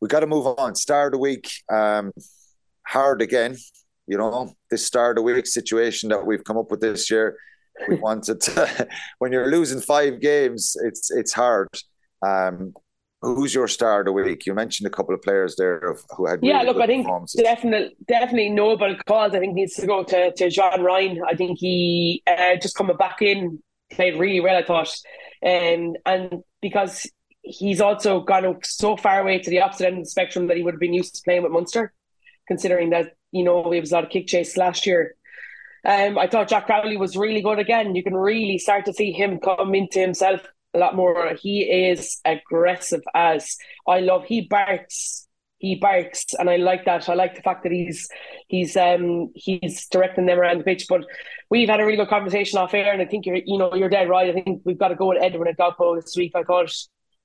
We've 0.00 0.08
got 0.08 0.20
to 0.20 0.28
move 0.28 0.46
on. 0.46 0.76
Start 0.76 1.08
of 1.08 1.18
the 1.18 1.18
week, 1.18 1.50
um, 1.72 2.12
hard 2.86 3.20
again 3.20 3.56
you 4.08 4.16
know, 4.16 4.54
this 4.70 4.86
start 4.86 5.18
of 5.18 5.24
the 5.24 5.32
week 5.34 5.46
situation 5.46 6.08
that 6.08 6.26
we've 6.26 6.44
come 6.44 6.56
up 6.56 6.70
with 6.70 6.80
this 6.80 7.10
year. 7.10 7.36
We 7.88 7.94
wanted 8.08 8.40
to, 8.40 8.88
when 9.18 9.32
you're 9.32 9.50
losing 9.50 9.80
five 9.80 10.20
games, 10.20 10.76
it's 10.82 11.10
it's 11.10 11.32
hard. 11.32 11.68
Um, 12.26 12.72
who's 13.20 13.54
your 13.54 13.68
star 13.68 14.00
of 14.00 14.06
the 14.06 14.12
week? 14.12 14.46
You 14.46 14.54
mentioned 14.54 14.86
a 14.86 14.90
couple 14.90 15.14
of 15.14 15.22
players 15.22 15.56
there 15.56 15.78
of 15.78 16.00
who 16.16 16.26
had 16.26 16.40
yeah. 16.42 16.62
Look, 16.62 16.78
I 16.78 16.86
think 16.86 17.06
definitely 17.36 17.96
definitely 18.06 18.50
Noble 18.50 18.96
cause. 19.06 19.34
I 19.34 19.40
think 19.40 19.54
he 19.54 19.62
needs 19.62 19.74
to 19.74 19.86
go 19.86 20.02
to 20.04 20.32
to 20.32 20.50
John 20.50 20.82
Ryan. 20.82 21.20
I 21.26 21.34
think 21.34 21.58
he 21.58 22.22
uh, 22.26 22.56
just 22.56 22.76
coming 22.76 22.96
back 22.96 23.22
in 23.22 23.62
played 23.90 24.18
really 24.18 24.40
well. 24.40 24.56
I 24.56 24.64
thought, 24.64 24.90
um, 25.44 25.94
and 26.06 26.42
because 26.60 27.06
he's 27.42 27.80
also 27.80 28.20
gone 28.20 28.58
so 28.62 28.96
far 28.96 29.20
away 29.20 29.38
to 29.38 29.50
the 29.50 29.60
opposite 29.60 29.86
end 29.86 29.98
of 29.98 30.04
the 30.04 30.10
spectrum 30.10 30.46
that 30.48 30.56
he 30.56 30.62
would 30.62 30.74
have 30.74 30.80
been 30.80 30.94
used 30.94 31.14
to 31.14 31.22
playing 31.24 31.42
with 31.42 31.52
Munster, 31.52 31.92
considering 32.48 32.90
that 32.90 33.12
you 33.32 33.44
know, 33.44 33.72
it 33.72 33.80
was 33.80 33.92
a 33.92 33.96
lot 33.96 34.04
of 34.04 34.10
kick 34.10 34.26
chase 34.26 34.56
last 34.56 34.86
year. 34.86 35.14
Um, 35.84 36.18
I 36.18 36.26
thought 36.26 36.48
Jack 36.48 36.66
Crowley 36.66 36.96
was 36.96 37.16
really 37.16 37.40
good 37.40 37.58
again. 37.58 37.94
You 37.94 38.02
can 38.02 38.14
really 38.14 38.58
start 38.58 38.84
to 38.86 38.92
see 38.92 39.12
him 39.12 39.38
come 39.38 39.74
into 39.74 40.00
himself 40.00 40.40
a 40.74 40.78
lot 40.78 40.96
more. 40.96 41.34
He 41.40 41.62
is 41.62 42.20
aggressive 42.24 43.02
as 43.14 43.56
I 43.86 44.00
love. 44.00 44.24
He 44.24 44.42
barks. 44.42 45.26
He 45.58 45.74
barks, 45.74 46.34
and 46.38 46.48
I 46.48 46.56
like 46.56 46.84
that. 46.84 47.08
I 47.08 47.14
like 47.14 47.34
the 47.34 47.42
fact 47.42 47.64
that 47.64 47.72
he's 47.72 48.08
he's 48.46 48.76
um 48.76 49.32
he's 49.34 49.88
directing 49.88 50.26
them 50.26 50.38
around 50.38 50.58
the 50.58 50.64
pitch. 50.64 50.86
But 50.88 51.04
we've 51.50 51.68
had 51.68 51.80
a 51.80 51.84
really 51.84 51.96
good 51.96 52.08
conversation 52.08 52.58
off 52.58 52.74
air, 52.74 52.92
and 52.92 53.02
I 53.02 53.06
think 53.06 53.26
you're 53.26 53.40
you 53.44 53.58
know 53.58 53.74
you're 53.74 53.88
dead 53.88 54.08
right. 54.08 54.30
I 54.30 54.40
think 54.40 54.62
we've 54.64 54.78
got 54.78 54.88
to 54.88 54.94
go 54.94 55.08
with 55.08 55.22
Edwin 55.22 55.52
Edogbo 55.52 56.00
this 56.00 56.16
week. 56.16 56.32
I 56.36 56.44
thought 56.44 56.72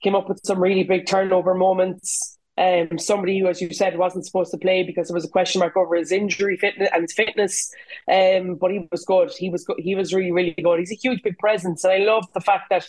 came 0.01 0.15
up 0.15 0.27
with 0.27 0.41
some 0.43 0.59
really 0.59 0.83
big 0.83 1.05
turnover 1.05 1.53
moments 1.53 2.32
um, 2.57 2.99
somebody 2.99 3.39
who, 3.39 3.47
as 3.47 3.61
you 3.61 3.73
said, 3.73 3.97
wasn't 3.97 4.25
supposed 4.25 4.51
to 4.51 4.57
play 4.57 4.83
because 4.83 5.07
there 5.07 5.15
was 5.15 5.25
a 5.25 5.29
question 5.29 5.59
mark 5.59 5.75
over 5.75 5.95
his 5.95 6.11
injury 6.11 6.57
fitness 6.57 6.89
and 6.93 7.01
his 7.03 7.13
fitness. 7.13 7.73
Um, 8.07 8.55
but 8.55 8.71
he 8.71 8.87
was 8.91 9.05
good. 9.05 9.31
He 9.31 9.49
was 9.49 9.63
good. 9.63 9.77
He 9.79 9.95
was 9.95 10.13
really, 10.13 10.31
really 10.31 10.55
good. 10.61 10.79
He's 10.79 10.91
a 10.91 10.95
huge, 10.95 11.23
big 11.23 11.37
presence, 11.39 11.83
and 11.83 11.93
I 11.93 11.97
love 11.97 12.25
the 12.33 12.41
fact 12.41 12.69
that 12.69 12.85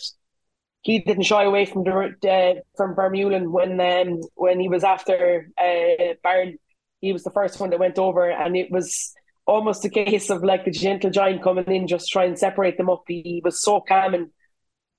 he 0.81 0.99
didn't 0.99 1.23
shy 1.23 1.43
away 1.43 1.65
from 1.65 1.83
the 1.83 2.15
uh, 2.29 2.61
from 2.77 2.95
Vermeulen 2.95 3.49
when 3.49 3.79
um, 3.81 4.21
when 4.35 4.59
he 4.59 4.69
was 4.69 4.83
after 4.83 5.49
uh, 5.59 6.13
Barron. 6.21 6.59
He 7.01 7.11
was 7.11 7.23
the 7.23 7.31
first 7.31 7.59
one 7.59 7.71
that 7.71 7.79
went 7.79 7.97
over, 7.97 8.29
and 8.29 8.55
it 8.55 8.71
was 8.71 9.13
almost 9.47 9.85
a 9.85 9.89
case 9.89 10.29
of 10.29 10.43
like 10.43 10.65
the 10.65 10.71
gentle 10.71 11.09
giant 11.09 11.43
coming 11.43 11.65
in, 11.65 11.87
just 11.87 12.11
trying 12.11 12.33
to 12.33 12.37
separate 12.37 12.77
them 12.77 12.89
up. 12.89 13.03
He 13.07 13.41
was 13.43 13.61
so 13.61 13.81
calm 13.81 14.13
and 14.13 14.29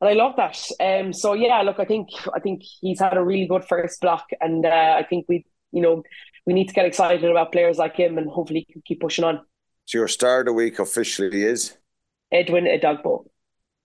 and 0.00 0.10
I 0.10 0.12
love 0.12 0.34
that. 0.36 0.58
Um, 0.80 1.12
so 1.12 1.32
yeah, 1.34 1.62
look, 1.62 1.78
I 1.78 1.84
think 1.84 2.08
I 2.34 2.40
think 2.40 2.62
he's 2.80 3.00
had 3.00 3.16
a 3.16 3.24
really 3.24 3.46
good 3.46 3.64
first 3.64 4.00
block, 4.00 4.26
and 4.40 4.66
uh, 4.66 4.96
I 4.98 5.04
think 5.08 5.26
we, 5.28 5.44
you 5.72 5.82
know, 5.82 6.02
we 6.46 6.52
need 6.52 6.68
to 6.68 6.74
get 6.74 6.86
excited 6.86 7.24
about 7.24 7.52
players 7.52 7.78
like 7.78 7.96
him, 7.96 8.18
and 8.18 8.28
hopefully 8.28 8.64
he 8.66 8.72
can 8.72 8.82
keep 8.84 9.00
pushing 9.00 9.24
on. 9.24 9.40
So 9.86 9.98
your 9.98 10.08
star 10.08 10.40
of 10.40 10.46
the 10.46 10.52
week 10.52 10.78
officially 10.78 11.42
is 11.42 11.76
Edwin 12.32 12.64
Edogbo. 12.64 13.26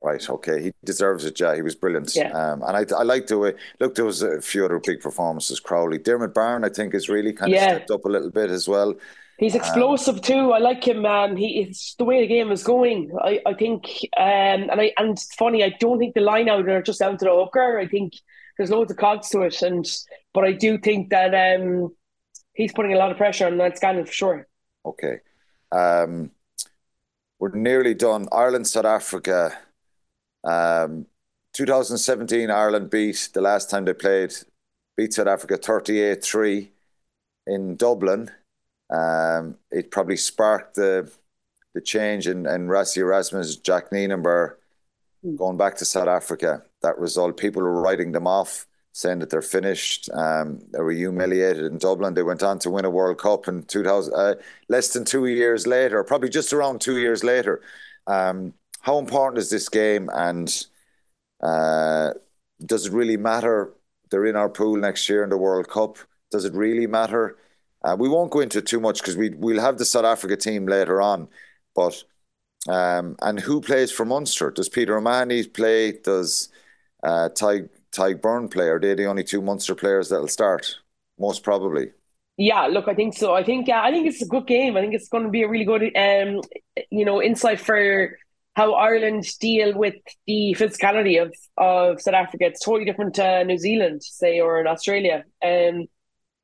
Right. 0.04 0.28
Okay. 0.28 0.64
He 0.64 0.72
deserves 0.84 1.26
it. 1.26 1.40
Yeah, 1.40 1.54
he 1.54 1.62
was 1.62 1.76
brilliant. 1.76 2.16
Yeah. 2.16 2.32
Um, 2.32 2.64
and 2.64 2.76
I, 2.76 2.86
I 2.98 3.04
like 3.04 3.28
the 3.28 3.38
way. 3.38 3.54
Look, 3.80 3.94
there 3.94 4.06
was 4.06 4.24
a 4.24 4.42
few 4.42 4.66
other 4.66 4.80
big 4.80 5.00
performances. 5.00 5.60
Crowley, 5.60 6.00
Diarmuid 6.00 6.34
Barron, 6.34 6.64
I 6.64 6.70
think, 6.70 6.96
is 6.96 7.08
really 7.08 7.34
kind 7.34 7.52
yeah. 7.52 7.66
of 7.66 7.76
stepped 7.76 7.92
up 7.92 8.06
a 8.06 8.10
little 8.10 8.32
bit 8.32 8.50
as 8.50 8.68
well. 8.68 8.96
He's 9.42 9.56
explosive 9.56 10.18
um, 10.18 10.22
too. 10.22 10.52
I 10.52 10.60
like 10.60 10.88
him. 10.88 11.04
Um, 11.04 11.36
he 11.36 11.62
it's 11.62 11.96
the 11.96 12.06
way 12.06 12.22
the 12.22 12.28
game 12.28 12.52
is 12.52 12.64
going. 12.64 13.12
I, 13.20 13.42
I 13.44 13.56
think, 13.56 13.88
um, 14.16 14.70
and 14.70 14.80
I 14.80 14.94
and 14.98 15.14
it's 15.14 15.34
funny. 15.34 15.64
I 15.64 15.76
don't 15.80 15.98
think 15.98 16.14
the 16.14 16.22
line 16.22 16.48
out 16.48 16.70
are 16.70 16.82
just 16.84 17.00
down 17.00 17.18
to 17.18 17.26
the 17.26 17.32
hooker. 17.32 17.80
I 17.80 17.88
think 17.88 18.14
there's 18.56 18.70
loads 18.70 18.92
of 18.92 18.98
cogs 18.98 19.30
to 19.30 19.42
it, 19.42 19.60
and 19.64 19.84
but 20.32 20.44
I 20.44 20.52
do 20.52 20.78
think 20.78 21.10
that 21.10 21.34
um, 21.34 21.90
he's 22.54 22.72
putting 22.72 22.94
a 22.94 22.98
lot 23.00 23.10
of 23.10 23.18
pressure 23.18 23.48
on 23.48 23.58
that 23.58 23.80
Gannon 23.82 24.06
for 24.06 24.12
sure. 24.12 24.48
Okay, 24.86 25.22
um, 25.72 26.30
we're 27.40 27.56
nearly 27.56 27.96
done. 27.96 28.28
Ireland, 28.32 28.68
South 28.68 28.86
Africa. 28.86 29.58
Um, 30.44 31.08
2017, 31.54 32.52
Ireland 32.52 32.92
beat 32.92 33.30
the 33.34 33.42
last 33.42 33.72
time 33.72 33.86
they 33.86 33.94
played, 33.94 34.36
beat 34.96 35.16
South 35.16 35.26
Africa 35.26 35.58
38 35.58 36.24
3 36.24 36.72
in 37.48 37.76
Dublin. 37.76 38.30
Um, 38.92 39.56
it 39.72 39.92
probably 39.92 40.18
sparked 40.18 40.76
the 40.76 41.12
the 41.74 41.82
change 41.82 42.28
in, 42.28 42.46
in 42.46 42.68
Rassie 42.68 42.98
Erasmus, 42.98 43.56
Jacques 43.56 43.92
Nienaber 43.92 44.56
hmm. 45.24 45.36
going 45.36 45.58
back 45.58 45.78
to 45.78 45.86
South 45.86 46.08
Africa. 46.08 46.64
That 46.82 46.98
result, 46.98 47.38
people 47.38 47.62
were 47.62 47.82
writing 47.82 48.12
them 48.12 48.28
off, 48.28 48.68
saying 48.92 49.20
that 49.20 49.30
they're 49.30 49.42
finished. 49.42 50.10
Um, 50.12 50.60
they 50.72 50.80
were 50.80 50.92
humiliated 50.92 51.66
in 51.66 51.78
Dublin. 51.78 52.14
They 52.14 52.24
went 52.24 52.44
on 52.44 52.60
to 52.60 52.70
win 52.70 52.86
a 52.86 52.90
World 52.90 53.20
Cup 53.20 53.48
in 53.48 53.64
2000, 53.64 54.14
uh, 54.14 54.36
less 54.68 54.90
than 54.90 55.06
two 55.06 55.28
years 55.28 55.66
later, 55.66 56.04
probably 56.04 56.30
just 56.30 56.52
around 56.54 56.82
two 56.82 56.98
years 56.98 57.24
later. 57.24 57.62
Um, 58.08 58.54
how 58.82 58.98
important 58.98 59.38
is 59.38 59.50
this 59.50 59.70
game, 59.70 60.10
and 60.12 60.66
uh, 61.42 62.12
does 62.66 62.88
it 62.88 62.94
really 62.94 63.18
matter? 63.18 63.74
They're 64.10 64.26
in 64.26 64.36
our 64.36 64.50
pool 64.50 64.76
next 64.76 65.08
year 65.08 65.24
in 65.24 65.30
the 65.30 65.38
World 65.38 65.70
Cup. 65.70 65.98
Does 66.32 66.46
it 66.46 66.54
really 66.54 66.88
matter? 66.88 67.38
Uh, 67.84 67.96
we 67.98 68.08
won't 68.08 68.32
go 68.32 68.40
into 68.40 68.60
it 68.60 68.68
too 68.68 68.80
much 68.80 69.00
because 69.00 69.18
we 69.18 69.30
we'll 69.30 69.62
have 69.62 69.78
the 69.78 69.86
South 69.86 70.06
Africa 70.06 70.38
team 70.38 70.68
later 70.68 71.02
on, 71.02 71.28
but 71.76 72.04
um, 72.70 73.16
and 73.22 73.40
who 73.40 73.62
plays 73.62 73.92
for 73.92 74.06
Munster? 74.06 74.52
Does 74.52 74.70
Peter 74.70 74.98
O'Mahony 74.98 75.44
play? 75.48 75.94
Does 75.94 76.50
uh, 77.04 77.30
Ty 77.30 77.62
Tadhg 77.92 78.22
Beirne 78.22 78.52
play? 78.52 78.68
Are 78.68 78.80
they 78.80 78.94
the 78.94 79.06
only 79.06 79.24
two 79.24 79.42
Munster 79.42 79.76
players 79.76 80.10
that'll 80.10 80.28
start? 80.28 80.76
Most 81.20 81.44
probably. 81.44 81.92
Yeah, 82.38 82.68
look, 82.68 82.88
I 82.88 82.94
think 82.94 83.16
so. 83.16 83.34
I 83.34 83.44
think 83.44 83.70
uh, 83.70 83.82
I 83.84 83.92
think 83.92 84.08
it's 84.08 84.22
a 84.22 84.28
good 84.28 84.48
game. 84.48 84.78
I 84.78 84.82
think 84.82 84.94
it's 84.94 85.10
going 85.10 85.24
to 85.24 85.30
be 85.30 85.44
a 85.44 85.50
really 85.50 85.66
good, 85.66 85.84
um, 85.96 86.42
you 86.90 87.06
know, 87.06 87.22
insight 87.22 87.60
for 87.60 88.18
how 88.56 88.74
Ireland 88.74 89.26
deal 89.40 89.78
with 89.78 89.96
the 90.28 90.56
physicality 90.58 91.22
of 91.22 91.34
of 91.58 92.02
South 92.02 92.16
Africa. 92.16 92.46
It's 92.46 92.64
totally 92.64 92.86
different 92.86 93.16
to 93.16 93.44
New 93.44 93.58
Zealand, 93.58 94.04
say, 94.04 94.40
or 94.40 94.60
in 94.60 94.68
Australia. 94.68 95.24
Um, 95.44 95.88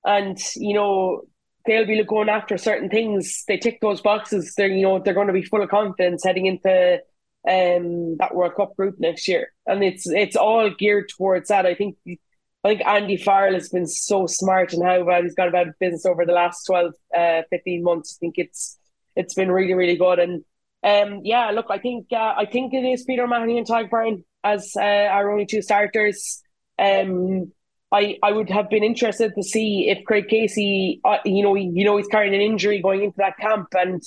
and 0.08 0.40
you 0.56 0.74
know 0.74 1.22
they'll 1.66 1.86
be 1.86 2.02
going 2.04 2.30
after 2.30 2.58
certain 2.58 2.90
things. 2.90 3.44
They 3.48 3.58
tick 3.58 3.80
those 3.82 4.02
boxes. 4.02 4.54
They're 4.56 4.68
you 4.68 4.84
know 4.84 5.00
they're 5.00 5.14
going 5.14 5.28
to 5.28 5.34
be 5.34 5.44
full 5.44 5.62
of 5.62 5.70
confidence 5.70 6.24
heading 6.24 6.48
into 6.48 7.00
um, 7.48 8.18
that 8.18 8.34
World 8.34 8.56
Cup 8.56 8.76
group 8.76 8.96
next 9.00 9.28
year, 9.28 9.52
and 9.68 9.84
it's 9.84 10.08
it's 10.08 10.36
all 10.36 10.70
geared 10.72 11.10
towards 11.10 11.50
that. 11.50 11.66
I 11.66 11.76
think 11.76 11.98
I 12.08 12.70
think 12.70 12.86
Andy 12.86 13.18
Farrell 13.18 13.54
has 13.54 13.70
been 13.70 13.86
so 13.86 14.28
smart 14.28 14.74
in 14.74 14.82
how 14.82 15.06
bad 15.06 15.24
he's 15.24 15.36
got 15.36 15.50
about 15.50 15.68
business 15.80 16.06
over 16.06 16.26
the 16.26 16.34
last 16.34 16.64
12, 16.66 16.94
uh, 17.16 17.42
15 17.50 17.84
months. 17.84 18.18
I 18.18 18.20
think 18.20 18.36
it's 18.38 18.78
it's 19.16 19.34
been 19.34 19.52
really, 19.52 19.74
really 19.74 19.98
good. 19.98 20.20
And 20.20 20.44
um, 20.84 21.22
yeah, 21.24 21.52
look, 21.52 21.68
I 21.70 21.80
think 21.80 22.08
uh, 22.12 22.34
I 22.38 22.46
think 22.46 22.74
it 22.74 22.86
is 22.86 23.04
Peter 23.04 23.28
Mahony 23.28 23.58
and 23.58 23.68
Tadhg 23.68 23.90
Beirne 23.90 24.24
as 24.44 24.74
uh, 24.78 24.82
our 24.82 25.32
only 25.32 25.46
two 25.46 25.62
starters. 25.62 26.42
Um, 26.80 27.52
I, 27.92 28.18
I 28.22 28.32
would 28.32 28.50
have 28.50 28.70
been 28.70 28.84
interested 28.84 29.34
to 29.36 29.44
see 29.44 29.90
if 29.90 30.04
Craig 30.06 30.28
Casey, 30.28 31.00
uh, 31.06 31.18
you 31.24 31.42
know, 31.42 31.56
you 31.56 31.86
know, 31.86 31.98
he's 31.98 32.08
carrying 32.08 32.36
an 32.36 32.42
injury 32.42 32.82
going 32.82 33.04
into 33.04 33.18
that 33.18 33.38
camp, 33.38 33.68
and 33.74 34.02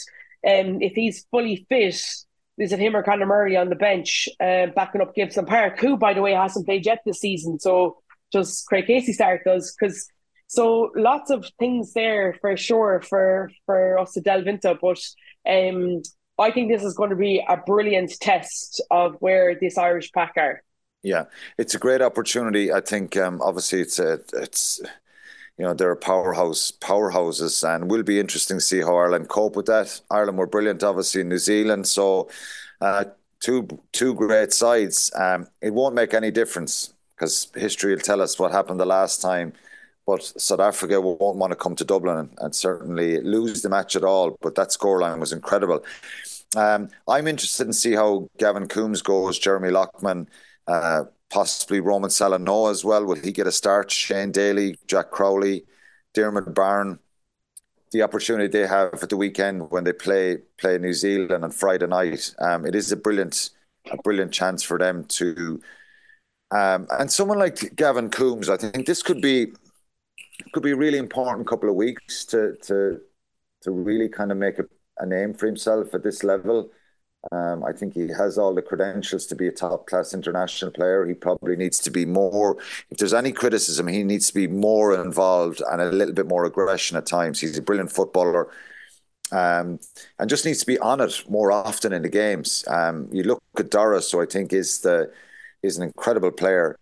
um, 0.46 0.82
if 0.82 0.92
he's 0.92 1.26
fully 1.30 1.66
fit, 1.68 1.94
is 2.58 2.72
it 2.72 2.78
him 2.78 2.94
or 2.94 3.02
Conor 3.02 3.26
Murray 3.26 3.56
on 3.56 3.70
the 3.70 3.76
bench, 3.76 4.28
uh, 4.38 4.66
backing 4.76 5.00
up 5.00 5.14
Gibson 5.14 5.46
Park, 5.46 5.80
who, 5.80 5.96
by 5.96 6.12
the 6.12 6.20
way, 6.20 6.32
hasn't 6.32 6.66
played 6.66 6.84
yet 6.84 7.00
this 7.06 7.20
season. 7.20 7.58
So 7.58 7.98
does 8.32 8.64
Craig 8.68 8.86
Casey 8.86 9.14
start 9.14 9.42
those? 9.44 9.74
Because 9.78 10.08
so 10.46 10.90
lots 10.94 11.30
of 11.30 11.46
things 11.58 11.92
there 11.94 12.36
for 12.40 12.56
sure 12.56 13.00
for 13.08 13.50
for 13.66 13.98
us 13.98 14.12
to 14.12 14.20
delve 14.20 14.46
into, 14.46 14.76
but 14.80 14.98
um, 15.48 16.02
I 16.38 16.50
think 16.50 16.70
this 16.70 16.82
is 16.82 16.94
going 16.94 17.10
to 17.10 17.16
be 17.16 17.44
a 17.46 17.56
brilliant 17.56 18.12
test 18.20 18.82
of 18.90 19.16
where 19.20 19.54
this 19.58 19.78
Irish 19.78 20.10
pack 20.12 20.34
are. 20.36 20.62
Yeah, 21.02 21.24
it's 21.56 21.74
a 21.74 21.78
great 21.78 22.02
opportunity. 22.02 22.72
I 22.72 22.80
think 22.80 23.16
um, 23.16 23.40
obviously 23.40 23.80
it's 23.80 23.98
a, 23.98 24.20
it's 24.34 24.80
you 25.58 25.64
know 25.64 25.74
they're 25.74 25.96
powerhouse 25.96 26.72
powerhouses, 26.72 27.64
and 27.68 27.90
will 27.90 28.02
be 28.02 28.20
interesting 28.20 28.58
to 28.58 28.60
see 28.62 28.80
how 28.80 28.96
Ireland 28.96 29.28
cope 29.28 29.56
with 29.56 29.66
that. 29.66 30.00
Ireland 30.10 30.38
were 30.38 30.46
brilliant, 30.46 30.82
obviously 30.84 31.22
in 31.22 31.28
New 31.30 31.38
Zealand, 31.38 31.88
so 31.88 32.28
uh, 32.82 33.06
two 33.40 33.68
two 33.92 34.14
great 34.14 34.52
sides. 34.52 35.12
Um, 35.16 35.48
it 35.62 35.74
won't 35.74 35.94
make 35.94 36.14
any 36.14 36.30
difference 36.30 36.94
because 37.16 37.48
history 37.54 37.94
will 37.94 38.02
tell 38.02 38.20
us 38.22 38.38
what 38.38 38.52
happened 38.52 38.80
the 38.80 38.86
last 38.86 39.22
time. 39.22 39.54
But 40.06 40.22
South 40.24 40.60
Africa 40.60 41.00
won't 41.00 41.36
want 41.36 41.52
to 41.52 41.56
come 41.56 41.76
to 41.76 41.84
Dublin 41.84 42.30
and, 42.38 42.54
certainly 42.56 43.20
lose 43.20 43.62
the 43.62 43.68
match 43.68 43.96
at 43.96 44.04
all. 44.04 44.36
But 44.42 44.56
that 44.56 44.70
scoreline 44.70 45.20
was 45.20 45.32
incredible. 45.32 45.84
Um, 46.56 46.88
I'm 47.08 47.28
interested 47.28 47.66
in 47.66 47.72
see 47.72 47.92
how 47.94 48.28
Gavin 48.38 48.66
Coombes 48.66 49.02
goes, 49.04 49.38
Jeremy 49.38 49.70
Loughman, 49.70 50.28
uh, 50.70 51.04
possibly 51.30 51.80
Roman 51.80 52.10
Salanoa 52.10 52.70
as 52.70 52.84
well. 52.84 53.04
Will 53.04 53.16
he 53.16 53.32
get 53.32 53.46
a 53.46 53.52
start? 53.52 53.90
Shane 53.90 54.32
Daly, 54.32 54.78
Jack 54.86 55.10
Crowley, 55.10 55.64
Diarmuid 56.14 56.54
Barron. 56.54 56.98
The 57.92 58.02
opportunity 58.02 58.46
they 58.46 58.68
have 58.68 59.02
at 59.02 59.08
the 59.08 59.16
weekend 59.16 59.70
when 59.72 59.82
they 59.82 59.92
play 59.92 60.38
play 60.58 60.78
New 60.78 60.92
Zealand 60.92 61.42
on 61.42 61.50
Friday 61.50 61.88
night, 61.88 62.32
um, 62.38 62.64
it 62.64 62.76
is 62.76 62.92
a 62.92 62.96
brilliant 62.96 63.50
a 63.90 63.96
brilliant 63.96 64.32
chance 64.32 64.62
for 64.62 64.78
them 64.78 65.04
to. 65.06 65.60
Um, 66.52 66.86
and 66.90 67.10
someone 67.10 67.38
like 67.38 67.74
Gavin 67.74 68.10
Coombes, 68.10 68.48
I 68.48 68.56
think 68.56 68.86
this 68.86 69.02
could 69.02 69.20
be 69.20 69.52
could 70.52 70.62
be 70.62 70.70
a 70.70 70.76
really 70.76 70.98
important 70.98 71.48
couple 71.48 71.68
of 71.68 71.74
weeks 71.74 72.24
to 72.26 72.54
to 72.62 73.00
to 73.62 73.70
really 73.72 74.08
kind 74.08 74.30
of 74.30 74.38
make 74.38 74.60
a 74.60 74.64
a 75.00 75.06
name 75.06 75.34
for 75.34 75.46
himself 75.46 75.94
at 75.94 76.02
this 76.02 76.22
level. 76.22 76.70
Um, 77.32 77.62
I 77.64 77.72
think 77.72 77.94
he 77.94 78.08
has 78.08 78.38
all 78.38 78.54
the 78.54 78.62
credentials 78.62 79.26
to 79.26 79.36
be 79.36 79.46
a 79.46 79.52
top 79.52 79.86
class 79.86 80.14
international 80.14 80.70
player. 80.70 81.06
He 81.06 81.12
probably 81.14 81.54
needs 81.54 81.78
to 81.80 81.90
be 81.90 82.06
more, 82.06 82.56
if 82.90 82.96
there's 82.98 83.12
any 83.12 83.30
criticism, 83.32 83.88
he 83.88 84.02
needs 84.04 84.28
to 84.28 84.34
be 84.34 84.46
more 84.48 84.94
involved 84.98 85.62
and 85.70 85.82
a 85.82 85.90
little 85.92 86.14
bit 86.14 86.26
more 86.26 86.46
aggression 86.46 86.96
at 86.96 87.06
times. 87.06 87.38
He's 87.40 87.58
a 87.58 87.62
brilliant 87.62 87.92
footballer 87.92 88.48
um, 89.32 89.78
and 90.18 90.30
just 90.30 90.44
needs 90.44 90.60
to 90.60 90.66
be 90.66 90.78
on 90.78 91.00
it 91.00 91.24
more 91.28 91.52
often 91.52 91.92
in 91.92 92.02
the 92.02 92.08
games. 92.08 92.64
Um, 92.68 93.08
you 93.12 93.22
look 93.22 93.42
at 93.58 93.70
Doris, 93.70 94.08
so 94.08 94.20
I 94.20 94.26
think 94.26 94.52
is 94.52 94.80
the 94.80 95.12
is 95.62 95.76
an 95.76 95.84
incredible 95.84 96.30
player 96.30 96.78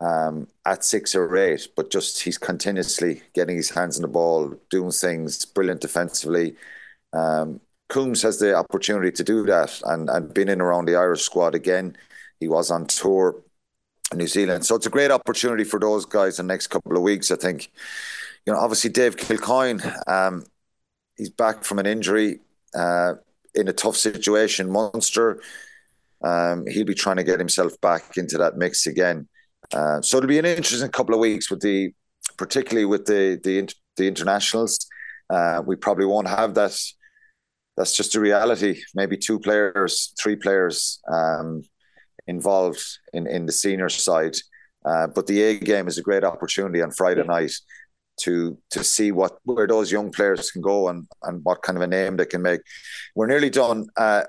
um, 0.00 0.46
at 0.64 0.84
six 0.84 1.14
or 1.14 1.36
eight, 1.36 1.68
but 1.76 1.90
just 1.90 2.22
he's 2.22 2.38
continuously 2.38 3.22
getting 3.34 3.56
his 3.56 3.70
hands 3.70 3.96
on 3.96 4.02
the 4.02 4.08
ball, 4.08 4.54
doing 4.70 4.92
things, 4.92 5.44
brilliant 5.44 5.80
defensively. 5.80 6.54
Um, 7.12 7.60
Coombes 7.90 8.22
has 8.22 8.38
the 8.38 8.54
opportunity 8.54 9.10
to 9.12 9.24
do 9.24 9.44
that 9.46 9.80
and, 9.84 10.08
and 10.08 10.32
been 10.32 10.48
in 10.48 10.60
around 10.60 10.86
the 10.86 10.96
Irish 10.96 11.22
squad 11.22 11.54
again. 11.54 11.96
He 12.38 12.48
was 12.48 12.70
on 12.70 12.86
tour 12.86 13.42
in 14.12 14.18
New 14.18 14.26
Zealand. 14.26 14.64
So 14.64 14.76
it's 14.76 14.86
a 14.86 14.90
great 14.90 15.10
opportunity 15.10 15.64
for 15.64 15.78
those 15.78 16.06
guys 16.06 16.38
in 16.38 16.46
the 16.46 16.54
next 16.54 16.68
couple 16.68 16.96
of 16.96 17.02
weeks, 17.02 17.30
I 17.30 17.36
think. 17.36 17.70
You 18.46 18.52
know, 18.52 18.58
obviously 18.58 18.90
Dave 18.90 19.16
Kilcoyne, 19.16 19.82
um, 20.08 20.44
he's 21.16 21.30
back 21.30 21.64
from 21.64 21.78
an 21.78 21.86
injury 21.86 22.40
uh, 22.74 23.14
in 23.54 23.68
a 23.68 23.72
tough 23.72 23.96
situation. 23.96 24.70
Munster, 24.70 25.42
um, 26.24 26.66
he'll 26.66 26.86
be 26.86 26.94
trying 26.94 27.16
to 27.16 27.24
get 27.24 27.38
himself 27.38 27.78
back 27.80 28.16
into 28.16 28.38
that 28.38 28.56
mix 28.56 28.86
again. 28.86 29.28
Uh, 29.72 30.00
so 30.00 30.16
it'll 30.16 30.28
be 30.28 30.38
an 30.38 30.46
interesting 30.46 30.88
couple 30.90 31.14
of 31.14 31.20
weeks 31.20 31.50
with 31.50 31.60
the, 31.60 31.92
particularly 32.36 32.86
with 32.86 33.04
the 33.04 33.38
the, 33.42 33.72
the 33.96 34.08
internationals. 34.08 34.86
Uh, 35.28 35.62
we 35.64 35.76
probably 35.76 36.06
won't 36.06 36.28
have 36.28 36.54
that 36.54 36.76
that's 37.76 37.96
just 37.96 38.14
a 38.14 38.20
reality. 38.20 38.82
Maybe 38.94 39.16
two 39.16 39.38
players, 39.38 40.12
three 40.20 40.36
players 40.36 41.00
um, 41.10 41.62
involved 42.26 42.82
in, 43.12 43.26
in 43.26 43.46
the 43.46 43.52
senior 43.52 43.88
side. 43.88 44.36
Uh, 44.84 45.06
but 45.06 45.26
the 45.26 45.42
A 45.42 45.58
game 45.58 45.88
is 45.88 45.98
a 45.98 46.02
great 46.02 46.24
opportunity 46.24 46.82
on 46.82 46.90
Friday 46.90 47.24
night 47.24 47.52
to 48.20 48.58
to 48.70 48.84
see 48.84 49.12
what 49.12 49.38
where 49.44 49.66
those 49.66 49.90
young 49.90 50.10
players 50.10 50.50
can 50.50 50.62
go 50.62 50.88
and 50.88 51.06
and 51.22 51.40
what 51.44 51.62
kind 51.62 51.76
of 51.76 51.82
a 51.82 51.86
name 51.86 52.16
they 52.16 52.26
can 52.26 52.42
make. 52.42 52.60
We're 53.14 53.26
nearly 53.26 53.50
done. 53.50 53.86
Uh, 53.96 54.24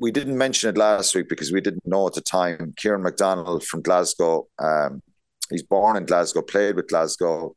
we 0.00 0.12
didn't 0.12 0.38
mention 0.38 0.70
it 0.70 0.78
last 0.78 1.14
week 1.14 1.28
because 1.28 1.52
we 1.52 1.60
didn't 1.60 1.86
know 1.86 2.06
at 2.06 2.14
the 2.14 2.20
time. 2.20 2.72
Kieran 2.76 3.02
McDonald 3.02 3.64
from 3.64 3.82
Glasgow. 3.82 4.46
Um, 4.58 5.02
he's 5.50 5.64
born 5.64 5.96
in 5.96 6.06
Glasgow, 6.06 6.42
played 6.42 6.76
with 6.76 6.88
Glasgow. 6.88 7.54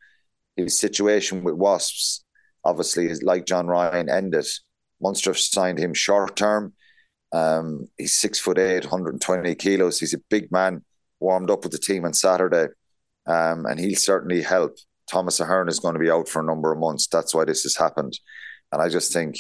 His 0.56 0.78
situation 0.78 1.44
with 1.44 1.56
Wasps, 1.56 2.26
obviously, 2.66 3.06
is 3.06 3.22
like 3.22 3.46
John 3.46 3.68
Ryan, 3.68 4.10
ended. 4.10 4.48
Munster 5.02 5.34
signed 5.34 5.80
him 5.80 5.94
short 5.94 6.36
term. 6.36 6.74
Um, 7.34 7.88
he's 7.98 8.18
six 8.18 8.40
foot 8.40 8.58
eight, 8.58 8.84
120 8.84 9.56
kilos. 9.56 10.00
He's 10.00 10.14
a 10.14 10.22
big 10.30 10.52
man. 10.52 10.84
Warmed 11.20 11.52
up 11.52 11.64
with 11.64 11.72
the 11.72 11.78
team 11.78 12.06
on 12.06 12.14
Saturday, 12.14 12.68
um, 13.28 13.66
and 13.66 13.80
he'll 13.80 13.96
certainly 13.96 14.42
help. 14.42 14.76
Thomas 15.10 15.40
Ahern 15.40 15.68
is 15.68 15.80
going 15.80 15.94
to 15.94 16.00
be 16.00 16.10
out 16.10 16.28
for 16.28 16.42
a 16.42 16.46
number 16.46 16.72
of 16.72 16.80
months. 16.80 17.08
That's 17.08 17.36
why 17.36 17.46
this 17.46 17.64
has 17.64 17.76
happened, 17.76 18.20
and 18.72 18.82
I 18.82 18.90
just 18.90 19.14
think 19.14 19.38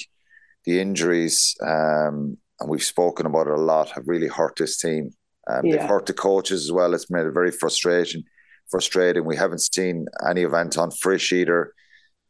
the 0.66 0.80
injuries, 0.80 1.56
um, 1.62 2.38
and 2.60 2.70
we've 2.70 2.84
spoken 2.84 3.26
about 3.26 3.48
it 3.48 3.54
a 3.54 3.62
lot, 3.62 3.90
have 3.92 4.08
really 4.08 4.28
hurt 4.28 4.56
this 4.58 4.78
team. 4.78 5.12
Um, 5.50 5.66
yeah. 5.66 5.78
They've 5.78 5.90
hurt 5.90 6.06
the 6.06 6.14
coaches 6.14 6.66
as 6.66 6.72
well. 6.72 6.94
It's 6.94 7.10
made 7.10 7.26
it 7.26 7.34
very 7.34 7.52
frustrating. 7.52 8.24
Frustrating. 8.70 9.26
We 9.26 9.36
haven't 9.36 9.62
seen 9.62 10.06
any 10.28 10.44
of 10.44 10.54
Anton 10.54 10.92
Frisch 10.92 11.34
either 11.34 11.74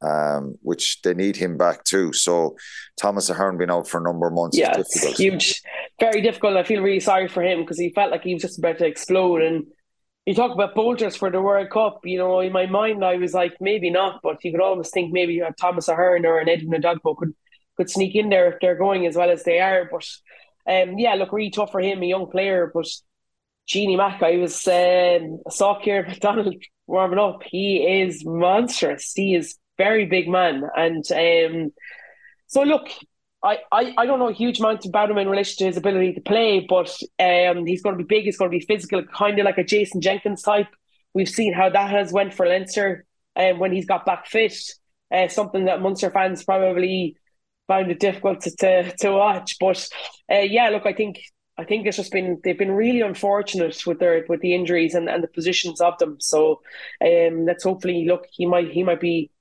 um, 0.02 0.56
which 0.62 1.02
they 1.02 1.14
need 1.14 1.36
him 1.36 1.58
back 1.58 1.84
too. 1.84 2.14
So 2.14 2.56
Thomas 3.00 3.30
Ahern 3.30 3.58
been 3.58 3.72
out 3.72 3.88
for 3.88 4.00
a 4.00 4.04
number 4.04 4.28
of 4.28 4.34
months. 4.34 4.58
Yeah, 4.58 4.78
it's 4.78 5.04
huge, 5.18 5.62
very 6.00 6.22
difficult. 6.22 6.58
I 6.58 6.64
feel 6.64 6.82
really 6.82 7.00
sorry 7.00 7.28
for 7.28 7.44
him 7.44 7.62
because 7.62 7.80
he 7.80 7.92
felt 7.94 8.12
like 8.12 8.24
he 8.24 8.34
was 8.34 8.42
just 8.42 8.60
about 8.60 8.80
to 8.80 8.86
explode. 8.86 9.42
And 9.42 9.66
you 10.26 10.34
talk 10.34 10.52
about 10.52 10.76
bolters 10.76 11.16
for 11.16 11.30
the 11.30 11.42
World 11.42 11.70
Cup. 11.70 12.02
You 12.04 12.18
know, 12.18 12.40
in 12.40 12.52
my 12.52 12.66
mind, 12.66 13.06
I 13.06 13.18
was 13.18 13.34
like, 13.34 13.54
maybe 13.60 13.90
not, 13.90 14.22
but 14.24 14.44
you 14.44 14.52
could 14.52 14.62
almost 14.62 14.94
think 14.94 15.14
maybe 15.14 15.42
Thomas 15.60 15.88
Ahern 15.88 16.26
or 16.26 16.40
an 16.40 16.50
Edwin 16.50 16.82
Edogbo 16.82 17.18
could 17.18 17.34
could 17.78 17.90
sneak 17.90 18.16
in 18.16 18.30
there 18.30 18.52
if 18.52 18.60
they're 18.60 18.76
going 18.76 19.06
as 19.06 19.16
well 19.16 19.30
as 19.30 19.44
they 19.44 19.60
are. 19.60 19.90
But 19.92 20.08
um, 20.68 20.98
yeah, 20.98 21.14
look, 21.16 21.32
really 21.32 21.52
tough 21.52 21.72
for 21.72 21.82
him, 21.82 22.02
a 22.02 22.08
young 22.08 22.28
player, 22.28 22.72
but. 22.74 22.88
Genie 23.68 23.96
Mack, 23.96 24.22
I 24.22 24.38
was 24.38 24.68
um, 24.68 25.40
saw 25.50 25.80
Kieran 25.80 26.06
McDonald 26.10 26.56
warming 26.88 27.20
up. 27.20 27.42
He 27.46 28.02
is 28.02 28.26
monstrous. 28.26 29.14
He 29.16 29.36
is 29.36 29.58
very 29.78 30.06
big 30.06 30.28
man. 30.28 30.64
And 30.76 31.06
um, 31.12 31.74
so, 32.48 32.64
look, 32.64 32.88
I, 33.44 33.60
I, 33.72 33.94
I 33.98 34.06
don't 34.06 34.20
know 34.20 34.30
a 34.30 34.34
huge 34.34 34.60
amount 34.60 34.86
about 34.86 35.10
him 35.10 35.18
in 35.18 35.30
relation 35.30 35.58
to 35.60 35.66
his 35.66 35.78
ability 35.78 36.14
to 36.14 36.22
play, 36.22 36.66
but 36.68 36.96
um, 37.20 37.66
he's 37.66 37.82
going 37.82 37.98
to 37.98 38.04
be 38.04 38.16
big. 38.16 38.26
He's 38.26 38.38
going 38.38 38.52
to 38.52 38.58
be 38.58 38.66
physical, 38.66 39.04
kind 39.06 39.40
of 39.40 39.46
like 39.46 39.58
a 39.58 39.64
Jason 39.64 40.02
Jenkins 40.02 40.44
type. 40.44 40.68
We've 41.14 41.30
seen 41.30 41.54
how 41.54 41.70
that 41.70 41.90
has 41.90 42.14
went 42.14 42.34
for 42.34 42.46
Leinster 42.46 43.06
um, 43.36 43.60
when 43.60 43.72
he's 43.72 43.86
got 43.86 44.06
back 44.06 44.28
fit. 44.28 44.56
Uh, 45.12 45.28
something 45.28 45.66
that 45.66 45.82
Munster 45.82 46.10
fans 46.10 46.44
probably 46.44 47.18
found 47.68 47.92
it 47.92 48.00
difficult 48.00 48.42
to 48.42 48.52
to, 48.58 48.96
to 48.98 49.12
watch. 49.12 49.58
But 49.60 49.90
uh, 50.32 50.40
yeah, 50.40 50.70
look, 50.70 50.86
I 50.86 50.94
think 50.94 51.20
I 51.58 51.66
think 51.66 51.86
it's 51.86 51.98
just 51.98 52.12
been 52.12 52.40
they've 52.44 52.58
been 52.58 52.72
really 52.72 53.02
unfortunate 53.02 53.86
with 53.86 54.00
their 54.00 54.26
with 54.30 54.42
the 54.42 54.56
injuries 54.56 54.94
and, 54.94 55.10
and 55.10 55.24
the 55.24 55.28
positions 55.28 55.82
of 55.82 55.98
them. 55.98 56.18
So 56.20 56.62
um, 57.04 57.46
let's 57.46 57.64
hopefully 57.64 58.06
look. 58.08 58.26
He 58.32 58.46
might 58.46 58.72
he 58.72 58.84
might 58.84 59.02
be 59.02 59.32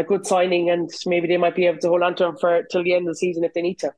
a 0.00 0.04
good 0.04 0.26
signing, 0.26 0.70
and 0.70 0.90
maybe 1.06 1.28
they 1.28 1.36
might 1.36 1.54
be 1.54 1.66
able 1.66 1.78
to 1.80 1.88
hold 1.88 2.02
on 2.02 2.14
to 2.16 2.26
him 2.26 2.36
for 2.36 2.62
till 2.70 2.82
the 2.82 2.94
end 2.94 3.06
of 3.06 3.14
the 3.14 3.18
season 3.18 3.44
if 3.44 3.54
they 3.54 3.62
need 3.62 3.78
to. 3.78 3.92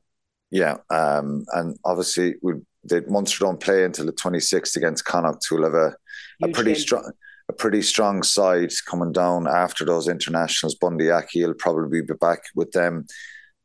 Yeah, 0.51 0.77
um, 0.89 1.45
and 1.53 1.77
obviously 1.83 2.35
we 2.43 2.53
the 2.83 3.03
Munster 3.07 3.45
don't 3.45 3.59
play 3.59 3.83
until 3.83 4.05
the 4.05 4.11
twenty 4.11 4.39
sixth 4.39 4.75
against 4.75 5.05
Connacht, 5.05 5.45
who'll 5.49 5.63
have 5.63 5.73
a, 5.73 5.95
a 6.43 6.49
pretty 6.49 6.75
strong 6.75 7.11
a 7.49 7.53
pretty 7.53 7.81
strong 7.81 8.23
side 8.23 8.71
coming 8.89 9.11
down 9.11 9.47
after 9.47 9.83
those 9.85 10.07
internationals. 10.07 10.75
Bundee 10.75 11.09
Aki 11.09 11.45
will 11.45 11.53
probably 11.55 12.01
be 12.01 12.13
back 12.21 12.41
with 12.55 12.71
them, 12.71 13.05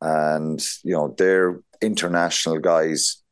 and 0.00 0.60
you 0.82 0.94
know 0.94 1.14
they're 1.18 1.60
international 1.82 2.58
guys. 2.58 3.22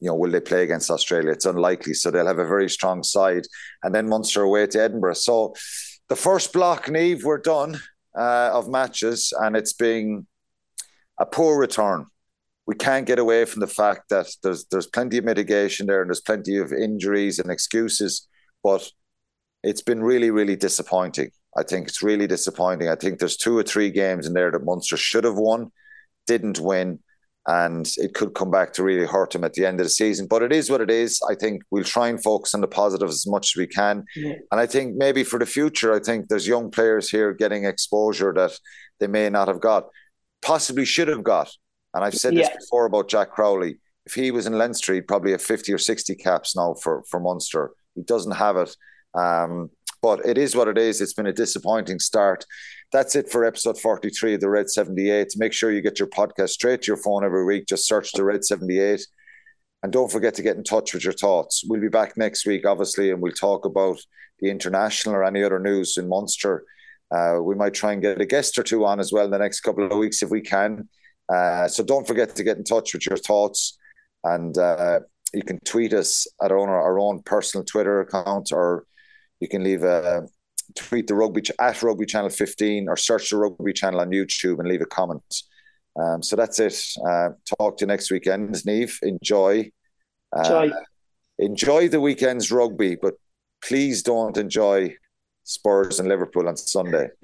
you 0.00 0.08
know, 0.08 0.14
will 0.14 0.30
they 0.30 0.40
play 0.40 0.62
against 0.62 0.90
Australia? 0.90 1.30
It's 1.30 1.46
unlikely. 1.46 1.94
So 1.94 2.10
they'll 2.10 2.26
have 2.26 2.38
a 2.38 2.46
very 2.46 2.70
strong 2.70 3.02
side. 3.02 3.44
And 3.82 3.94
then 3.94 4.08
Munster 4.08 4.42
away 4.42 4.66
to 4.66 4.82
Edinburgh. 4.82 5.14
So 5.14 5.54
the 6.08 6.16
first 6.16 6.52
block, 6.52 6.86
Niamh, 6.86 7.22
we're 7.22 7.38
done 7.38 7.80
uh, 8.16 8.50
of 8.52 8.68
matches, 8.68 9.32
and 9.40 9.56
it's 9.56 9.72
been 9.72 10.26
a 11.18 11.26
poor 11.26 11.58
return. 11.58 12.06
We 12.66 12.74
can't 12.74 13.06
get 13.06 13.18
away 13.18 13.44
from 13.44 13.60
the 13.60 13.66
fact 13.66 14.08
that 14.10 14.28
there's 14.42 14.66
there's 14.70 14.86
plenty 14.86 15.18
of 15.18 15.24
mitigation 15.24 15.86
there 15.86 16.02
and 16.02 16.08
there's 16.08 16.20
plenty 16.20 16.56
of 16.58 16.72
injuries 16.72 17.38
and 17.38 17.50
excuses, 17.50 18.28
but 18.62 18.90
it's 19.62 19.82
been 19.82 20.02
really, 20.02 20.30
really 20.30 20.56
disappointing. 20.56 21.30
I 21.56 21.62
think 21.62 21.88
it's 21.88 22.02
really 22.02 22.26
disappointing. 22.26 22.88
I 22.88 22.94
think 22.94 23.18
there's 23.18 23.36
two 23.36 23.58
or 23.58 23.62
three 23.62 23.90
games 23.90 24.26
in 24.26 24.34
there 24.34 24.50
that 24.50 24.64
Munster 24.64 24.96
should 24.96 25.24
have 25.24 25.36
won, 25.36 25.72
didn't 26.26 26.60
win, 26.60 27.00
and 27.50 27.92
it 27.96 28.14
could 28.14 28.32
come 28.34 28.50
back 28.50 28.72
to 28.72 28.84
really 28.84 29.06
hurt 29.06 29.32
them 29.32 29.42
at 29.42 29.54
the 29.54 29.66
end 29.66 29.80
of 29.80 29.86
the 29.86 29.90
season. 29.90 30.28
But 30.28 30.42
it 30.42 30.52
is 30.52 30.70
what 30.70 30.80
it 30.80 30.90
is. 30.90 31.20
I 31.28 31.34
think 31.34 31.62
we'll 31.70 31.82
try 31.82 32.06
and 32.08 32.22
focus 32.22 32.54
on 32.54 32.60
the 32.60 32.68
positives 32.68 33.14
as 33.14 33.26
much 33.26 33.52
as 33.52 33.58
we 33.58 33.66
can. 33.66 34.04
Yeah. 34.14 34.34
And 34.52 34.60
I 34.60 34.66
think 34.66 34.94
maybe 34.94 35.24
for 35.24 35.38
the 35.38 35.46
future, 35.46 35.92
I 35.92 35.98
think 35.98 36.28
there's 36.28 36.46
young 36.46 36.70
players 36.70 37.10
here 37.10 37.32
getting 37.32 37.64
exposure 37.64 38.32
that 38.34 38.52
they 39.00 39.08
may 39.08 39.28
not 39.30 39.48
have 39.48 39.60
got, 39.60 39.88
possibly 40.42 40.84
should 40.84 41.08
have 41.08 41.24
got. 41.24 41.50
And 41.92 42.04
I've 42.04 42.14
said 42.14 42.34
yeah. 42.34 42.42
this 42.42 42.66
before 42.66 42.86
about 42.86 43.08
Jack 43.08 43.32
Crowley. 43.32 43.78
If 44.06 44.14
he 44.14 44.30
was 44.30 44.46
in 44.46 44.56
Leinster, 44.56 44.94
he'd 44.94 45.08
probably 45.08 45.32
have 45.32 45.42
50 45.42 45.72
or 45.72 45.78
60 45.78 46.14
caps 46.14 46.54
now 46.54 46.74
for, 46.74 47.02
for 47.10 47.18
Munster. 47.18 47.72
He 47.96 48.02
doesn't 48.02 48.36
have 48.36 48.56
it. 48.58 48.76
Um, 49.14 49.70
but 50.02 50.24
it 50.24 50.38
is 50.38 50.54
what 50.54 50.68
it 50.68 50.78
is. 50.78 51.00
It's 51.00 51.14
been 51.14 51.26
a 51.26 51.32
disappointing 51.32 51.98
start. 51.98 52.46
That's 52.92 53.14
it 53.14 53.30
for 53.30 53.44
episode 53.44 53.78
43 53.78 54.34
of 54.34 54.40
the 54.40 54.50
Red 54.50 54.68
78. 54.68 55.34
Make 55.36 55.52
sure 55.52 55.70
you 55.70 55.80
get 55.80 56.00
your 56.00 56.08
podcast 56.08 56.48
straight 56.48 56.82
to 56.82 56.88
your 56.88 56.96
phone 56.96 57.24
every 57.24 57.44
week. 57.44 57.66
Just 57.68 57.86
search 57.86 58.10
the 58.10 58.24
Red 58.24 58.44
78. 58.44 59.06
And 59.84 59.92
don't 59.92 60.10
forget 60.10 60.34
to 60.34 60.42
get 60.42 60.56
in 60.56 60.64
touch 60.64 60.92
with 60.92 61.04
your 61.04 61.12
thoughts. 61.12 61.62
We'll 61.64 61.80
be 61.80 61.88
back 61.88 62.16
next 62.16 62.46
week, 62.46 62.66
obviously, 62.66 63.12
and 63.12 63.22
we'll 63.22 63.32
talk 63.32 63.64
about 63.64 64.00
the 64.40 64.50
international 64.50 65.14
or 65.14 65.22
any 65.22 65.44
other 65.44 65.60
news 65.60 65.98
in 65.98 66.08
Munster. 66.08 66.64
Uh, 67.12 67.38
we 67.40 67.54
might 67.54 67.74
try 67.74 67.92
and 67.92 68.02
get 68.02 68.20
a 68.20 68.26
guest 68.26 68.58
or 68.58 68.64
two 68.64 68.84
on 68.84 68.98
as 68.98 69.12
well 69.12 69.24
in 69.24 69.30
the 69.30 69.38
next 69.38 69.60
couple 69.60 69.84
of 69.84 69.96
weeks 69.96 70.20
if 70.22 70.30
we 70.30 70.40
can. 70.40 70.88
Uh, 71.32 71.68
so 71.68 71.84
don't 71.84 72.08
forget 72.08 72.34
to 72.34 72.42
get 72.42 72.56
in 72.56 72.64
touch 72.64 72.92
with 72.92 73.06
your 73.06 73.18
thoughts. 73.18 73.78
And 74.24 74.58
uh, 74.58 75.00
you 75.32 75.42
can 75.42 75.60
tweet 75.64 75.92
us 75.92 76.26
at 76.42 76.50
our, 76.50 76.58
our 76.58 76.98
own 76.98 77.22
personal 77.22 77.64
Twitter 77.64 78.00
account 78.00 78.50
or 78.52 78.84
you 79.38 79.46
can 79.46 79.62
leave 79.62 79.84
a 79.84 80.26
tweet 80.74 81.06
the 81.06 81.14
rugby 81.14 81.42
at 81.60 81.82
rugby 81.82 82.06
channel 82.06 82.30
15 82.30 82.88
or 82.88 82.96
search 82.96 83.30
the 83.30 83.36
rugby 83.36 83.72
channel 83.72 84.00
on 84.00 84.10
YouTube 84.10 84.58
and 84.58 84.68
leave 84.68 84.82
a 84.82 84.86
comment. 84.86 85.42
Um, 86.00 86.22
so 86.22 86.36
that's 86.36 86.58
it. 86.60 86.80
Uh, 87.06 87.30
talk 87.58 87.78
to 87.78 87.82
you 87.82 87.86
next 87.86 88.10
weekend, 88.10 88.54
Niamh. 88.54 89.02
Enjoy. 89.02 89.70
Uh, 90.36 90.40
enjoy. 90.40 90.70
Enjoy 91.38 91.88
the 91.88 92.00
weekend's 92.00 92.52
rugby, 92.52 92.96
but 92.96 93.14
please 93.62 94.02
don't 94.02 94.36
enjoy 94.36 94.94
Spurs 95.44 95.98
and 95.98 96.08
Liverpool 96.08 96.48
on 96.48 96.56
Sunday. 96.56 97.08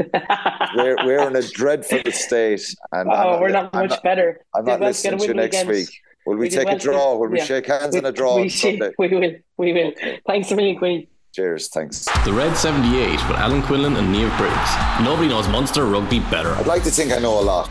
we're, 0.77 0.97
we're 1.05 1.29
in 1.29 1.37
a 1.37 1.43
dreadful 1.43 2.01
state. 2.13 2.75
And 2.93 3.11
oh, 3.13 3.41
we're 3.41 3.51
not 3.51 3.71
I'm 3.73 3.83
much 3.83 3.91
not, 3.91 4.03
better. 4.03 4.41
I'm 4.55 4.65
not 4.65 4.81
listening 4.81 5.19
to 5.21 5.27
you 5.27 5.35
next 5.35 5.65
week. 5.67 5.89
Will 6.27 6.35
we, 6.35 6.47
we 6.47 6.51
take 6.51 6.67
well 6.67 6.77
a 6.77 6.79
draw? 6.79 7.17
Will 7.17 7.29
we 7.29 7.39
yeah. 7.39 7.45
shake 7.45 7.67
hands 7.67 7.93
we, 7.93 8.01
on 8.01 8.07
a 8.07 8.13
draw? 8.13 8.37
We, 8.41 8.49
Sunday? 8.49 8.93
we 8.99 9.09
will. 9.09 9.33
We 9.59 9.73
will. 9.73 9.89
Okay. 9.89 10.21
Thanks 10.27 10.51
a 10.51 10.57
million, 10.57 10.77
Queen. 10.77 11.07
Cheers, 11.37 11.69
thanks. 11.69 12.07
The 12.25 12.33
Red 12.33 12.57
78 12.57 13.11
with 13.29 13.37
Alan 13.37 13.61
Quinlan 13.61 13.97
and 13.97 14.09
Niamh 14.09 14.35
Briggs. 14.39 15.07
Nobody 15.07 15.29
knows 15.29 15.47
Munster 15.49 15.85
rugby 15.85 16.19
better. 16.19 16.53
I'd 16.53 16.67
like 16.67 16.83
to 16.85 16.91
think 16.91 17.13
I 17.13 17.19
know 17.19 17.39
a 17.39 17.45
lot. 17.45 17.69